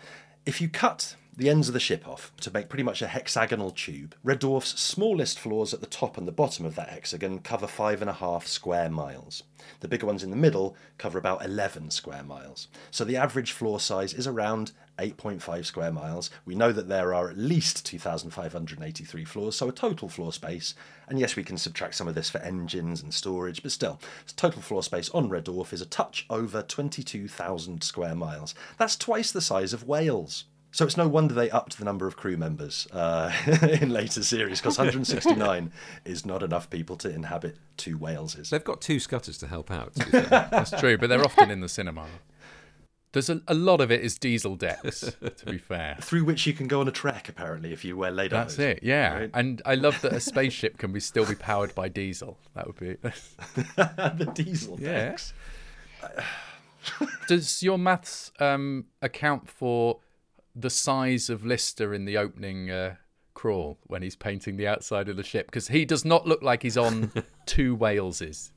If 0.46 0.60
you 0.60 0.68
cut 0.68 1.16
the 1.36 1.50
ends 1.50 1.68
of 1.68 1.74
the 1.74 1.80
ship 1.80 2.06
off 2.06 2.32
to 2.40 2.50
make 2.52 2.68
pretty 2.68 2.82
much 2.82 3.02
a 3.02 3.08
hexagonal 3.08 3.70
tube. 3.70 4.14
Red 4.22 4.40
Dwarf's 4.40 4.78
smallest 4.80 5.38
floors 5.38 5.74
at 5.74 5.80
the 5.80 5.86
top 5.86 6.16
and 6.16 6.28
the 6.28 6.32
bottom 6.32 6.64
of 6.64 6.76
that 6.76 6.90
hexagon 6.90 7.40
cover 7.40 7.66
five 7.66 8.00
and 8.00 8.10
a 8.10 8.14
half 8.14 8.46
square 8.46 8.88
miles. 8.88 9.42
The 9.80 9.88
bigger 9.88 10.06
ones 10.06 10.22
in 10.22 10.30
the 10.30 10.36
middle 10.36 10.76
cover 10.98 11.18
about 11.18 11.44
11 11.44 11.90
square 11.90 12.22
miles. 12.22 12.68
So 12.90 13.04
the 13.04 13.16
average 13.16 13.52
floor 13.52 13.80
size 13.80 14.14
is 14.14 14.26
around 14.26 14.72
8.5 14.98 15.64
square 15.64 15.90
miles. 15.90 16.30
We 16.44 16.54
know 16.54 16.70
that 16.70 16.88
there 16.88 17.12
are 17.12 17.30
at 17.30 17.36
least 17.36 17.84
2,583 17.84 19.24
floors, 19.24 19.56
so 19.56 19.68
a 19.68 19.72
total 19.72 20.08
floor 20.08 20.32
space. 20.32 20.74
And 21.08 21.18
yes, 21.18 21.34
we 21.34 21.42
can 21.42 21.58
subtract 21.58 21.96
some 21.96 22.06
of 22.06 22.14
this 22.14 22.30
for 22.30 22.38
engines 22.38 23.02
and 23.02 23.12
storage, 23.12 23.62
but 23.62 23.72
still, 23.72 24.00
total 24.36 24.62
floor 24.62 24.82
space 24.82 25.08
on 25.10 25.28
Red 25.28 25.46
Dwarf 25.46 25.72
is 25.72 25.80
a 25.80 25.86
touch 25.86 26.26
over 26.30 26.62
22,000 26.62 27.82
square 27.82 28.14
miles. 28.14 28.54
That's 28.78 28.96
twice 28.96 29.32
the 29.32 29.40
size 29.40 29.72
of 29.72 29.88
Wales. 29.88 30.44
So 30.74 30.84
it's 30.84 30.96
no 30.96 31.06
wonder 31.06 31.34
they 31.34 31.50
upped 31.50 31.78
the 31.78 31.84
number 31.84 32.08
of 32.08 32.16
crew 32.16 32.36
members 32.36 32.88
uh, 32.92 33.32
in 33.80 33.90
later 33.90 34.24
series 34.24 34.60
because 34.60 34.76
169 34.76 35.70
is 36.04 36.26
not 36.26 36.42
enough 36.42 36.68
people 36.68 36.96
to 36.96 37.08
inhabit 37.08 37.58
two 37.76 37.96
Waleses. 37.96 38.48
They've 38.48 38.64
got 38.64 38.80
two 38.80 38.98
scutters 38.98 39.38
to 39.38 39.46
help 39.46 39.70
out. 39.70 39.94
to. 39.94 40.10
That's 40.50 40.72
true, 40.72 40.98
but 40.98 41.10
they're 41.10 41.24
often 41.24 41.52
in 41.52 41.60
the 41.60 41.68
cinema. 41.68 42.06
There's 43.12 43.30
a, 43.30 43.40
a 43.46 43.54
lot 43.54 43.80
of 43.80 43.92
it 43.92 44.00
is 44.00 44.18
diesel 44.18 44.56
decks, 44.56 45.02
to 45.36 45.46
be 45.46 45.58
fair. 45.58 45.96
Through 46.00 46.24
which 46.24 46.44
you 46.44 46.52
can 46.52 46.66
go 46.66 46.80
on 46.80 46.88
a 46.88 46.92
trek, 46.92 47.28
apparently, 47.28 47.72
if 47.72 47.84
you 47.84 47.96
wear 47.96 48.10
lederhosen. 48.10 48.30
That's 48.30 48.58
it, 48.58 48.80
yeah. 48.82 49.14
right? 49.14 49.30
And 49.32 49.62
I 49.64 49.76
love 49.76 50.00
that 50.00 50.12
a 50.12 50.18
spaceship 50.18 50.78
can 50.78 50.90
be 50.90 50.98
still 50.98 51.24
be 51.24 51.36
powered 51.36 51.72
by 51.76 51.88
diesel. 51.88 52.36
That 52.54 52.66
would 52.66 52.80
be. 52.80 52.96
the 53.76 54.28
diesel 54.34 54.80
Yeah. 54.80 55.10
decks. 55.10 55.34
Does 57.28 57.62
your 57.62 57.78
maths 57.78 58.32
um, 58.40 58.86
account 59.00 59.48
for 59.48 60.00
the 60.54 60.70
size 60.70 61.28
of 61.30 61.44
Lister 61.44 61.92
in 61.94 62.04
the 62.04 62.16
opening 62.16 62.70
uh, 62.70 62.96
crawl 63.34 63.78
when 63.86 64.02
he's 64.02 64.16
painting 64.16 64.56
the 64.56 64.66
outside 64.68 65.08
of 65.08 65.16
the 65.16 65.22
ship? 65.22 65.46
Because 65.46 65.68
he 65.68 65.84
does 65.84 66.04
not 66.04 66.26
look 66.26 66.42
like 66.42 66.62
he's 66.62 66.76
on 66.78 67.12
two 67.46 67.76
Waleses 67.76 68.50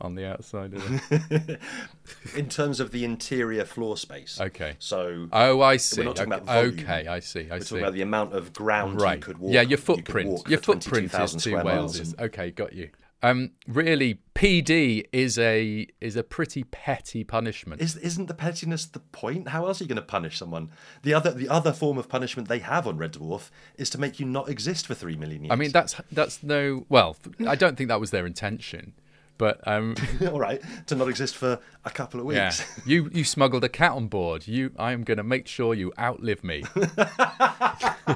on 0.00 0.16
the 0.16 0.26
outside 0.26 0.74
of 0.74 1.02
it. 1.12 1.60
In 2.36 2.48
terms 2.48 2.80
of 2.80 2.90
the 2.90 3.04
interior 3.04 3.64
floor 3.64 3.96
space. 3.96 4.40
Okay. 4.40 4.74
So. 4.80 5.28
Oh, 5.32 5.60
I 5.60 5.74
We're 5.74 5.78
see. 5.78 6.02
not 6.02 6.16
talking 6.16 6.32
Okay, 6.32 6.42
about 6.42 6.46
volume. 6.54 6.78
okay, 6.80 7.06
I 7.06 7.20
see. 7.20 7.48
I 7.48 7.54
We're 7.54 7.60
see. 7.60 7.68
talking 7.68 7.82
about 7.84 7.94
the 7.94 8.02
amount 8.02 8.32
of 8.34 8.52
ground 8.52 9.00
right. 9.00 9.18
you 9.18 9.22
could 9.22 9.38
walk. 9.38 9.52
Yeah, 9.52 9.60
your 9.62 9.78
footprint. 9.78 10.28
walk 10.30 10.48
Your 10.50 10.58
footprint 10.58 11.04
is 11.06 11.12
22,000 11.12 11.40
two 11.40 11.50
Waleses. 11.52 12.20
Okay, 12.20 12.50
got 12.50 12.72
you. 12.72 12.90
Um, 13.24 13.52
really, 13.68 14.18
PD 14.34 15.06
is 15.12 15.38
a 15.38 15.86
is 16.00 16.16
a 16.16 16.24
pretty 16.24 16.64
petty 16.64 17.22
punishment. 17.22 17.80
Is, 17.80 17.96
isn't 17.96 18.26
the 18.26 18.34
pettiness 18.34 18.84
the 18.86 18.98
point? 18.98 19.48
How 19.48 19.66
else 19.66 19.80
are 19.80 19.84
you 19.84 19.88
going 19.88 19.96
to 19.96 20.02
punish 20.02 20.38
someone? 20.38 20.70
The 21.02 21.14
other 21.14 21.30
the 21.30 21.48
other 21.48 21.72
form 21.72 21.98
of 21.98 22.08
punishment 22.08 22.48
they 22.48 22.58
have 22.58 22.86
on 22.86 22.98
Red 22.98 23.12
Dwarf 23.12 23.50
is 23.76 23.90
to 23.90 23.98
make 24.00 24.18
you 24.18 24.26
not 24.26 24.48
exist 24.48 24.88
for 24.88 24.94
three 24.94 25.16
million 25.16 25.44
years. 25.44 25.52
I 25.52 25.56
mean, 25.56 25.70
that's 25.70 26.00
that's 26.10 26.42
no. 26.42 26.84
Well, 26.88 27.16
I 27.46 27.54
don't 27.54 27.76
think 27.76 27.88
that 27.88 28.00
was 28.00 28.10
their 28.10 28.26
intention, 28.26 28.92
but 29.38 29.60
um, 29.68 29.94
all 30.26 30.40
right 30.40 30.60
to 30.86 30.96
not 30.96 31.08
exist 31.08 31.36
for 31.36 31.60
a 31.84 31.90
couple 31.90 32.18
of 32.18 32.26
weeks. 32.26 32.38
yeah, 32.60 32.82
you 32.84 33.08
you 33.12 33.22
smuggled 33.22 33.62
a 33.62 33.68
cat 33.68 33.92
on 33.92 34.08
board. 34.08 34.48
You, 34.48 34.72
I 34.76 34.90
am 34.90 35.04
going 35.04 35.18
to 35.18 35.24
make 35.24 35.46
sure 35.46 35.74
you 35.74 35.92
outlive 35.96 36.42
me. 36.42 36.64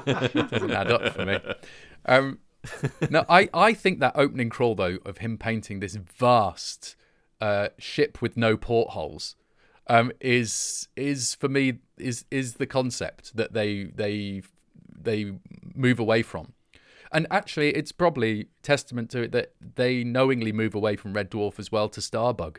Doesn't 0.04 0.70
add 0.72 0.90
up 0.90 1.14
for 1.14 1.24
me. 1.24 1.38
Um, 2.06 2.38
no, 3.10 3.24
I 3.28 3.48
I 3.52 3.74
think 3.74 4.00
that 4.00 4.12
opening 4.14 4.50
crawl 4.50 4.74
though 4.74 4.98
of 5.04 5.18
him 5.18 5.38
painting 5.38 5.80
this 5.80 5.96
vast 5.96 6.96
uh, 7.40 7.68
ship 7.78 8.22
with 8.22 8.36
no 8.36 8.56
portholes 8.56 9.36
um, 9.88 10.12
is 10.20 10.88
is 10.96 11.34
for 11.34 11.48
me 11.48 11.78
is 11.98 12.24
is 12.30 12.54
the 12.54 12.66
concept 12.66 13.36
that 13.36 13.52
they 13.52 13.84
they 13.84 14.42
they 14.88 15.32
move 15.74 15.98
away 15.98 16.22
from. 16.22 16.52
And 17.12 17.26
actually, 17.30 17.70
it's 17.70 17.92
probably 17.92 18.48
testament 18.62 19.10
to 19.10 19.22
it 19.22 19.32
that 19.32 19.52
they 19.76 20.02
knowingly 20.02 20.52
move 20.52 20.74
away 20.74 20.96
from 20.96 21.12
Red 21.12 21.30
Dwarf 21.30 21.58
as 21.58 21.70
well 21.70 21.88
to 21.90 22.00
Starbug, 22.00 22.58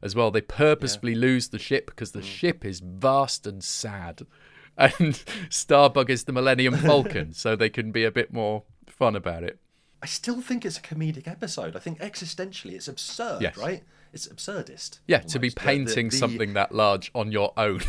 as 0.00 0.14
well. 0.14 0.30
They 0.30 0.40
purposefully 0.40 1.16
lose 1.16 1.48
the 1.48 1.58
ship 1.58 1.86
because 1.86 2.12
the 2.12 2.22
ship 2.22 2.64
is 2.64 2.80
vast 2.80 3.48
and 3.48 3.62
sad, 3.64 4.22
and 4.78 5.14
Starbug 5.50 6.08
is 6.08 6.24
the 6.24 6.32
Millennium 6.32 6.76
Falcon, 6.76 7.32
so 7.32 7.56
they 7.56 7.68
can 7.68 7.90
be 7.90 8.04
a 8.04 8.12
bit 8.12 8.32
more 8.32 8.62
fun 9.00 9.16
about 9.16 9.42
it. 9.42 9.58
I 10.02 10.06
still 10.06 10.40
think 10.40 10.64
it's 10.64 10.78
a 10.78 10.80
comedic 10.82 11.26
episode. 11.26 11.74
I 11.74 11.78
think 11.80 11.98
existentially 12.00 12.72
it's 12.72 12.88
absurd, 12.88 13.42
Yes. 13.42 13.56
right? 13.56 13.82
It's 14.12 14.26
absurdist. 14.28 15.00
Yeah, 15.08 15.18
to 15.20 15.38
be 15.38 15.48
almost. 15.48 15.56
The- 15.56 15.60
the- 15.60 15.66
painting 15.66 16.08
the- 16.10 16.16
something 16.16 16.52
that 16.54 16.72
large 16.72 17.10
on 17.14 17.32
your 17.32 17.52
own. 17.56 17.80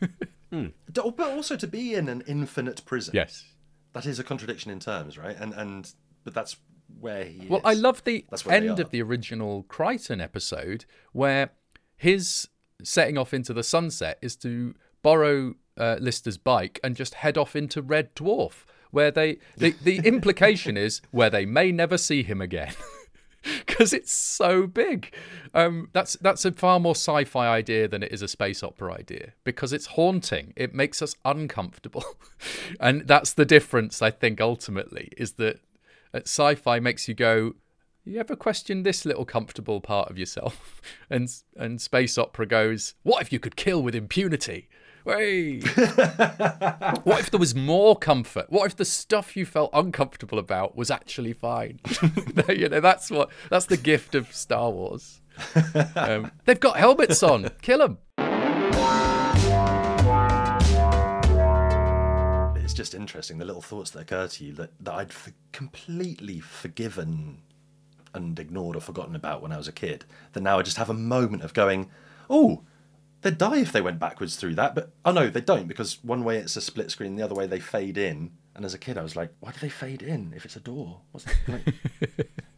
D- 0.52 0.72
But 0.92 1.20
also 1.20 1.56
to 1.56 1.66
be 1.66 1.94
in 1.94 2.08
an 2.08 2.22
infinite 2.26 2.84
prison. 2.86 3.14
yes. 3.14 3.44
That 3.92 4.06
is 4.06 4.18
a 4.18 4.24
contradiction 4.24 4.70
in 4.70 4.80
terms, 4.80 5.18
right? 5.18 5.36
And 5.36 5.52
and 5.54 5.90
but 6.24 6.32
that's 6.34 6.56
where 7.00 7.24
he 7.24 7.46
Well, 7.48 7.60
is. 7.60 7.64
I 7.66 7.74
love 7.74 8.04
the 8.04 8.24
That's 8.30 8.44
where 8.46 8.58
they 8.60 8.68
end 8.68 8.78
of 8.80 8.90
the 8.90 9.02
original 9.02 9.64
Kryten 9.64 10.22
episode 10.22 10.84
where 11.12 11.50
his 11.96 12.48
setting 12.82 13.18
off 13.18 13.34
into 13.34 13.52
the 13.52 13.62
sunset 13.62 14.18
is 14.22 14.36
to 14.36 14.74
borrow 15.02 15.54
uh, 15.76 15.96
Lister's 16.00 16.38
bike 16.38 16.80
and 16.82 16.96
just 16.96 17.14
head 17.14 17.36
off 17.38 17.54
into 17.56 17.82
Red 17.82 18.14
Dwarf, 18.14 18.64
where 18.90 19.10
they 19.10 19.38
the, 19.56 19.74
the 19.82 19.98
implication 20.04 20.76
is 20.76 21.00
where 21.10 21.30
they 21.30 21.46
may 21.46 21.72
never 21.72 21.98
see 21.98 22.22
him 22.22 22.40
again. 22.40 22.74
Because 23.66 23.92
it's 23.92 24.12
so 24.12 24.66
big, 24.66 25.14
um, 25.54 25.90
that's 25.92 26.14
that's 26.20 26.44
a 26.44 26.50
far 26.50 26.80
more 26.80 26.96
sci-fi 26.96 27.46
idea 27.46 27.86
than 27.86 28.02
it 28.02 28.12
is 28.12 28.20
a 28.20 28.28
space 28.28 28.64
opera 28.64 28.92
idea. 28.94 29.32
Because 29.44 29.72
it's 29.72 29.86
haunting, 29.86 30.52
it 30.56 30.74
makes 30.74 31.00
us 31.00 31.14
uncomfortable, 31.24 32.04
and 32.80 33.06
that's 33.06 33.32
the 33.32 33.44
difference. 33.44 34.02
I 34.02 34.10
think 34.10 34.40
ultimately 34.40 35.12
is 35.16 35.34
that 35.34 35.60
uh, 36.12 36.20
sci-fi 36.24 36.80
makes 36.80 37.06
you 37.06 37.14
go, 37.14 37.54
you 38.04 38.18
ever 38.18 38.34
question 38.34 38.82
this 38.82 39.04
little 39.04 39.24
comfortable 39.24 39.80
part 39.80 40.10
of 40.10 40.18
yourself? 40.18 40.80
And 41.10 41.28
and 41.56 41.80
space 41.80 42.18
opera 42.18 42.44
goes, 42.44 42.94
what 43.02 43.22
if 43.22 43.32
you 43.32 43.38
could 43.38 43.56
kill 43.56 43.82
with 43.82 43.94
impunity? 43.94 44.68
Hey. 45.08 45.60
what 47.04 47.20
if 47.20 47.30
there 47.30 47.40
was 47.40 47.54
more 47.54 47.96
comfort? 47.96 48.50
What 48.50 48.66
if 48.66 48.76
the 48.76 48.84
stuff 48.84 49.38
you 49.38 49.46
felt 49.46 49.70
uncomfortable 49.72 50.38
about 50.38 50.76
was 50.76 50.90
actually 50.90 51.32
fine? 51.32 51.80
you 52.48 52.68
know, 52.68 52.80
that's 52.80 53.10
what 53.10 53.30
that's 53.48 53.64
the 53.64 53.78
gift 53.78 54.14
of 54.14 54.34
Star 54.34 54.70
Wars. 54.70 55.22
Um, 55.96 56.30
they've 56.44 56.60
got 56.60 56.76
helmets 56.76 57.22
on. 57.22 57.48
Kill 57.62 57.78
them. 57.78 57.98
It's 62.62 62.74
just 62.74 62.92
interesting 62.92 63.38
the 63.38 63.46
little 63.46 63.62
thoughts 63.62 63.90
that 63.92 64.00
occur 64.00 64.28
to 64.28 64.44
you 64.44 64.52
that, 64.54 64.72
that 64.84 64.92
I'd 64.92 65.10
f- 65.10 65.32
completely 65.52 66.40
forgiven 66.40 67.38
and 68.12 68.38
ignored 68.38 68.76
or 68.76 68.80
forgotten 68.80 69.16
about 69.16 69.40
when 69.40 69.52
I 69.52 69.56
was 69.56 69.68
a 69.68 69.72
kid. 69.72 70.04
That 70.34 70.42
now 70.42 70.58
I 70.58 70.62
just 70.62 70.76
have 70.76 70.90
a 70.90 70.94
moment 70.94 71.44
of 71.44 71.54
going, 71.54 71.88
oh, 72.28 72.64
they'd 73.22 73.38
die 73.38 73.58
if 73.58 73.72
they 73.72 73.80
went 73.80 73.98
backwards 73.98 74.36
through 74.36 74.54
that. 74.56 74.74
But 74.74 74.92
oh 75.04 75.12
no, 75.12 75.28
they 75.28 75.40
don't 75.40 75.68
because 75.68 76.02
one 76.02 76.24
way 76.24 76.38
it's 76.38 76.56
a 76.56 76.60
split 76.60 76.90
screen, 76.90 77.16
the 77.16 77.24
other 77.24 77.34
way 77.34 77.46
they 77.46 77.60
fade 77.60 77.98
in. 77.98 78.32
And 78.54 78.64
as 78.64 78.74
a 78.74 78.78
kid, 78.78 78.98
I 78.98 79.02
was 79.02 79.14
like, 79.14 79.32
why 79.38 79.52
do 79.52 79.58
they 79.60 79.68
fade 79.68 80.02
in 80.02 80.32
if 80.34 80.44
it's 80.44 80.56
a 80.56 80.60
door? 80.60 81.02
What's 81.12 81.26
like, 81.46 81.74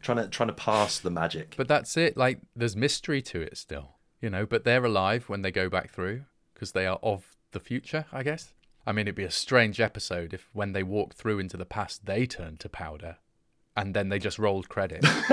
trying 0.01 0.19
to 0.19 0.29
trying 0.29 0.49
to 0.49 0.55
pass 0.55 0.99
the 0.99 1.11
magic. 1.11 1.55
But 1.57 1.69
that's 1.69 1.97
it. 1.97 2.17
Like, 2.17 2.41
there's 2.57 2.75
mystery 2.77 3.21
to 3.23 3.41
it 3.43 3.59
still, 3.59 3.97
you 4.21 4.31
know. 4.31 4.47
But 4.47 4.65
they're 4.65 4.85
alive 4.85 5.29
when 5.29 5.43
they 5.43 5.51
go 5.51 5.69
back 5.69 5.91
through 5.91 6.23
because 6.55 6.73
they 6.73 6.87
are 6.87 6.99
of 7.03 7.37
the 7.53 7.61
future, 7.61 8.07
I 8.13 8.23
guess. 8.23 8.55
I 8.87 8.93
mean, 8.93 9.07
it'd 9.07 9.15
be 9.15 9.25
a 9.25 9.31
strange 9.31 9.79
episode 9.79 10.33
if 10.33 10.49
when 10.53 10.73
they 10.73 10.83
walked 10.83 11.19
through 11.19 11.39
into 11.39 11.59
the 11.59 11.67
past, 11.67 12.07
they 12.07 12.27
turned 12.27 12.61
to 12.61 12.69
powder, 12.71 13.19
and 13.77 13.95
then 13.95 14.09
they 14.09 14.19
just 14.19 14.39
rolled 14.39 14.69
credit. 14.69 15.05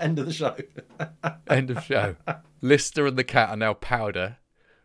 End 0.00 0.18
of 0.18 0.26
the 0.26 0.32
show. 0.32 0.56
End 1.48 1.70
of 1.70 1.84
show. 1.84 2.16
Lister 2.60 3.06
and 3.06 3.16
the 3.16 3.24
cat 3.24 3.50
are 3.50 3.56
now 3.56 3.74
powder. 3.74 4.38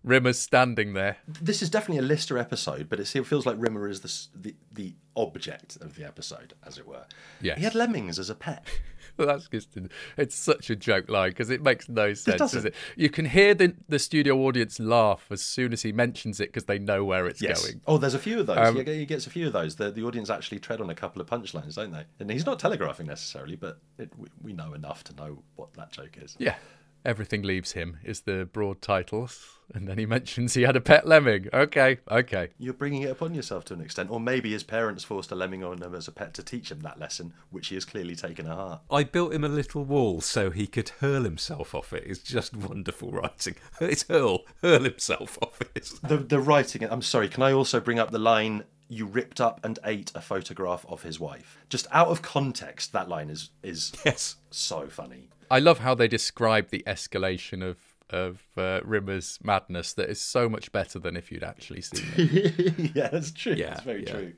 Rimmer's 0.03 0.37
standing 0.37 0.93
there. 0.93 1.17
This 1.27 1.63
is 1.63 1.69
definitely 1.69 2.05
a 2.05 2.07
Lister 2.07 2.37
episode, 2.37 2.89
but 2.89 2.99
it 2.99 3.07
feels 3.07 3.45
like 3.45 3.55
Rimmer 3.57 3.89
is 3.89 4.01
the, 4.01 4.39
the 4.39 4.55
the 4.71 4.93
object 5.15 5.77
of 5.77 5.95
the 5.95 6.05
episode, 6.05 6.53
as 6.63 6.77
it 6.77 6.87
were. 6.87 7.05
Yes. 7.41 7.57
He 7.57 7.63
had 7.63 7.73
lemmings 7.73 8.19
as 8.19 8.29
a 8.29 8.35
pet. 8.35 8.67
That's 9.25 9.47
just 9.47 9.69
it's 10.17 10.35
such 10.35 10.69
a 10.69 10.75
joke 10.75 11.09
line 11.09 11.29
because 11.29 11.49
it 11.49 11.61
makes 11.63 11.87
no 11.87 12.13
sense, 12.13 12.37
does 12.37 12.51
doesn't. 12.51 12.67
it? 12.67 12.75
You 12.95 13.09
can 13.09 13.25
hear 13.25 13.53
the 13.53 13.75
the 13.87 13.99
studio 13.99 14.37
audience 14.39 14.79
laugh 14.79 15.25
as 15.29 15.41
soon 15.41 15.73
as 15.73 15.81
he 15.83 15.91
mentions 15.91 16.39
it 16.39 16.49
because 16.49 16.65
they 16.65 16.79
know 16.79 17.03
where 17.03 17.27
it's 17.27 17.41
Yes. 17.41 17.63
going. 17.65 17.81
Oh, 17.87 17.97
there's 17.97 18.13
a 18.13 18.19
few 18.19 18.39
of 18.39 18.47
those. 18.47 18.57
Um, 18.57 18.85
he, 18.85 19.05
gets 19.05 19.27
a 19.27 19.29
few 19.29 19.47
of 19.47 19.53
those. 19.53 19.75
The, 19.75 19.91
the 19.91 20.03
audience 20.03 20.29
actually 20.29 20.59
tread 20.59 20.81
on 20.81 20.89
a 20.89 20.95
couple 20.95 21.21
of 21.21 21.27
punchlines, 21.27 21.75
don't 21.75 21.91
they? 21.91 22.05
And 22.19 22.29
he's 22.29 22.45
not 22.45 22.59
telegraphing 22.59 23.07
necessarily, 23.07 23.55
but 23.55 23.79
it, 23.97 24.11
we, 24.17 24.27
we 24.41 24.53
know 24.53 24.73
enough 24.73 25.03
to 25.05 25.15
know 25.15 25.43
what 25.55 25.73
that 25.75 25.91
joke 25.91 26.17
is. 26.21 26.35
Yeah. 26.39 26.55
Everything 27.03 27.43
leaves 27.43 27.73
him 27.73 27.97
is 28.03 28.21
the 28.21 28.49
broad 28.51 28.81
titles, 28.81 29.54
and 29.73 29.87
then 29.87 29.97
he 29.97 30.05
mentions 30.05 30.53
he 30.53 30.63
had 30.63 30.75
a 30.75 30.81
pet 30.81 31.07
lemming. 31.07 31.47
Okay, 31.53 31.99
okay. 32.09 32.49
You're 32.57 32.73
bringing 32.73 33.03
it 33.03 33.11
upon 33.11 33.33
yourself 33.33 33.65
to 33.65 33.73
an 33.73 33.81
extent, 33.81 34.11
or 34.11 34.19
maybe 34.19 34.51
his 34.51 34.63
parents 34.63 35.03
forced 35.03 35.31
a 35.31 35.35
lemming 35.35 35.63
on 35.63 35.81
him 35.81 35.95
as 35.95 36.07
a 36.07 36.11
pet 36.11 36.33
to 36.35 36.43
teach 36.43 36.71
him 36.71 36.81
that 36.81 36.99
lesson, 36.99 37.33
which 37.49 37.67
he 37.67 37.75
has 37.75 37.85
clearly 37.85 38.15
taken 38.15 38.45
to 38.45 38.53
heart. 38.53 38.81
I 38.91 39.03
built 39.03 39.33
him 39.33 39.43
a 39.43 39.49
little 39.49 39.83
wall 39.83 40.21
so 40.21 40.51
he 40.51 40.67
could 40.67 40.89
hurl 40.89 41.23
himself 41.23 41.73
off 41.73 41.93
it. 41.93 42.03
It's 42.05 42.19
just 42.19 42.55
wonderful 42.55 43.11
writing. 43.11 43.55
It's 43.81 44.07
hurl, 44.07 44.45
hurl 44.61 44.83
himself 44.83 45.37
off 45.41 45.61
it. 45.61 45.89
The 46.03 46.17
the 46.17 46.39
writing. 46.39 46.83
I'm 46.83 47.01
sorry. 47.01 47.29
Can 47.29 47.43
I 47.43 47.51
also 47.51 47.79
bring 47.79 47.99
up 47.99 48.11
the 48.11 48.19
line? 48.19 48.63
You 48.87 49.05
ripped 49.05 49.41
up 49.41 49.59
and 49.63 49.79
ate 49.83 50.11
a 50.15 50.21
photograph 50.21 50.85
of 50.87 51.03
his 51.03 51.19
wife. 51.19 51.57
Just 51.69 51.87
out 51.91 52.07
of 52.09 52.21
context, 52.21 52.93
that 52.93 53.09
line 53.09 53.29
is 53.29 53.49
is 53.63 53.93
yes 54.05 54.35
so 54.49 54.87
funny. 54.87 55.29
I 55.49 55.59
love 55.59 55.79
how 55.79 55.93
they 55.93 56.07
describe 56.07 56.69
the 56.69 56.83
escalation 56.87 57.63
of 57.63 57.77
of 58.09 58.41
uh, 58.57 58.81
Rimmer's 58.83 59.39
madness 59.43 59.93
that 59.93 60.09
is 60.09 60.21
so 60.21 60.47
much 60.47 60.71
better 60.71 60.99
than 60.99 61.15
if 61.17 61.31
you'd 61.31 61.43
actually 61.43 61.81
seen 61.81 62.05
it. 62.15 62.91
yeah, 62.95 63.09
that's 63.09 63.31
true. 63.31 63.53
Yeah, 63.53 63.69
that's 63.71 63.81
very 63.81 64.03
yeah. 64.05 64.11
true. 64.11 64.33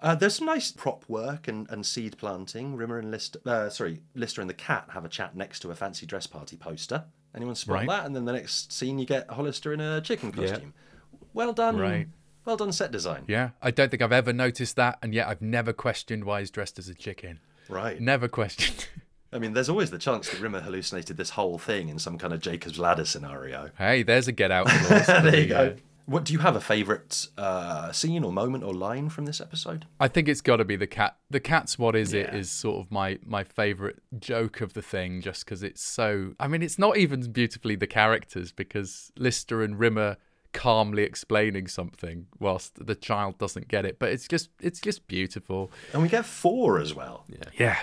Uh, 0.00 0.14
there's 0.14 0.36
some 0.36 0.46
nice 0.46 0.72
prop 0.72 1.04
work 1.08 1.48
and, 1.48 1.68
and 1.70 1.84
seed 1.86 2.16
planting. 2.18 2.76
Rimmer 2.76 2.98
and 2.98 3.10
Lister, 3.10 3.40
uh, 3.46 3.68
sorry, 3.70 4.02
Lister 4.14 4.40
and 4.40 4.50
the 4.50 4.54
cat 4.54 4.88
have 4.92 5.04
a 5.04 5.08
chat 5.08 5.36
next 5.36 5.60
to 5.60 5.70
a 5.70 5.74
fancy 5.74 6.06
dress 6.06 6.26
party 6.26 6.56
poster. 6.56 7.04
Anyone 7.34 7.54
spot 7.54 7.74
Right. 7.74 7.88
that? 7.88 8.06
And 8.06 8.14
then 8.14 8.24
the 8.24 8.32
next 8.32 8.72
scene, 8.72 8.98
you 8.98 9.06
get 9.06 9.30
Hollister 9.30 9.72
in 9.72 9.80
a 9.80 10.00
chicken 10.00 10.32
Yeah. 10.36 10.48
costume. 10.48 10.74
Well 11.32 11.52
done. 11.52 11.78
Right. 11.78 12.08
Well 12.44 12.56
done 12.56 12.72
set 12.72 12.90
design. 12.90 13.24
Yeah, 13.28 13.50
I 13.62 13.70
don't 13.70 13.90
think 13.90 14.02
I've 14.02 14.12
ever 14.12 14.32
noticed 14.32 14.76
that, 14.76 14.98
and 15.02 15.14
yet 15.14 15.28
I've 15.28 15.40
never 15.42 15.72
questioned 15.72 16.24
why 16.24 16.40
he's 16.40 16.50
dressed 16.50 16.78
as 16.78 16.88
a 16.88 16.94
chicken. 16.94 17.38
Right. 17.68 18.00
Never 18.00 18.28
questioned. 18.28 18.86
I 19.32 19.38
mean, 19.38 19.54
there's 19.54 19.68
always 19.68 19.90
the 19.90 19.98
chance 19.98 20.28
that 20.30 20.40
Rimmer 20.40 20.60
hallucinated 20.60 21.16
this 21.16 21.30
whole 21.30 21.58
thing 21.58 21.88
in 21.88 21.98
some 21.98 22.18
kind 22.18 22.32
of 22.32 22.40
Jacob's 22.40 22.78
Ladder 22.78 23.04
scenario. 23.04 23.70
hey, 23.78 24.02
there's 24.02 24.28
a 24.28 24.32
get 24.32 24.50
out 24.50 24.66
clause. 24.66 25.06
there 25.06 25.36
you 25.40 25.46
go. 25.46 25.76
What 26.04 26.24
do 26.24 26.32
you 26.32 26.40
have 26.40 26.56
a 26.56 26.60
favourite 26.60 27.28
uh, 27.38 27.92
scene 27.92 28.24
or 28.24 28.32
moment 28.32 28.64
or 28.64 28.74
line 28.74 29.08
from 29.08 29.24
this 29.24 29.40
episode? 29.40 29.86
I 30.00 30.08
think 30.08 30.28
it's 30.28 30.40
got 30.40 30.56
to 30.56 30.64
be 30.64 30.74
the 30.74 30.86
cat. 30.88 31.16
The 31.30 31.38
cat's 31.40 31.78
what 31.78 31.94
is 31.94 32.12
it 32.12 32.26
Yeah. 32.26 32.34
is 32.36 32.50
sort 32.50 32.84
of 32.84 32.90
my 32.90 33.18
my 33.24 33.44
favorite 33.44 34.00
joke 34.18 34.60
of 34.60 34.72
the 34.74 34.82
thing, 34.82 35.20
just 35.22 35.44
because 35.44 35.62
it's 35.62 35.80
so. 35.80 36.34
I 36.40 36.48
mean, 36.48 36.60
it's 36.60 36.78
not 36.78 36.96
even 36.98 37.30
beautifully 37.30 37.76
the 37.76 37.86
characters 37.86 38.50
because 38.50 39.12
Lister 39.16 39.62
and 39.62 39.78
Rimmer 39.78 40.16
calmly 40.52 41.04
explaining 41.04 41.66
something 41.68 42.26
whilst 42.38 42.84
the 42.84 42.94
child 42.96 43.38
doesn't 43.38 43.68
get 43.68 43.86
it, 43.86 43.98
but 44.00 44.10
it's 44.10 44.26
just 44.28 44.50
it's 44.60 44.80
just 44.80 45.06
beautiful. 45.06 45.70
And 45.92 46.02
we 46.02 46.08
get 46.08 46.26
four 46.26 46.80
as 46.80 46.92
well. 46.94 47.24
Yeah. 47.28 47.38
Yeah. 47.56 47.78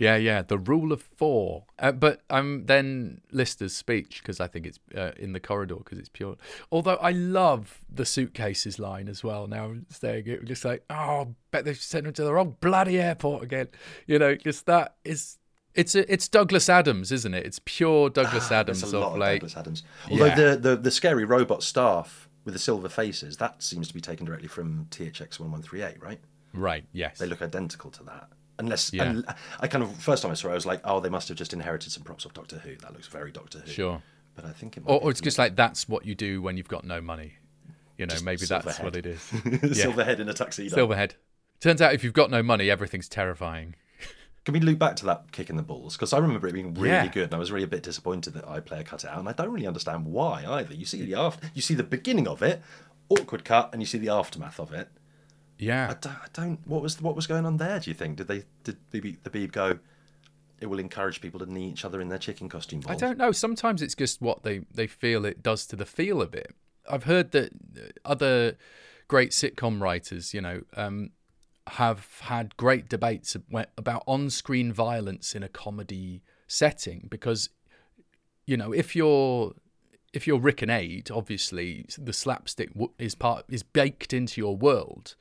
Yeah, 0.00 0.16
yeah, 0.16 0.40
the 0.40 0.56
rule 0.56 0.92
of 0.92 1.02
four. 1.02 1.64
Uh, 1.78 1.92
but 1.92 2.22
um, 2.30 2.64
then 2.64 3.20
Lister's 3.30 3.76
speech 3.76 4.22
because 4.22 4.40
I 4.40 4.46
think 4.46 4.66
it's 4.66 4.78
uh, 4.96 5.10
in 5.18 5.34
the 5.34 5.40
corridor 5.40 5.74
because 5.76 5.98
it's 5.98 6.08
pure. 6.08 6.36
Although 6.72 6.96
I 6.96 7.10
love 7.10 7.80
the 7.92 8.06
suitcases 8.06 8.78
line 8.78 9.08
as 9.08 9.22
well. 9.22 9.46
Now 9.46 9.66
I'm 9.66 9.84
saying 9.90 10.24
it, 10.26 10.44
just 10.46 10.64
like, 10.64 10.84
oh, 10.88 11.34
bet 11.50 11.66
they've 11.66 11.76
sent 11.76 12.06
him 12.06 12.14
to 12.14 12.24
the 12.24 12.32
wrong 12.32 12.56
bloody 12.60 12.98
airport 12.98 13.42
again. 13.42 13.68
You 14.06 14.18
know, 14.18 14.34
just 14.34 14.64
that 14.66 14.96
is. 15.04 15.36
It's 15.74 15.94
a, 15.94 16.10
it's 16.12 16.28
Douglas 16.28 16.68
Adams, 16.70 17.12
isn't 17.12 17.34
it? 17.34 17.44
It's 17.46 17.60
pure 17.64 18.08
Douglas 18.08 18.50
Adams 18.50 18.82
Ah, 18.82 18.86
There's 18.86 18.92
a 18.94 18.98
lot 18.98 19.12
of 19.12 19.18
like 19.18 19.40
Douglas 19.40 19.56
Adams. 19.58 19.82
Although 20.10 20.24
Yeah. 20.26 20.34
the, 20.34 20.56
the, 20.56 20.76
the 20.76 20.90
scary 20.90 21.24
robot 21.24 21.62
staff 21.62 22.28
with 22.46 22.54
the 22.54 22.58
silver 22.58 22.88
faces, 22.88 23.36
that 23.36 23.62
seems 23.62 23.86
to 23.88 23.94
be 23.94 24.00
taken 24.00 24.24
directly 24.24 24.48
from 24.48 24.86
THX 24.90 25.38
1138, 25.38 26.02
right? 26.02 26.18
right, 26.54 26.84
yes, 26.92 27.18
They 27.18 27.26
look 27.26 27.42
identical 27.42 27.90
to 27.92 28.02
that. 28.04 28.30
Unless, 28.60 28.92
Yeah. 28.92 29.04
un- 29.08 29.24
I 29.58 29.66
kind 29.66 29.82
of, 29.82 29.94
first 30.00 30.22
time 30.22 30.30
I 30.30 30.34
saw 30.34 30.48
it, 30.48 30.52
I 30.52 30.54
was 30.54 30.66
like, 30.66 30.80
oh, 30.84 31.00
they 31.00 31.08
must 31.08 31.28
have 31.28 31.36
just 31.36 31.52
inherited 31.52 31.90
some 31.90 32.02
props 32.04 32.24
of 32.24 32.32
Doctor 32.34 32.58
Who. 32.58 32.76
That 32.76 32.92
looks 32.92 33.08
very 33.08 33.32
Doctor 33.32 33.58
Who. 33.60 33.70
sure. 33.70 34.02
But 34.36 34.44
I 34.44 34.52
think 34.52 34.76
it 34.76 34.84
might 34.84 34.92
Or, 34.92 35.00
be 35.00 35.04
or 35.06 35.10
it's 35.10 35.20
just 35.20 35.38
like 35.38 35.56
that's 35.56 35.88
what 35.88 36.06
you 36.06 36.14
do 36.14 36.40
when 36.40 36.56
you've 36.56 36.68
got 36.68 36.84
no 36.84 37.00
money. 37.00 37.34
You 37.98 38.06
know, 38.06 38.12
Just 38.12 38.24
maybe 38.24 38.46
that's 38.46 38.64
Silverhead. 38.78 38.84
what 38.84 38.96
it 38.96 39.06
is. 39.06 39.30
Yeah. 39.44 39.86
Silverhead 39.86 40.20
in 40.20 40.28
a 40.28 40.32
tuxedo. 40.32 40.74
Silverhead. 40.76 41.12
Turns 41.60 41.82
out 41.82 41.92
if 41.92 42.02
you've 42.04 42.14
got 42.14 42.30
no 42.30 42.42
money, 42.42 42.70
everything's 42.70 43.08
terrifying. 43.08 43.74
Can 44.46 44.54
we 44.54 44.60
loop 44.60 44.78
back 44.78 44.96
to 44.96 45.04
that 45.06 45.32
kick 45.32 45.50
in 45.50 45.56
the 45.56 45.62
balls? 45.62 45.96
Because 45.96 46.14
I 46.14 46.18
remember 46.18 46.48
it 46.48 46.54
being 46.54 46.72
really 46.72 46.88
Yeah. 46.94 47.06
good, 47.08 47.24
and 47.24 47.34
I 47.34 47.38
was 47.38 47.52
really 47.52 47.64
a 47.64 47.68
bit 47.68 47.82
disappointed 47.82 48.32
that 48.32 48.46
iPlayer 48.46 48.86
cut 48.86 49.04
it 49.04 49.10
out, 49.10 49.18
and 49.18 49.28
I 49.28 49.32
don't 49.32 49.50
really 49.52 49.66
understand 49.66 50.06
why 50.06 50.44
either. 50.46 50.72
You 50.74 50.86
see 50.86 51.02
the 51.04 51.14
after, 51.14 51.50
you 51.52 51.60
see 51.60 51.74
the 51.74 51.82
beginning 51.82 52.26
of 52.26 52.40
it, 52.42 52.62
awkward 53.10 53.44
cut, 53.44 53.68
and 53.74 53.82
you 53.82 53.86
see 53.86 53.98
the 53.98 54.08
aftermath 54.08 54.58
of 54.58 54.72
it. 54.72 54.88
Yeah. 55.60 55.90
I 55.90 55.94
don't, 55.94 56.16
I 56.16 56.26
don't. 56.32 56.58
What 56.66 56.82
was 56.82 57.00
what 57.00 57.14
was 57.14 57.26
going 57.26 57.46
on 57.46 57.58
there? 57.58 57.78
Do 57.78 57.90
you 57.90 57.94
think? 57.94 58.16
Did 58.16 58.28
they 58.28 58.44
did 58.64 58.78
the 58.90 59.00
Beeb, 59.00 59.16
the 59.22 59.30
Beeb 59.30 59.52
go? 59.52 59.78
It 60.60 60.66
will 60.66 60.78
encourage 60.78 61.20
people 61.20 61.40
to 61.40 61.46
knee 61.50 61.68
each 61.68 61.84
other 61.84 62.00
in 62.00 62.08
their 62.08 62.18
chicken 62.18 62.48
costume 62.48 62.80
balls. 62.80 63.02
I 63.02 63.06
don't 63.06 63.16
know. 63.16 63.32
Sometimes 63.32 63.80
it's 63.80 63.94
just 63.94 64.20
what 64.20 64.42
they, 64.42 64.60
they 64.74 64.86
feel 64.86 65.24
it 65.24 65.42
does 65.42 65.66
to 65.68 65.76
the 65.76 65.86
feel 65.86 66.20
of 66.20 66.34
it. 66.34 66.54
I've 66.88 67.04
heard 67.04 67.30
that 67.30 67.52
other 68.04 68.58
great 69.08 69.30
sitcom 69.30 69.80
writers, 69.80 70.34
you 70.34 70.42
know, 70.42 70.62
um, 70.76 71.12
have 71.66 72.06
had 72.22 72.56
great 72.58 72.88
debates 72.88 73.36
about 73.78 74.02
on 74.06 74.28
screen 74.28 74.72
violence 74.72 75.34
in 75.34 75.42
a 75.42 75.48
comedy 75.48 76.22
setting 76.46 77.06
because, 77.10 77.48
you 78.44 78.56
know, 78.56 78.72
if 78.72 78.94
you're 78.94 79.54
if 80.12 80.26
you're 80.26 80.40
Rik 80.40 80.62
and 80.62 80.70
Ade, 80.70 81.10
obviously 81.10 81.86
the 81.96 82.12
slapstick 82.12 82.70
is 82.98 83.14
part 83.14 83.44
is 83.48 83.62
baked 83.62 84.12
into 84.12 84.40
your 84.40 84.56
world. 84.56 85.14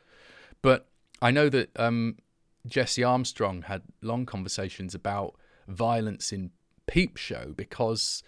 But 0.61 0.87
I 1.21 1.31
know 1.31 1.49
that 1.49 1.69
um, 1.79 2.17
Jesse 2.65 3.03
Armstrong 3.03 3.63
had 3.63 3.83
long 4.01 4.25
conversations 4.25 4.93
about 4.93 5.35
violence 5.67 6.31
in 6.31 6.51
Peep 6.87 7.17
Show 7.17 7.53
because 7.55 8.23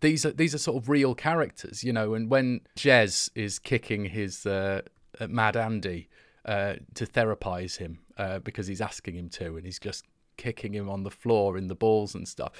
these 0.00 0.26
are 0.26 0.32
these 0.32 0.54
are 0.54 0.58
sort 0.58 0.82
of 0.82 0.88
real 0.88 1.14
characters, 1.14 1.82
you 1.82 1.92
know. 1.92 2.14
And 2.14 2.30
when 2.30 2.60
Jez 2.76 3.30
is 3.34 3.58
kicking 3.58 4.06
his 4.06 4.46
uh, 4.46 4.82
uh, 5.18 5.26
Mad 5.28 5.56
Andy 5.56 6.08
uh, 6.44 6.74
to 6.94 7.06
therapize 7.06 7.78
him 7.78 8.00
uh, 8.16 8.38
because 8.40 8.66
he's 8.66 8.80
asking 8.80 9.16
him 9.16 9.28
to, 9.30 9.56
and 9.56 9.64
he's 9.64 9.78
just 9.78 10.04
kicking 10.36 10.74
him 10.74 10.88
on 10.88 11.02
the 11.02 11.10
floor 11.10 11.56
in 11.56 11.68
the 11.68 11.74
balls 11.74 12.14
and 12.14 12.26
stuff. 12.26 12.52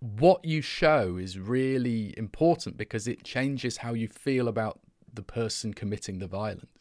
What 0.00 0.44
you 0.44 0.60
show 0.60 1.16
is 1.16 1.38
really 1.38 2.14
important 2.16 2.76
because 2.76 3.08
it 3.08 3.24
changes 3.24 3.78
how 3.78 3.94
you 3.94 4.08
feel 4.08 4.48
about 4.48 4.80
the 5.12 5.22
person 5.22 5.74
committing 5.74 6.18
the 6.18 6.26
violence. 6.26 6.75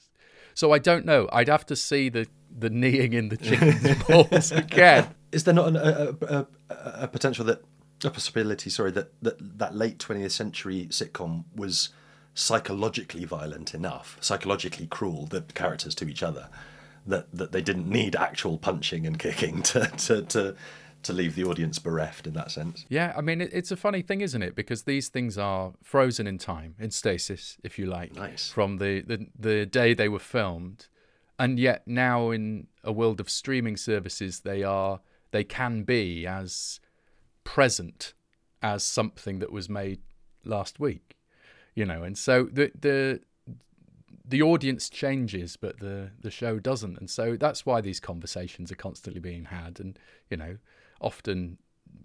So 0.56 0.72
I 0.72 0.80
don't 0.80 1.06
know. 1.06 1.30
I'd 1.32 1.50
have 1.50 1.66
to 1.68 1.76
see 1.76 2.10
the 2.10 2.28
the 2.58 2.70
kneeing 2.70 3.14
in 3.14 3.30
the 3.30 3.38
chicken's 3.38 4.04
balls 4.08 4.52
again. 4.52 5.14
Is 5.34 5.44
there 5.44 5.54
not 5.54 5.68
an, 5.68 5.76
a, 5.76 6.16
a, 6.22 6.48
a, 6.70 7.08
potential 7.10 7.44
that 7.46 7.62
a 8.06 8.10
possibility? 8.10 8.70
Sorry, 8.70 8.90
that 8.92 9.12
that 9.22 9.60
that 9.60 9.76
late 9.76 10.00
twentieth 10.00 10.32
century 10.32 10.88
sitcom 10.90 11.44
was 11.54 11.90
psychologically 12.34 13.26
violent 13.26 13.74
enough, 13.74 14.18
psychologically 14.22 14.88
cruel, 14.88 15.26
the 15.26 15.42
characters 15.42 15.94
to 15.96 16.08
each 16.08 16.24
other, 16.24 16.48
that 17.06 17.28
that 17.34 17.52
they 17.52 17.62
didn't 17.62 17.90
need 17.90 18.16
actual 18.16 18.58
punching 18.58 19.06
and 19.06 19.20
kicking 19.20 19.62
to 19.74 19.88
to 19.88 20.22
to, 20.22 20.56
to 21.06 21.14
leave 21.14 21.36
the 21.36 21.44
audience 21.44 21.80
bereft 21.80 22.28
in 22.28 22.34
that 22.34 22.52
sense. 22.52 22.86
Yeah, 22.90 23.14
I 23.18 23.22
mean, 23.22 23.42
it's 23.42 23.72
a 23.72 23.78
funny 23.78 24.02
thing, 24.02 24.22
isn't 24.22 24.42
it? 24.44 24.56
Because 24.56 24.84
these 24.84 25.08
things 25.10 25.38
are 25.38 25.74
frozen 25.82 26.28
in 26.28 26.38
time, 26.38 26.76
in 26.80 26.92
stasis, 26.92 27.58
if 27.64 27.80
you 27.80 27.86
like, 27.86 28.14
Nice. 28.16 28.50
from 28.50 28.78
the, 28.78 29.02
the, 29.02 29.28
the 29.38 29.66
day 29.66 29.94
they 29.94 30.10
were 30.10 30.20
filmed. 30.20 30.88
And 31.38 31.60
yet 31.60 31.88
now 31.88 32.32
in 32.32 32.68
a 32.84 32.92
world 32.92 33.20
of 33.20 33.30
streaming 33.30 33.78
services, 33.78 34.42
they 34.42 34.64
are 34.64 35.02
they 35.32 35.44
can 35.44 35.84
be 35.84 36.26
as 36.26 36.80
present 37.44 38.14
as 38.62 38.84
something 38.84 39.40
that 39.40 39.52
was 39.52 39.68
made 39.70 40.00
last 40.46 40.80
week, 40.80 41.18
you 41.74 41.86
know. 41.86 42.04
And 42.04 42.18
so 42.18 42.46
the 42.52 42.72
the 42.80 43.20
the 44.28 44.42
audience 44.42 44.90
changes, 44.90 45.58
but 45.58 45.80
the 45.80 46.12
the 46.22 46.32
show 46.32 46.58
doesn't, 46.60 46.98
and 46.98 47.10
so 47.10 47.36
that's 47.36 47.66
why 47.66 47.82
these 47.82 48.00
conversations 48.00 48.72
are 48.72 48.76
constantly 48.76 49.20
being 49.20 49.46
had, 49.46 49.80
and 49.80 50.00
you 50.30 50.38
know, 50.38 50.58
often 51.02 51.58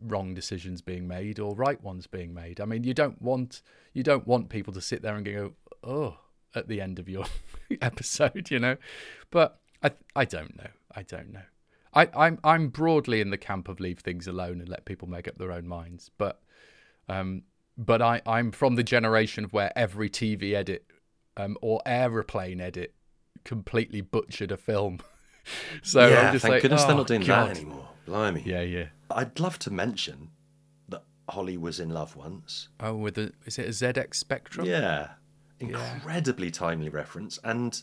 wrong 0.02 0.34
decisions 0.34 0.80
being 0.80 1.06
made 1.06 1.38
or 1.38 1.54
right 1.54 1.82
ones 1.82 2.06
being 2.06 2.32
made. 2.32 2.60
I 2.60 2.64
mean, 2.64 2.84
you 2.84 2.94
don't 2.94 3.20
want 3.20 3.62
you 3.92 4.02
don't 4.02 4.26
want 4.26 4.48
people 4.48 4.72
to 4.72 4.80
sit 4.80 5.02
there 5.02 5.16
and 5.16 5.24
go, 5.24 5.52
oh, 5.82 6.18
at 6.54 6.68
the 6.68 6.80
end 6.80 6.98
of 6.98 7.08
your 7.08 7.24
episode, 7.82 8.50
you 8.50 8.58
know. 8.58 8.76
But 9.30 9.60
I 9.82 9.92
I 10.14 10.24
don't 10.24 10.56
know. 10.56 10.70
I 10.94 11.02
don't 11.02 11.32
know. 11.32 11.42
I, 11.92 12.08
I'm 12.16 12.38
I'm 12.44 12.68
broadly 12.68 13.20
in 13.20 13.30
the 13.30 13.38
camp 13.38 13.68
of 13.68 13.80
leave 13.80 13.98
things 13.98 14.26
alone 14.26 14.60
and 14.60 14.68
let 14.68 14.84
people 14.84 15.08
make 15.08 15.26
up 15.26 15.38
their 15.38 15.52
own 15.52 15.66
minds. 15.66 16.10
But 16.16 16.40
um, 17.08 17.42
but 17.76 18.00
I 18.00 18.22
I'm 18.26 18.52
from 18.52 18.76
the 18.76 18.84
generation 18.84 19.44
where 19.44 19.72
every 19.76 20.08
TV 20.08 20.54
edit 20.54 20.86
um, 21.36 21.56
or 21.60 21.80
aeroplane 21.86 22.60
edit 22.60 22.94
completely 23.44 24.00
butchered 24.00 24.52
a 24.52 24.56
film. 24.56 25.00
so 25.82 26.06
yeah, 26.06 26.28
I'm 26.28 26.32
just 26.32 26.42
thank 26.42 26.54
like, 26.54 26.62
goodness 26.62 26.82
oh, 26.84 26.86
they're 26.88 26.96
not 26.96 27.06
doing 27.06 27.22
God. 27.22 27.50
that 27.50 27.56
anymore. 27.56 27.88
Blimey. 28.10 28.42
Yeah, 28.44 28.62
yeah. 28.62 28.86
I'd 29.10 29.38
love 29.38 29.58
to 29.60 29.70
mention 29.70 30.30
that 30.88 31.04
Holly 31.28 31.56
was 31.56 31.78
in 31.80 31.90
love 31.90 32.16
once. 32.16 32.68
Oh, 32.80 32.96
with 32.96 33.14
the 33.14 33.32
is 33.46 33.58
it 33.58 33.66
a 33.66 33.70
ZX 33.70 34.14
Spectrum? 34.14 34.66
Yeah. 34.66 35.10
Incredibly 35.60 36.50
timely 36.50 36.88
reference. 36.88 37.38
And 37.44 37.80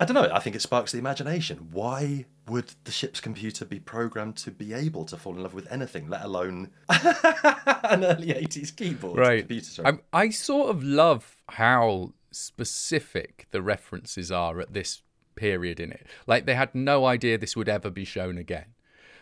I 0.00 0.04
don't 0.04 0.14
know. 0.14 0.30
I 0.32 0.38
think 0.38 0.54
it 0.54 0.62
sparks 0.62 0.92
the 0.92 0.98
imagination. 0.98 1.68
Why 1.72 2.26
would 2.46 2.72
the 2.84 2.92
ship's 2.92 3.20
computer 3.20 3.64
be 3.64 3.80
programmed 3.80 4.36
to 4.38 4.50
be 4.50 4.72
able 4.72 5.04
to 5.06 5.16
fall 5.16 5.34
in 5.34 5.42
love 5.42 5.54
with 5.54 5.70
anything, 5.70 6.08
let 6.08 6.24
alone 6.24 6.70
an 6.88 8.04
early 8.04 8.28
80s 8.28 8.74
keyboard? 8.74 9.18
right. 9.18 9.40
Computer. 9.40 9.82
I'm, 9.84 9.94
um, 9.96 10.00
I 10.12 10.30
sort 10.30 10.70
of 10.70 10.82
love 10.82 11.36
how 11.50 12.12
specific 12.30 13.48
the 13.50 13.60
references 13.60 14.30
are 14.30 14.60
at 14.60 14.72
this 14.72 15.02
period 15.34 15.80
in 15.80 15.90
it. 15.92 16.06
Like 16.26 16.46
they 16.46 16.54
had 16.54 16.74
no 16.74 17.04
idea 17.04 17.36
this 17.36 17.56
would 17.56 17.68
ever 17.68 17.90
be 17.90 18.04
shown 18.04 18.38
again. 18.38 18.66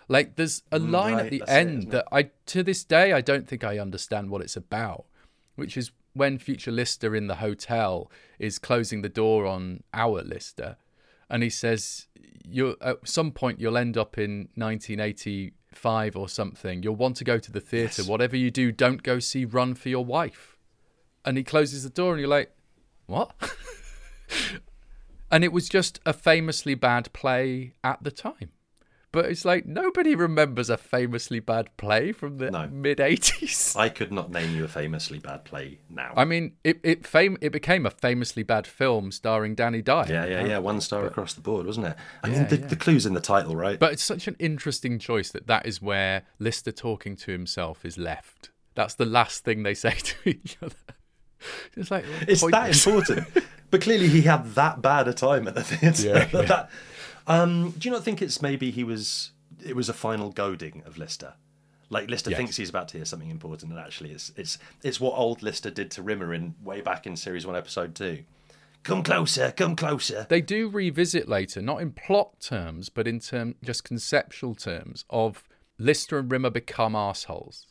Like 0.09 0.37
there's 0.37 0.63
a 0.71 0.79
Mm, 0.79 0.91
line 0.91 1.15
right, 1.15 1.25
at 1.27 1.31
the 1.31 1.43
end 1.49 1.85
it? 1.85 1.91
that 1.91 2.07
I 2.13 2.31
to 2.47 2.63
this 2.63 2.85
day 2.85 3.13
I 3.13 3.21
don't 3.21 3.49
think 3.49 3.65
I 3.65 3.79
understand 3.79 4.31
what 4.31 4.41
it's 4.41 4.57
about, 4.57 5.05
which 5.57 5.77
is 5.77 5.91
when 6.15 6.39
future 6.39 6.71
Lister 6.71 7.15
in 7.15 7.27
the 7.27 7.37
hotel 7.37 8.11
is 8.39 8.59
closing 8.59 9.03
the 9.03 9.09
door 9.09 9.47
on 9.47 9.83
our 9.93 10.23
Lister, 10.23 10.77
and 11.29 11.43
he 11.43 11.51
says, 11.51 12.07
"You 12.45 12.77
at 12.81 13.07
some 13.09 13.33
point 13.33 13.61
you'll 13.61 13.77
end 13.77 13.97
up 13.99 14.17
in 14.17 14.49
1985 14.55 16.17
or 16.17 16.29
something. 16.29 16.83
You'll 16.83 16.97
want 16.97 17.17
to 17.17 17.25
go 17.25 17.39
to 17.39 17.53
the 17.53 17.61
theatre. 17.61 18.03
Whatever 18.05 18.37
you 18.37 18.51
do, 18.51 18.73
don't 18.73 19.03
go 19.03 19.19
see 19.19 19.45
Run 19.45 19.75
for 19.75 19.89
Your 19.89 20.05
Wife." 20.05 20.57
And 21.25 21.37
he 21.37 21.43
closes 21.43 21.83
the 21.83 21.91
door, 21.91 22.13
and 22.13 22.21
you're 22.21 22.29
like, 22.31 22.53
"What?" 23.07 23.35
and 25.31 25.43
it 25.45 25.53
was 25.53 25.69
just 25.69 25.99
a 26.07 26.13
famously 26.13 26.75
bad 26.75 27.13
play 27.13 27.73
at 27.83 28.03
the 28.05 28.11
time. 28.13 28.51
But 29.17 29.31
it's 29.31 29.47
like 29.47 29.65
nobody 29.65 30.15
remembers 30.15 30.69
a 30.69 30.77
famously 30.77 31.41
bad 31.41 31.75
play 31.79 32.13
from 32.13 32.37
the 32.37 32.51
No. 32.51 32.67
mid 32.69 32.99
80s. 32.99 33.75
I 33.79 33.89
could 33.89 34.13
not 34.13 34.31
name 34.31 34.55
you 34.55 34.65
a 34.65 34.69
famously 34.69 35.19
bad 35.19 35.47
play 35.47 35.79
now. 35.89 36.13
I 36.15 36.27
mean, 36.27 36.53
it 36.65 36.81
it 36.83 37.07
fame 37.07 37.39
it 37.41 37.49
became 37.49 37.87
a 37.87 37.91
famously 37.91 38.43
bad 38.43 38.67
film 38.67 39.11
starring 39.11 39.55
Danny 39.55 39.81
Dyer. 39.81 40.05
yeah, 40.07 40.27
yeah, 40.27 40.45
yeah. 40.45 40.59
One 40.59 40.83
star 40.83 41.07
across 41.07 41.33
the 41.33 41.41
board, 41.41 41.65
wasn't 41.65 41.87
it? 41.87 41.97
I 42.23 42.29
Yeah, 42.29 42.35
mean, 42.41 42.49
the, 42.49 42.59
yeah. 42.59 42.67
the 42.67 42.77
clue's 42.77 43.07
in 43.07 43.15
the 43.15 43.23
title, 43.23 43.57
right? 43.57 43.79
But 43.81 43.93
it's 43.95 44.03
such 44.03 44.29
an 44.29 44.37
interesting 44.39 44.99
choice 44.99 45.31
that 45.31 45.47
that 45.47 45.65
is 45.65 45.81
where 45.81 46.25
Lister 46.39 46.71
talking 46.71 47.17
to 47.17 47.33
himself 47.33 47.87
is 47.87 47.97
left. 47.97 48.51
That's 48.75 48.95
the 48.95 49.07
last 49.07 49.45
thing 49.45 49.63
they 49.63 49.73
say 49.73 49.93
to 50.11 50.29
each 50.29 50.59
other. 50.63 50.75
It's 51.75 51.91
like 51.91 52.05
it's 52.29 52.43
that 52.51 52.77
important. 52.87 53.27
but 53.71 53.81
clearly, 53.81 54.09
he 54.09 54.21
had 54.21 54.45
that 54.57 54.83
bad 54.83 55.09
a 55.09 55.15
time 55.15 55.49
at 55.49 55.55
the 55.55 55.63
theatre. 55.65 56.07
Yeah, 56.09 56.25
that, 56.27 56.49
yeah. 56.49 56.67
Um, 57.27 57.71
do 57.71 57.89
you 57.89 57.93
not 57.95 58.05
think 58.05 58.23
it's 58.23 58.41
maybe 58.43 58.71
he 58.71 58.85
was? 58.85 59.33
It 59.65 59.75
was 59.75 59.89
a 59.89 59.95
final 59.95 60.31
goading 60.31 60.83
of 60.87 60.99
Lister. 60.99 61.35
Like 61.89 62.11
Lister 62.11 62.31
Yes. 62.31 62.37
thinks 62.39 62.57
he's 62.57 62.69
about 62.69 62.89
to 62.89 62.99
hear 62.99 63.05
something 63.05 63.31
important, 63.31 63.71
and 63.71 63.81
actually, 63.81 64.11
it's 64.11 64.33
it's 64.37 64.59
it's 64.83 65.01
what 65.01 65.17
old 65.17 65.43
Lister 65.43 65.71
did 65.71 65.91
to 65.93 66.03
Rimmer 66.03 66.35
in 66.35 66.55
way 66.63 66.81
back 66.81 67.07
in 67.07 67.17
series 67.17 67.47
one, 67.47 67.57
episode 67.57 67.95
two. 67.95 68.25
Come 68.83 69.03
closer, 69.03 69.53
come 69.57 69.75
closer. 69.75 70.27
They 70.29 70.41
do 70.41 70.69
revisit 70.69 71.29
later, 71.29 71.61
not 71.61 71.81
in 71.81 71.91
plot 71.93 72.41
terms, 72.41 72.89
but 72.89 73.09
in 73.09 73.19
term 73.21 73.57
just 73.65 73.83
conceptual 73.85 74.55
terms 74.55 75.05
of 75.11 75.43
Lister 75.79 76.19
and 76.19 76.31
Rimmer 76.31 76.51
become 76.51 76.95
assholes. 76.95 77.67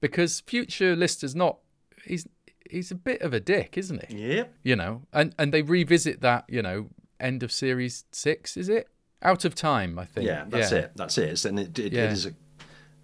Because 0.00 0.40
future 0.40 0.96
Lister's 0.96 1.34
not 1.34 1.58
he's 2.04 2.26
he's 2.70 2.90
a 2.90 2.94
bit 2.94 3.20
of 3.22 3.34
a 3.34 3.40
dick, 3.40 3.76
isn't 3.76 4.04
he? 4.10 4.36
Yep. 4.36 4.54
You 4.62 4.76
know, 4.76 5.02
and 5.12 5.34
and 5.38 5.52
they 5.52 5.62
revisit 5.62 6.20
that, 6.22 6.44
you 6.48 6.62
know, 6.62 6.88
end 7.20 7.42
of 7.42 7.52
series 7.52 8.04
six, 8.12 8.56
is 8.56 8.68
it? 8.68 8.88
Out 9.22 9.44
of 9.44 9.54
time, 9.54 9.98
I 9.98 10.04
think. 10.06 10.26
Yeah, 10.26 10.44
that's 10.48 10.72
it. 10.72 10.92
That's 10.96 11.18
it. 11.18 11.24
It's- 11.24 11.44
And 11.44 11.58
it, 11.60 11.78
it, 11.78 11.92
Yeah. 11.92 12.04
it 12.04 12.12
is 12.12 12.26
a, 12.26 12.34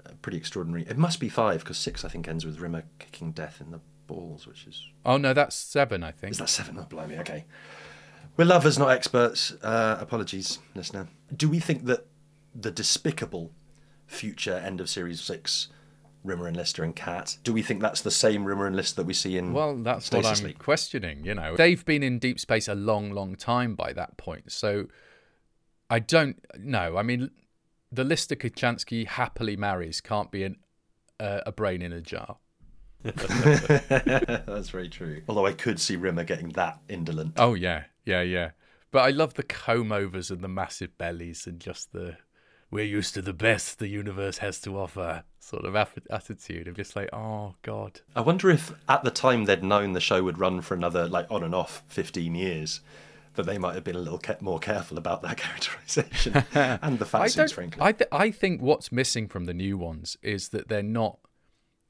a 0.06 0.14
pretty 0.22 0.38
extraordinary. 0.38 0.84
It 0.88 0.96
must 0.96 1.20
be 1.20 1.28
five 1.28 1.60
because 1.60 1.76
six, 1.78 2.04
I 2.04 2.08
think, 2.08 2.26
ends 2.26 2.46
with 2.46 2.58
Rimmer 2.58 2.84
kicking 2.98 3.32
death 3.32 3.60
in 3.60 3.70
the 3.70 3.80
balls, 4.06 4.46
which 4.46 4.66
is 4.66 4.88
Oh 5.04 5.16
no, 5.18 5.34
that's 5.34 5.54
seven, 5.56 6.02
I 6.02 6.12
think. 6.12 6.30
Is 6.32 6.38
that 6.38 6.48
seven? 6.48 6.78
Oh, 6.78 6.84
blimey. 6.88 7.18
Okay. 7.18 7.44
We're 8.36 8.44
lovers, 8.44 8.78
not 8.78 8.90
experts. 8.90 9.52
Uh, 9.62 9.96
apologies, 10.00 10.58
listener. 10.74 11.08
Do 11.34 11.48
we 11.48 11.58
think 11.58 11.86
that 11.86 12.06
the 12.54 12.70
despicable 12.70 13.52
future 14.06 14.54
end 14.54 14.80
of 14.80 14.88
series 14.88 15.20
six, 15.20 15.68
Rimmer 16.26 16.46
and 16.46 16.56
Lister 16.56 16.82
and 16.84 16.94
Cat, 16.94 17.36
do 17.44 17.52
we 17.52 17.62
think 17.62 17.80
that's 17.80 18.00
the 18.02 18.10
same 18.10 18.44
Rimmer 18.44 18.66
and 18.66 18.76
Lister 18.76 18.96
that 18.96 19.06
we 19.06 19.14
see 19.14 19.36
in 19.38 19.52
Well, 19.52 19.76
that's 19.76 20.06
Stasis 20.06 20.24
what 20.24 20.38
I'm 20.38 20.44
Leak? 20.46 20.58
questioning. 20.58 21.24
You 21.24 21.34
know, 21.34 21.56
they've 21.56 21.84
been 21.84 22.02
in 22.02 22.18
deep 22.18 22.38
space 22.40 22.68
a 22.68 22.74
long, 22.74 23.10
long 23.10 23.36
time 23.36 23.74
by 23.74 23.92
that 23.92 24.16
point. 24.16 24.52
So 24.52 24.86
I 25.88 25.98
don't 25.98 26.44
know. 26.58 26.96
I 26.96 27.02
mean, 27.02 27.30
the 27.92 28.04
Lister 28.04 28.36
Kochanski 28.36 29.06
happily 29.06 29.56
marries 29.56 30.00
can't 30.00 30.30
be 30.30 30.42
an, 30.44 30.56
uh, 31.20 31.40
a 31.46 31.52
brain 31.52 31.82
in 31.82 31.92
a 31.92 32.00
jar. 32.00 32.38
that's 33.02 34.70
very 34.70 34.88
true. 34.88 35.22
Although 35.28 35.46
I 35.46 35.52
could 35.52 35.78
see 35.78 35.96
Rimmer 35.96 36.24
getting 36.24 36.48
that 36.50 36.80
indolent. 36.88 37.34
Oh 37.36 37.54
yeah, 37.54 37.84
yeah, 38.04 38.22
yeah. 38.22 38.50
But 38.90 39.00
I 39.00 39.10
love 39.10 39.34
the 39.34 39.42
comb 39.42 39.92
overs 39.92 40.30
and 40.30 40.40
the 40.40 40.48
massive 40.48 40.96
bellies 40.98 41.46
and 41.46 41.60
just 41.60 41.92
the 41.92 42.16
we're 42.70 42.84
used 42.84 43.14
to 43.14 43.22
the 43.22 43.32
best 43.32 43.78
the 43.78 43.88
universe 43.88 44.38
has 44.38 44.60
to 44.60 44.78
offer 44.78 45.24
sort 45.38 45.64
of 45.64 45.76
attitude 46.10 46.66
of 46.66 46.74
just 46.74 46.96
like 46.96 47.08
oh 47.12 47.54
god. 47.62 48.00
I 48.14 48.20
wonder 48.20 48.50
if 48.50 48.72
at 48.88 49.04
the 49.04 49.10
time 49.10 49.44
they'd 49.44 49.62
known 49.62 49.92
the 49.92 50.00
show 50.00 50.22
would 50.24 50.38
run 50.38 50.60
for 50.60 50.74
another, 50.74 51.08
like 51.08 51.26
on 51.30 51.44
and 51.44 51.54
off, 51.54 51.82
15 51.86 52.34
years, 52.34 52.80
that 53.34 53.44
they 53.46 53.56
might 53.56 53.74
have 53.74 53.84
been 53.84 53.96
a 53.96 54.00
little 54.00 54.18
ca- 54.18 54.36
more 54.40 54.58
careful 54.58 54.98
about 54.98 55.22
that 55.22 55.36
characterization 55.36 56.44
and 56.54 56.98
the 56.98 57.04
I 57.14 57.28
fat 57.28 57.50
frankly. 57.52 57.80
I 57.80 57.92
th- 57.92 58.08
I 58.10 58.30
think 58.30 58.60
what's 58.60 58.90
missing 58.90 59.28
from 59.28 59.44
the 59.44 59.54
new 59.54 59.78
ones 59.78 60.16
is 60.22 60.48
that 60.48 60.68
they're 60.68 60.82
not 60.82 61.18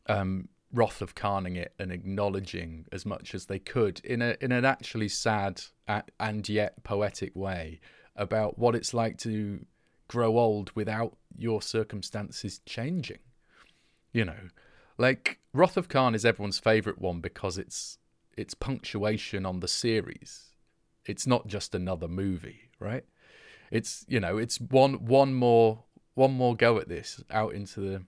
um, 0.06 0.48
wrath 0.72 1.00
of 1.00 1.14
Khaning 1.14 1.56
it 1.56 1.72
and 1.78 1.90
acknowledging 1.90 2.84
as 2.92 3.06
much 3.06 3.34
as 3.34 3.46
they 3.46 3.58
could 3.58 4.00
in 4.04 4.20
a 4.20 4.36
in 4.40 4.52
an 4.52 4.64
actually 4.64 5.08
sad 5.08 5.62
and 6.20 6.48
yet 6.48 6.84
poetic 6.84 7.34
way 7.34 7.80
about 8.14 8.58
what 8.58 8.74
it's 8.74 8.92
like 8.92 9.16
to 9.18 9.64
grow 10.08 10.38
old 10.38 10.70
without 10.74 11.16
your 11.36 11.62
circumstances 11.62 12.60
changing. 12.66 13.18
You 14.12 14.24
know, 14.24 14.48
like 14.98 15.40
Wrath 15.52 15.76
of 15.76 15.88
Khan 15.88 16.14
is 16.14 16.24
everyone's 16.24 16.58
favorite 16.58 17.00
one 17.00 17.20
because 17.20 17.58
it's 17.58 17.98
it's 18.36 18.54
punctuation 18.54 19.46
on 19.46 19.60
the 19.60 19.68
series. 19.68 20.50
It's 21.04 21.26
not 21.26 21.46
just 21.46 21.74
another 21.74 22.08
movie, 22.08 22.70
right? 22.78 23.04
It's 23.70 24.04
you 24.08 24.20
know, 24.20 24.38
it's 24.38 24.60
one 24.60 25.04
one 25.04 25.34
more 25.34 25.84
one 26.14 26.32
more 26.32 26.56
go 26.56 26.78
at 26.78 26.88
this 26.88 27.22
out 27.30 27.54
into 27.54 27.80
the 27.80 28.02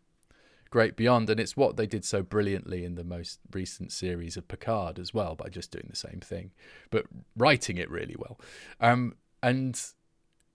great 0.70 0.96
beyond, 0.96 1.30
and 1.30 1.40
it's 1.40 1.56
what 1.56 1.76
they 1.76 1.86
did 1.86 2.04
so 2.04 2.22
brilliantly 2.22 2.84
in 2.84 2.94
the 2.94 3.04
most 3.04 3.40
recent 3.52 3.92
series 3.92 4.36
of 4.36 4.48
Picard 4.48 4.98
as 4.98 5.14
well 5.14 5.34
by 5.34 5.48
just 5.48 5.70
doing 5.70 5.86
the 5.88 5.96
same 5.96 6.20
thing, 6.20 6.50
but 6.90 7.06
writing 7.36 7.78
it 7.78 7.90
really 7.90 8.16
well. 8.18 8.38
Um, 8.80 9.14
and 9.42 9.80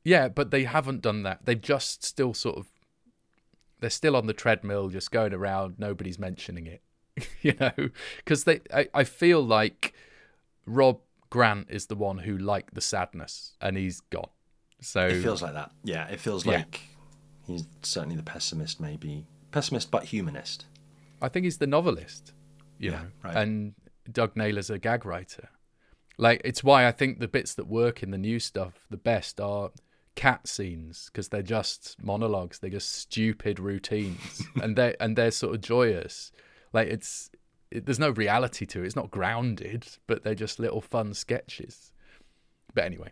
yeah, 0.04 0.28
but 0.28 0.52
they 0.52 0.64
haven't 0.66 1.02
done 1.02 1.24
that. 1.24 1.46
They've 1.46 1.60
just 1.62 2.04
still 2.04 2.34
sort 2.34 2.58
of 2.58 2.68
they're 3.80 3.90
still 3.90 4.16
on 4.16 4.28
the 4.28 4.34
treadmill, 4.34 4.90
just 4.90 5.12
going 5.12 5.34
around. 5.34 5.76
Nobody's 5.78 6.18
mentioning 6.20 6.68
it, 6.68 6.82
you 7.42 7.54
know, 7.60 7.90
because 8.18 8.46
they. 8.46 8.62
I, 8.74 8.88
I 8.94 9.04
feel 9.04 9.42
like 9.42 9.94
Rob 10.66 11.00
Grant 11.30 11.68
is 11.70 11.88
the 11.88 11.96
one 11.96 12.20
who 12.20 12.38
liked 12.38 12.74
the 12.76 12.82
sadness, 12.82 13.56
and 13.60 13.76
he's 13.78 14.00
gone. 14.02 14.30
So 14.82 15.08
It 15.08 15.22
feels 15.22 15.42
like 15.42 15.54
that. 15.54 15.72
Yeah, 15.84 16.08
it 16.08 16.20
feels 16.20 16.46
Yeah. 16.46 16.58
like 16.58 16.82
he's 17.48 17.66
certainly 17.82 18.16
the 18.16 18.24
pessimist, 18.24 18.80
maybe 18.80 19.26
pessimist 19.52 19.92
but 19.92 20.06
humanist. 20.06 20.66
I 21.22 21.30
think 21.30 21.46
he's 21.46 21.58
the 21.58 21.68
novelist, 21.68 22.34
you 22.78 22.92
Yeah, 22.92 22.98
know, 23.04 23.08
right. 23.24 23.36
and 23.38 23.74
Doug 24.12 24.36
Naylor's 24.36 24.70
a 24.70 24.78
gag 24.78 25.06
writer. 25.06 25.50
Like 26.18 26.42
it's 26.44 26.64
why 26.64 26.86
I 26.88 26.92
think 26.92 27.20
the 27.20 27.28
bits 27.30 27.54
that 27.56 27.68
work 27.68 28.04
in 28.04 28.12
the 28.12 28.18
new 28.18 28.40
stuff 28.40 28.86
the 28.90 28.98
best 28.98 29.40
are 29.40 29.72
cat 30.16 30.48
scenes 30.48 31.10
because 31.12 31.30
they're 31.30 31.42
just 31.42 31.96
monologues, 32.02 32.60
they're 32.60 32.70
just 32.70 32.94
stupid 32.94 33.60
routines, 33.60 34.44
and 34.62 34.76
they 34.76 34.96
and 35.00 35.16
they're 35.16 35.32
sort 35.32 35.56
of 35.56 35.62
joyous. 35.62 36.32
Like 36.72 36.88
it's 36.88 37.30
it, 37.72 37.86
there's 37.86 38.00
no 38.00 38.12
reality 38.12 38.66
to 38.68 38.84
it. 38.84 38.86
It's 38.86 38.96
not 38.96 39.12
grounded, 39.12 39.88
but 40.08 40.24
they're 40.24 40.36
just 40.36 40.60
little 40.60 40.82
fun 40.82 41.14
sketches. 41.14 41.92
But 42.74 42.86
anyway, 42.86 43.12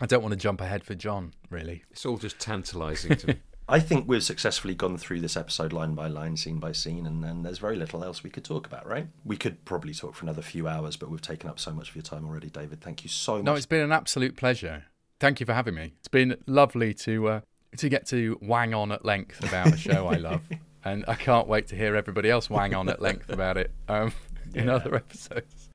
I 0.00 0.06
don't 0.06 0.22
want 0.22 0.32
to 0.32 0.38
jump 0.38 0.60
ahead 0.60 0.84
for 0.84 0.94
John. 0.94 1.32
Really, 1.50 1.84
It's 1.90 2.06
all 2.06 2.16
just 2.16 2.38
tantalising 2.38 3.16
to 3.16 3.26
me. 3.28 3.34
I 3.66 3.80
think 3.80 4.06
we've 4.06 4.22
successfully 4.22 4.74
gone 4.74 4.98
through 4.98 5.20
this 5.20 5.38
episode 5.38 5.72
line 5.72 5.94
by 5.94 6.08
line, 6.08 6.36
scene 6.36 6.58
by 6.58 6.72
scene, 6.72 7.06
and 7.06 7.24
then 7.24 7.42
there's 7.42 7.58
very 7.58 7.76
little 7.76 8.04
else 8.04 8.22
we 8.22 8.28
could 8.28 8.44
talk 8.44 8.66
about, 8.66 8.86
right? 8.86 9.06
We 9.24 9.38
could 9.38 9.64
probably 9.64 9.94
talk 9.94 10.14
for 10.14 10.26
another 10.26 10.42
few 10.42 10.68
hours, 10.68 10.96
but 10.96 11.10
we've 11.10 11.22
taken 11.22 11.48
up 11.48 11.58
so 11.58 11.72
much 11.72 11.88
of 11.88 11.96
your 11.96 12.02
time 12.02 12.26
already, 12.26 12.50
David. 12.50 12.82
Thank 12.82 13.04
you 13.04 13.08
so 13.08 13.36
much. 13.36 13.44
No, 13.44 13.54
it's 13.54 13.64
been 13.64 13.80
an 13.80 13.92
absolute 13.92 14.36
pleasure. 14.36 14.84
Thank 15.20 15.40
you 15.40 15.46
for 15.46 15.54
having 15.54 15.74
me. 15.74 15.94
It's 15.98 16.08
been 16.08 16.36
lovely 16.46 16.92
to 16.94 17.28
uh, 17.28 17.40
to 17.76 17.88
get 17.88 18.06
to 18.08 18.38
wang 18.42 18.74
on 18.74 18.92
at 18.92 19.04
length 19.04 19.42
about 19.44 19.72
a 19.72 19.76
show 19.76 20.08
I 20.08 20.16
love, 20.16 20.42
and 20.84 21.04
I 21.06 21.14
can't 21.14 21.46
wait 21.46 21.68
to 21.68 21.76
hear 21.76 21.96
everybody 21.96 22.30
else 22.30 22.50
wang 22.50 22.74
on 22.74 22.88
at 22.88 23.00
length 23.00 23.30
about 23.30 23.56
it 23.56 23.72
um, 23.88 24.12
in 24.54 24.68
other 24.68 24.94
episodes. 24.94 25.70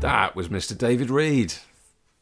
That 0.00 0.32
was 0.36 0.48
Mr. 0.50 0.76
David 0.76 1.08
Reed. 1.08 1.54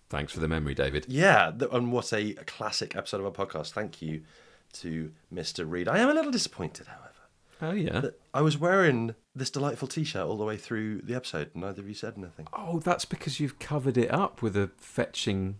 Thanks 0.09 0.33
for 0.33 0.41
the 0.41 0.49
memory, 0.49 0.75
David. 0.75 1.07
Yeah, 1.09 1.51
and 1.73 1.91
what 1.91 2.13
a 2.13 2.35
classic 2.47 2.95
episode 2.95 3.21
of 3.21 3.27
our 3.27 3.33
podcast. 3.47 3.73
Thank 3.73 4.01
you 4.01 4.23
to 4.75 5.11
Mr. 5.35 5.69
Reed. 5.69 5.89
I 5.89 5.99
am 5.99 6.09
a 6.09 6.15
little 6.15 6.31
disappointed, 6.31 6.87
however. 6.87 7.02
Oh, 7.63 7.73
yeah. 7.73 8.03
I 8.35 8.43
was 8.43 8.59
wearing 8.59 9.15
this 9.35 9.49
delightful 9.51 9.89
T-shirt 9.89 10.27
all 10.27 10.37
the 10.37 10.45
way 10.45 10.57
through 10.57 11.01
the 11.03 11.15
episode. 11.15 11.51
and 11.55 11.63
Neither 11.63 11.81
of 11.81 11.89
you 11.89 11.95
said 11.95 12.15
anything. 12.19 12.47
Oh, 12.53 12.81
that's 12.81 13.05
because 13.07 13.41
you've 13.41 13.59
covered 13.59 13.97
it 13.97 14.13
up 14.13 14.43
with 14.43 14.57
a 14.57 14.71
fetching 14.79 15.57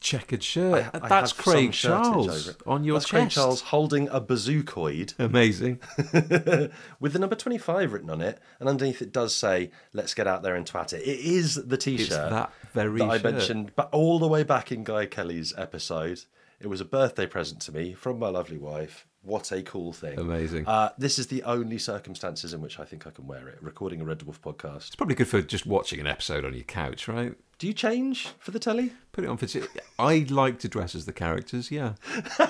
checkered 0.00 0.42
shirt. 0.42 0.90
I- 0.94 0.98
I 1.04 1.08
that's 1.08 1.32
Craig 1.32 1.72
Charles 1.72 2.56
on 2.66 2.82
your 2.82 2.98
That's 2.98 3.10
Craig. 3.10 3.30
Charles 3.30 3.60
holding 3.60 4.08
a 4.08 4.20
bazookoid. 4.20 5.14
Amazing. 5.20 5.78
with 7.00 7.12
the 7.12 7.18
number 7.18 7.36
25 7.36 7.92
written 7.92 8.10
on 8.10 8.20
it, 8.20 8.40
and 8.58 8.68
underneath 8.68 9.00
it 9.02 9.12
does 9.12 9.34
say, 9.36 9.70
let's 9.92 10.14
get 10.14 10.26
out 10.26 10.42
there 10.42 10.54
and 10.56 10.66
twat 10.66 10.92
it. 10.92 11.02
It 11.02 11.20
is 11.20 11.54
the 11.54 11.76
t 11.76 11.98
shirt 11.98 12.30
that 12.30 12.52
very 12.72 13.00
I 13.02 13.18
shirt. 13.18 13.32
mentioned 13.32 13.72
but 13.76 13.88
all 13.92 14.18
the 14.18 14.26
way 14.28 14.42
back 14.42 14.72
in 14.72 14.82
Guy 14.84 15.06
Kelly's 15.06 15.52
episode. 15.56 16.22
It 16.60 16.66
was 16.68 16.80
a 16.80 16.84
birthday 16.84 17.26
present 17.26 17.60
to 17.62 17.72
me 17.72 17.92
from 17.92 18.18
my 18.18 18.28
lovely 18.28 18.58
wife. 18.58 19.06
What 19.22 19.52
a 19.52 19.62
cool 19.62 19.92
thing. 19.92 20.18
Amazing. 20.18 20.66
Uh, 20.66 20.90
this 20.98 21.18
is 21.18 21.28
the 21.28 21.44
only 21.44 21.78
circumstances 21.78 22.52
in 22.52 22.60
which 22.60 22.80
I 22.80 22.84
think 22.84 23.06
I 23.06 23.10
can 23.10 23.26
wear 23.26 23.48
it. 23.48 23.58
Recording 23.62 24.00
a 24.00 24.04
Red 24.04 24.18
Dwarf 24.18 24.40
podcast. 24.40 24.88
It's 24.88 24.96
probably 24.96 25.14
good 25.14 25.28
for 25.28 25.40
just 25.40 25.64
watching 25.64 26.00
an 26.00 26.08
episode 26.08 26.44
on 26.44 26.54
your 26.54 26.64
couch, 26.64 27.06
right? 27.06 27.34
Do 27.58 27.68
you 27.68 27.72
change 27.72 28.28
for 28.40 28.50
the 28.50 28.58
telly? 28.58 28.92
Put 29.12 29.22
it 29.22 29.28
on 29.28 29.36
for. 29.36 29.46
I 29.98 30.26
like 30.28 30.58
to 30.60 30.68
dress 30.68 30.96
as 30.96 31.06
the 31.06 31.12
characters. 31.12 31.70
Yeah. 31.70 31.94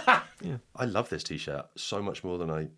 yeah. 0.40 0.58
I 0.74 0.86
love 0.86 1.10
this 1.10 1.22
t-shirt 1.22 1.66
so 1.76 2.00
much 2.00 2.24
more 2.24 2.38
than 2.38 2.50
I 2.50 2.68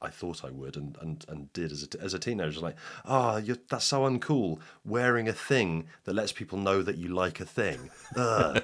I 0.00 0.10
thought 0.10 0.44
I 0.44 0.50
would 0.50 0.76
and, 0.76 0.96
and, 1.00 1.24
and 1.28 1.52
did 1.52 1.72
as 1.72 1.82
a, 1.82 1.86
t- 1.86 1.98
as 2.00 2.14
a 2.14 2.18
teenager. 2.18 2.60
Like, 2.60 2.76
oh, 3.06 3.38
you're, 3.38 3.56
that's 3.68 3.86
so 3.86 4.02
uncool. 4.02 4.60
Wearing 4.84 5.28
a 5.28 5.32
thing 5.32 5.86
that 6.04 6.14
lets 6.14 6.30
people 6.30 6.58
know 6.58 6.82
that 6.82 6.98
you 6.98 7.08
like 7.08 7.40
a 7.40 7.46
thing. 7.46 7.90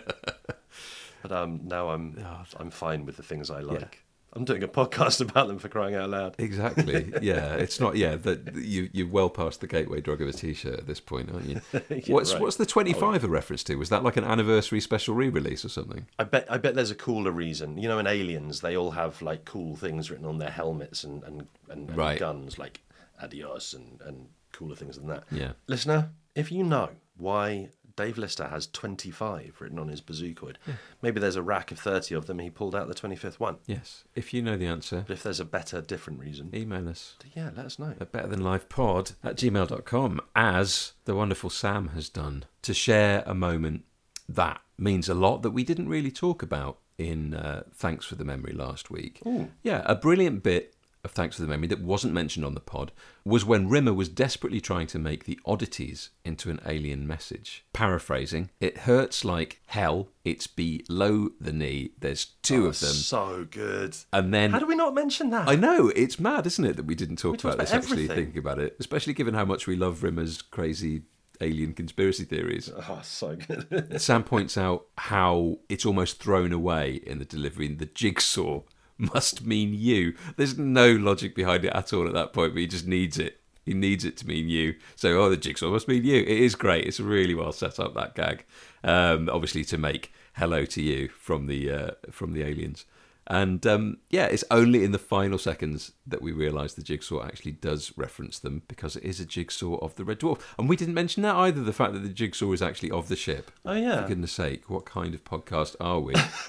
But 1.23 1.33
um, 1.33 1.61
now 1.65 1.91
I'm 1.91 2.17
I'm 2.57 2.71
fine 2.71 3.05
with 3.05 3.19
the 3.19 3.23
things 3.23 3.51
I 3.51 3.61
like. 3.61 4.03
I'm 4.33 4.45
doing 4.45 4.63
a 4.63 4.69
podcast 4.69 5.21
about 5.29 5.49
them 5.49 5.59
for 5.59 5.69
crying 5.69 5.95
out 5.95 6.11
loud. 6.11 6.35
Exactly. 6.39 7.13
Yeah, 7.23 7.55
it's 7.55 7.81
not. 7.81 7.97
Yeah, 7.97 8.15
that 8.17 8.55
you 8.55 8.89
you're 8.93 9.09
well 9.09 9.29
past 9.31 9.61
the 9.61 9.67
gateway 9.67 10.01
drug 10.01 10.23
of 10.23 10.29
a 10.29 10.33
t-shirt 10.33 10.79
at 10.79 10.87
this 10.87 11.01
point, 11.01 11.31
aren't 11.33 11.47
you? 11.47 11.61
Yeah, 11.91 12.15
what's 12.15 12.33
right. 12.33 12.41
what's 12.41 12.57
the 12.57 12.67
25 12.67 13.25
a 13.25 13.29
reference 13.29 13.65
to? 13.65 13.75
Was 13.77 13.89
that 13.91 14.03
like 14.05 14.17
an 14.17 14.25
anniversary 14.25 14.81
special 14.81 15.15
re-release 15.15 15.65
or 15.65 15.69
something? 15.69 16.07
I 16.19 16.25
bet 16.25 16.47
I 16.51 16.59
bet 16.59 16.75
there's 16.75 16.91
a 16.91 16.95
cooler 16.95 17.33
reason. 17.33 17.77
You 17.79 17.89
know, 17.89 17.99
in 17.99 18.07
Aliens, 18.07 18.61
they 18.61 18.77
all 18.77 18.93
have 18.93 19.21
like 19.23 19.45
cool 19.45 19.77
things 19.77 20.11
written 20.11 20.27
on 20.27 20.39
their 20.39 20.51
helmets 20.51 21.05
and 21.05 21.23
and, 21.25 21.47
and, 21.69 21.89
and 21.89 21.97
Right. 21.97 22.19
guns, 22.19 22.59
like 22.59 22.81
adios 23.23 23.75
and, 23.75 24.01
and 24.03 24.29
cooler 24.53 24.77
things 24.77 24.97
than 24.97 25.09
that. 25.09 25.25
Yeah. 25.31 25.53
Listener, 25.67 26.11
if 26.35 26.51
you 26.53 26.63
know 26.65 26.91
why 27.17 27.69
Dave 28.01 28.17
Lister 28.19 28.49
has 28.49 28.67
25 28.69 29.57
written 29.61 29.79
on 29.79 29.89
his 29.89 30.01
bazookoid, 30.01 30.57
maybe 31.03 31.21
there's 31.21 31.37
a 31.37 31.43
rack 31.43 31.71
of 31.71 31.79
30 31.79 32.15
of 32.15 32.27
them. 32.27 32.39
He 32.39 32.49
pulled 32.51 32.75
out 32.75 32.89
the 32.89 32.95
25th 32.95 33.35
one. 33.39 33.57
Yes. 33.67 34.05
If 34.15 34.33
you 34.33 34.41
know 34.43 34.57
the 34.57 34.67
answer, 34.67 35.05
But 35.07 35.15
if 35.15 35.23
there's 35.23 35.41
a 35.41 35.45
better, 35.45 35.81
different 35.81 36.19
reason, 36.21 36.51
email 36.55 36.89
us. 36.89 37.17
yeah, 37.35 37.51
let 37.55 37.67
us 37.67 37.79
know. 37.79 37.95
at 38.01 38.11
better 38.13 38.29
than 38.29 38.43
life 38.43 38.69
pod 38.69 39.13
at 39.23 39.37
gmail.com 39.37 40.21
as 40.35 40.93
the 41.05 41.15
wonderful 41.15 41.51
Sam 41.51 41.89
has 41.89 42.09
done 42.09 42.45
to 42.63 42.73
share 42.75 43.23
a 43.27 43.35
moment 43.35 43.85
that 44.29 44.61
means 44.79 45.09
a 45.09 45.15
lot 45.15 45.43
that 45.43 45.51
we 45.51 45.65
didn't 45.65 45.89
really 45.89 46.11
talk 46.13 46.43
about 46.43 46.79
in 46.97 47.35
uh, 47.35 47.65
Thanks 47.75 48.05
for 48.07 48.15
the 48.15 48.25
Memory 48.25 48.53
last 48.53 48.91
week. 48.91 49.21
Yeah, 49.63 49.83
a 49.85 49.95
brilliant 49.95 50.43
bit 50.43 50.75
of 51.03 51.13
Thanks 51.13 51.37
for 51.37 51.43
the 51.43 51.49
Memory 51.49 51.69
that 51.69 51.81
wasn't 51.81 52.13
mentioned 52.15 52.45
on 52.45 52.55
the 52.55 52.61
pod 52.61 52.93
was 53.25 53.45
when 53.45 53.69
Rimmer 53.69 53.93
was 53.95 54.09
desperately 54.09 54.61
trying 54.61 54.87
to 54.89 54.99
make 54.99 55.25
the 55.25 55.39
oddities 55.47 56.11
into 56.25 56.51
an 56.51 56.61
alien 56.67 57.07
message. 57.07 57.65
Paraphrasing, 57.73 58.51
it 58.61 58.79
hurts 58.79 59.25
like 59.25 59.61
hell, 59.67 60.09
it's 60.25 60.47
below 60.47 61.31
the 61.41 61.53
knee, 61.53 61.93
there's 61.99 62.27
two 62.43 62.65
Oh, 62.67 62.69
of 62.69 62.81
them. 62.81 62.91
So 62.93 63.47
good. 63.51 63.97
And 64.13 64.33
then 64.35 64.51
How 64.53 64.59
do 64.59 64.67
we 64.67 64.75
not 64.77 64.95
mention 64.95 65.31
that? 65.31 65.49
I 65.49 65.57
know 65.57 65.89
it's 65.97 66.21
mad, 66.21 66.47
isn't 66.47 66.65
it, 66.65 66.77
that 66.77 66.85
we 66.87 66.95
didn't 66.95 67.17
talk 67.17 67.33
We 67.33 67.39
talked 67.39 67.55
about 67.55 67.59
this 67.65 67.71
about 67.71 67.83
actually 67.83 68.05
everything. 68.05 68.25
thinking 68.27 68.39
about 68.39 68.59
it, 68.59 68.77
especially 68.79 69.15
given 69.15 69.35
how 69.35 69.45
much 69.45 69.67
we 69.67 69.77
love 69.77 70.03
Rimmer's 70.03 70.43
crazy 70.43 71.03
alien 71.41 71.73
conspiracy 71.73 72.25
theories. 72.25 72.71
Oh, 72.89 73.01
so 73.03 73.37
good. 73.37 73.99
Sam 74.01 74.23
points 74.25 74.59
out 74.59 74.87
how 74.99 75.61
it's 75.71 75.87
almost 75.87 76.23
thrown 76.23 76.53
away 76.53 77.01
in 77.07 77.19
the 77.19 77.25
delivery. 77.25 77.65
in 77.67 77.79
The 77.79 77.87
jigsaw 77.87 78.61
must 79.01 79.45
mean 79.45 79.75
you. 79.75 80.15
There's 80.37 80.59
no 80.59 80.93
logic 80.93 81.35
behind 81.35 81.65
it 81.65 81.73
at 81.75 81.93
all 81.93 82.07
at 82.07 82.15
that 82.15 82.33
point, 82.33 82.55
but 82.55 82.61
he 82.61 82.67
just 82.67 82.87
needs 82.87 83.19
it. 83.19 83.41
He 83.65 83.75
needs 83.75 84.05
it 84.05 84.17
to 84.19 84.27
mean 84.27 84.49
you. 84.49 84.75
So, 84.97 85.21
oh, 85.21 85.31
the 85.31 85.37
jigsaw 85.37 85.71
must 85.71 85.87
mean 85.87 86.05
you. 86.05 86.23
It 86.23 86.29
is 86.29 86.55
great. 86.55 86.87
It's 86.87 86.99
really 86.99 87.35
well 87.35 87.53
set 87.53 87.79
up 87.79 87.95
that 87.95 88.15
gag. 88.15 88.45
Um, 88.83 89.29
obviously, 89.31 89.65
to 89.65 89.79
make 89.79 90.13
hello 90.35 90.65
to 90.65 90.83
you 90.83 91.09
from 91.09 91.47
the 91.47 91.71
uh, 91.71 91.91
from 92.11 92.33
the 92.33 92.43
aliens. 92.43 92.85
And 93.27 93.65
um, 93.67 93.99
yeah, 94.09 94.27
it's 94.27 94.43
only 94.51 94.83
in 94.83 94.91
the 94.93 94.99
final 94.99 95.39
seconds 95.39 95.93
that 96.07 96.21
we 96.23 96.33
realise 96.33 96.75
the 96.75 96.83
jigsaw 96.83 97.25
actually 97.25 97.53
does 97.53 97.93
reference 97.97 98.39
them 98.41 98.63
because 98.67 98.97
it 98.97 99.05
is 99.05 99.21
a 99.21 99.25
jigsaw 99.27 99.77
of 99.77 99.95
the 99.95 100.05
Red 100.05 100.19
Dwarf. 100.21 100.41
And 100.59 100.69
we 100.69 100.75
didn't 100.77 100.95
mention 100.95 101.23
that 101.23 101.37
either 101.37 101.63
the 101.63 101.73
fact 101.73 101.93
that 101.93 102.01
the 102.01 102.09
jigsaw 102.09 102.51
is 102.53 102.63
actually 102.63 102.91
of 102.91 103.09
the 103.09 103.17
ship. 103.17 103.51
Oh, 103.65 103.75
yeah. 103.75 104.03
For 104.03 104.09
goodness 104.09 104.33
sake, 104.33 104.69
what 104.69 104.85
kind 104.85 105.15
of 105.15 105.23
podcast 105.23 105.77
are 105.81 106.01
we? 106.01 106.15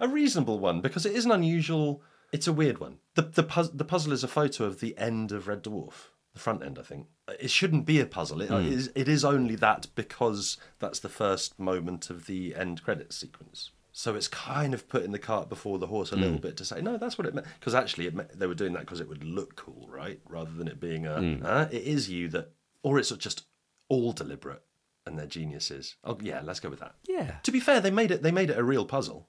a 0.00 0.08
reasonable 0.08 0.58
one 0.58 0.80
because 0.80 1.04
it 1.06 1.14
is 1.14 1.24
an 1.26 1.32
unusual. 1.32 2.02
It's 2.32 2.46
a 2.46 2.52
weird 2.52 2.78
one. 2.78 2.98
The 3.14 3.22
the, 3.22 3.44
puz- 3.44 3.76
the 3.76 3.84
puzzle 3.84 4.12
is 4.12 4.24
a 4.24 4.28
photo 4.28 4.64
of 4.64 4.80
the 4.80 4.96
end 4.96 5.32
of 5.32 5.46
Red 5.48 5.62
Dwarf, 5.64 6.08
the 6.32 6.40
front 6.40 6.62
end. 6.64 6.78
I 6.78 6.82
think 6.82 7.08
it 7.38 7.50
shouldn't 7.50 7.84
be 7.84 8.00
a 8.00 8.06
puzzle. 8.06 8.40
It, 8.40 8.48
Hmm. 8.48 8.54
it 8.66 8.72
is, 8.72 8.90
it 8.94 9.08
is 9.08 9.24
only 9.24 9.56
that 9.56 9.88
because 9.94 10.56
that's 10.78 11.00
the 11.00 11.10
first 11.10 11.58
moment 11.58 12.08
of 12.08 12.26
the 12.26 12.54
end 12.56 12.82
credits 12.82 13.16
sequence. 13.18 13.70
So 13.94 14.14
it's 14.14 14.28
kind 14.28 14.72
of 14.72 14.88
putting 14.88 15.12
the 15.12 15.18
cart 15.18 15.48
before 15.50 15.78
the 15.78 15.86
horse 15.86 16.12
a 16.12 16.16
little 16.16 16.36
Hmm. 16.36 16.42
bit 16.42 16.56
to 16.56 16.64
say 16.64 16.80
no, 16.80 16.96
that's 16.96 17.18
what 17.18 17.26
it 17.26 17.34
meant. 17.34 17.46
Because 17.60 17.74
actually, 17.74 18.06
it 18.06 18.14
meant, 18.14 18.38
they 18.38 18.46
were 18.46 18.54
doing 18.54 18.72
that 18.72 18.80
because 18.80 19.00
it 19.00 19.08
would 19.08 19.22
look 19.22 19.54
cool, 19.54 19.86
right? 19.90 20.20
Rather 20.28 20.50
than 20.50 20.66
it 20.66 20.80
being 20.80 21.06
a 21.06 21.18
Hmm. 21.20 21.42
"Huh? 21.42 21.68
it 21.70 21.82
is 21.82 22.08
you 22.08 22.28
that, 22.28 22.52
or 22.82 22.98
it's 22.98 23.10
just 23.10 23.44
all 23.88 24.12
deliberate 24.12 24.62
and 25.04 25.18
they're 25.18 25.26
geniuses. 25.26 25.96
Oh 26.04 26.16
yeah, 26.22 26.40
let's 26.42 26.58
go 26.60 26.70
with 26.70 26.80
that. 26.80 26.94
Yeah. 27.06 27.38
To 27.42 27.52
be 27.52 27.60
fair, 27.60 27.80
they 27.80 27.90
made 27.90 28.10
it. 28.10 28.22
They 28.22 28.32
made 28.32 28.48
it 28.50 28.56
a 28.58 28.64
real 28.64 28.86
puzzle. 28.86 29.28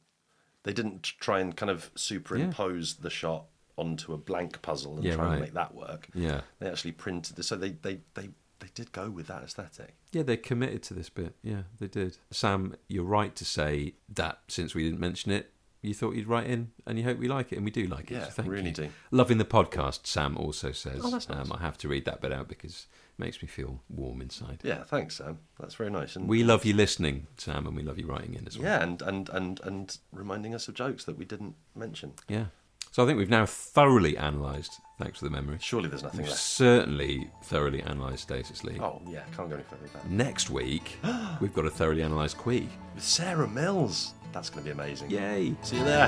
They 0.64 0.72
didn't 0.72 1.04
try 1.04 1.40
and 1.42 1.54
kind 1.58 1.70
of 1.70 1.92
superimpose 1.96 2.96
the 3.02 3.10
shot 3.10 3.48
onto 3.76 4.14
a 4.14 4.18
blank 4.18 4.62
puzzle 4.62 4.96
and 4.96 5.04
Yeah, 5.04 5.16
try 5.16 5.26
right. 5.26 5.32
and 5.34 5.42
make 5.42 5.54
that 5.56 5.74
work. 5.76 6.08
Yeah. 6.14 6.42
They 6.60 6.70
actually 6.70 6.94
printed. 6.94 7.44
So 7.44 7.56
they 7.58 7.72
they 7.72 8.02
they 8.14 8.30
they 8.64 8.70
did 8.74 8.92
go 8.94 9.10
with 9.10 9.28
that 9.28 9.44
aesthetic. 9.44 9.96
Yeah, 10.14 10.24
they 10.24 10.38
committed 10.38 10.82
to 10.84 10.94
this 10.94 11.10
bit. 11.10 11.36
Yeah, 11.44 11.64
they 11.80 11.88
did. 11.88 12.18
Sam, 12.32 12.76
you're 12.88 13.04
right 13.04 13.36
to 13.36 13.44
say 13.46 13.96
that 14.10 14.40
since 14.48 14.74
we 14.74 14.84
didn't 14.84 15.00
mention 15.02 15.32
it, 15.32 15.50
you 15.82 15.94
thought 15.94 16.16
you'd 16.16 16.28
write 16.30 16.48
in 16.48 16.72
and 16.88 16.98
you 16.98 17.04
hope 17.04 17.18
we 17.20 17.28
like 17.28 17.52
it, 17.52 17.58
and 17.58 17.66
we 17.66 17.72
do 17.72 17.88
like 17.88 18.10
it. 18.10 18.14
Yeah, 18.16 18.30
so 18.30 18.44
really 18.44 18.70
you. 18.70 18.76
do. 18.76 18.90
Loving 19.12 19.38
the 19.38 19.44
podcast, 19.44 20.08
Sam 20.08 20.38
also 20.38 20.72
says. 20.72 21.02
Oh, 21.04 21.10
that's 21.12 21.28
nice. 21.28 21.46
um, 21.46 21.52
I 21.52 21.60
have 21.60 21.78
to 21.80 21.90
read 21.90 22.06
that 22.06 22.22
bit 22.22 22.32
out 22.32 22.48
because 22.48 22.88
it 23.18 23.20
makes 23.22 23.42
me 23.42 23.50
feel 23.50 23.82
warm 23.90 24.22
inside. 24.22 24.62
Yeah, 24.64 24.84
thanks, 24.86 25.18
Sam. 25.18 25.40
That's 25.60 25.76
very 25.76 25.90
nice. 25.92 26.16
And 26.16 26.30
We 26.30 26.46
love 26.46 26.64
you 26.64 26.74
listening, 26.74 27.28
Sam, 27.38 27.68
and 27.68 27.76
we 27.76 27.84
love 27.84 28.00
you 28.00 28.08
writing 28.08 28.34
in 28.36 28.48
as 28.48 28.58
well. 28.58 28.66
yeah, 28.66 28.82
and 28.82 29.02
and 29.02 29.28
and 29.30 29.60
and 29.66 29.98
reminding 30.14 30.56
us 30.56 30.70
of 30.70 30.74
jokes 30.76 31.04
that 31.04 31.18
we 31.18 31.26
didn't 31.26 31.56
mention. 31.76 32.14
Yeah. 32.30 32.46
So 32.94 33.02
I 33.02 33.08
think 33.08 33.18
we've 33.18 33.28
now 33.28 33.48
thoroughly 33.48 34.16
analysed, 34.18 34.80
thanks 35.00 35.18
for 35.18 35.26
the 35.26 35.32
memory. 35.32 35.58
Surely 35.60 35.90
there's 35.90 36.04
nothing 36.04 36.20
We've 36.20 36.30
left. 36.30 36.40
certainly 36.40 37.28
thoroughly 37.42 37.82
analysed 37.82 38.22
Stasis 38.22 38.64
Leak. 38.64 38.80
Oh 38.80 39.02
yeah, 39.10 39.24
can't 39.36 39.50
go 39.50 39.56
any 39.56 39.64
further 39.64 39.82
with 39.82 39.94
that. 39.94 40.08
Next 40.12 40.52
week, 40.52 41.00
we've 41.42 41.56
got 41.56 41.66
a 41.66 41.72
thoroughly 41.72 42.04
analysed 42.04 42.38
Queeg. 42.38 42.68
With 42.94 43.04
Sarah 43.04 43.48
Mills, 43.48 44.14
that's 44.32 44.52
going 44.52 44.64
to 44.64 44.66
be 44.66 44.72
amazing. 44.74 45.10
Yay! 45.10 45.56
See 45.64 45.78
you 45.78 45.84
there. 45.86 46.08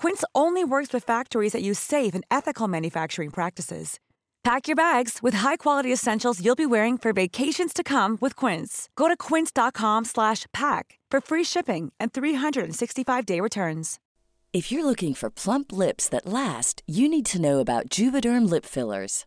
Quince 0.00 0.24
only 0.34 0.64
works 0.64 0.94
with 0.94 1.04
factories 1.04 1.52
that 1.52 1.62
use 1.62 1.78
safe 1.78 2.14
and 2.14 2.24
ethical 2.30 2.66
manufacturing 2.66 3.28
practices. 3.30 3.98
Pack 4.42 4.66
your 4.66 4.74
bags 4.74 5.18
with 5.20 5.34
high-quality 5.34 5.92
essentials 5.92 6.42
you'll 6.42 6.64
be 6.64 6.72
wearing 6.74 6.96
for 6.96 7.12
vacations 7.12 7.74
to 7.74 7.84
come 7.84 8.16
with 8.18 8.34
Quince. 8.34 8.88
Go 8.96 9.08
to 9.08 9.16
quince.com 9.16 10.06
slash 10.06 10.46
pack 10.54 10.98
for 11.10 11.20
free 11.20 11.44
shipping 11.44 11.92
and 12.00 12.14
365-day 12.14 13.40
returns. 13.40 13.98
If 14.54 14.72
you're 14.72 14.86
looking 14.86 15.12
for 15.12 15.28
plump 15.28 15.70
lips 15.70 16.08
that 16.08 16.24
last, 16.24 16.82
you 16.86 17.06
need 17.06 17.26
to 17.26 17.38
know 17.38 17.58
about 17.58 17.90
Juvederm 17.90 18.48
lip 18.48 18.64
fillers. 18.64 19.26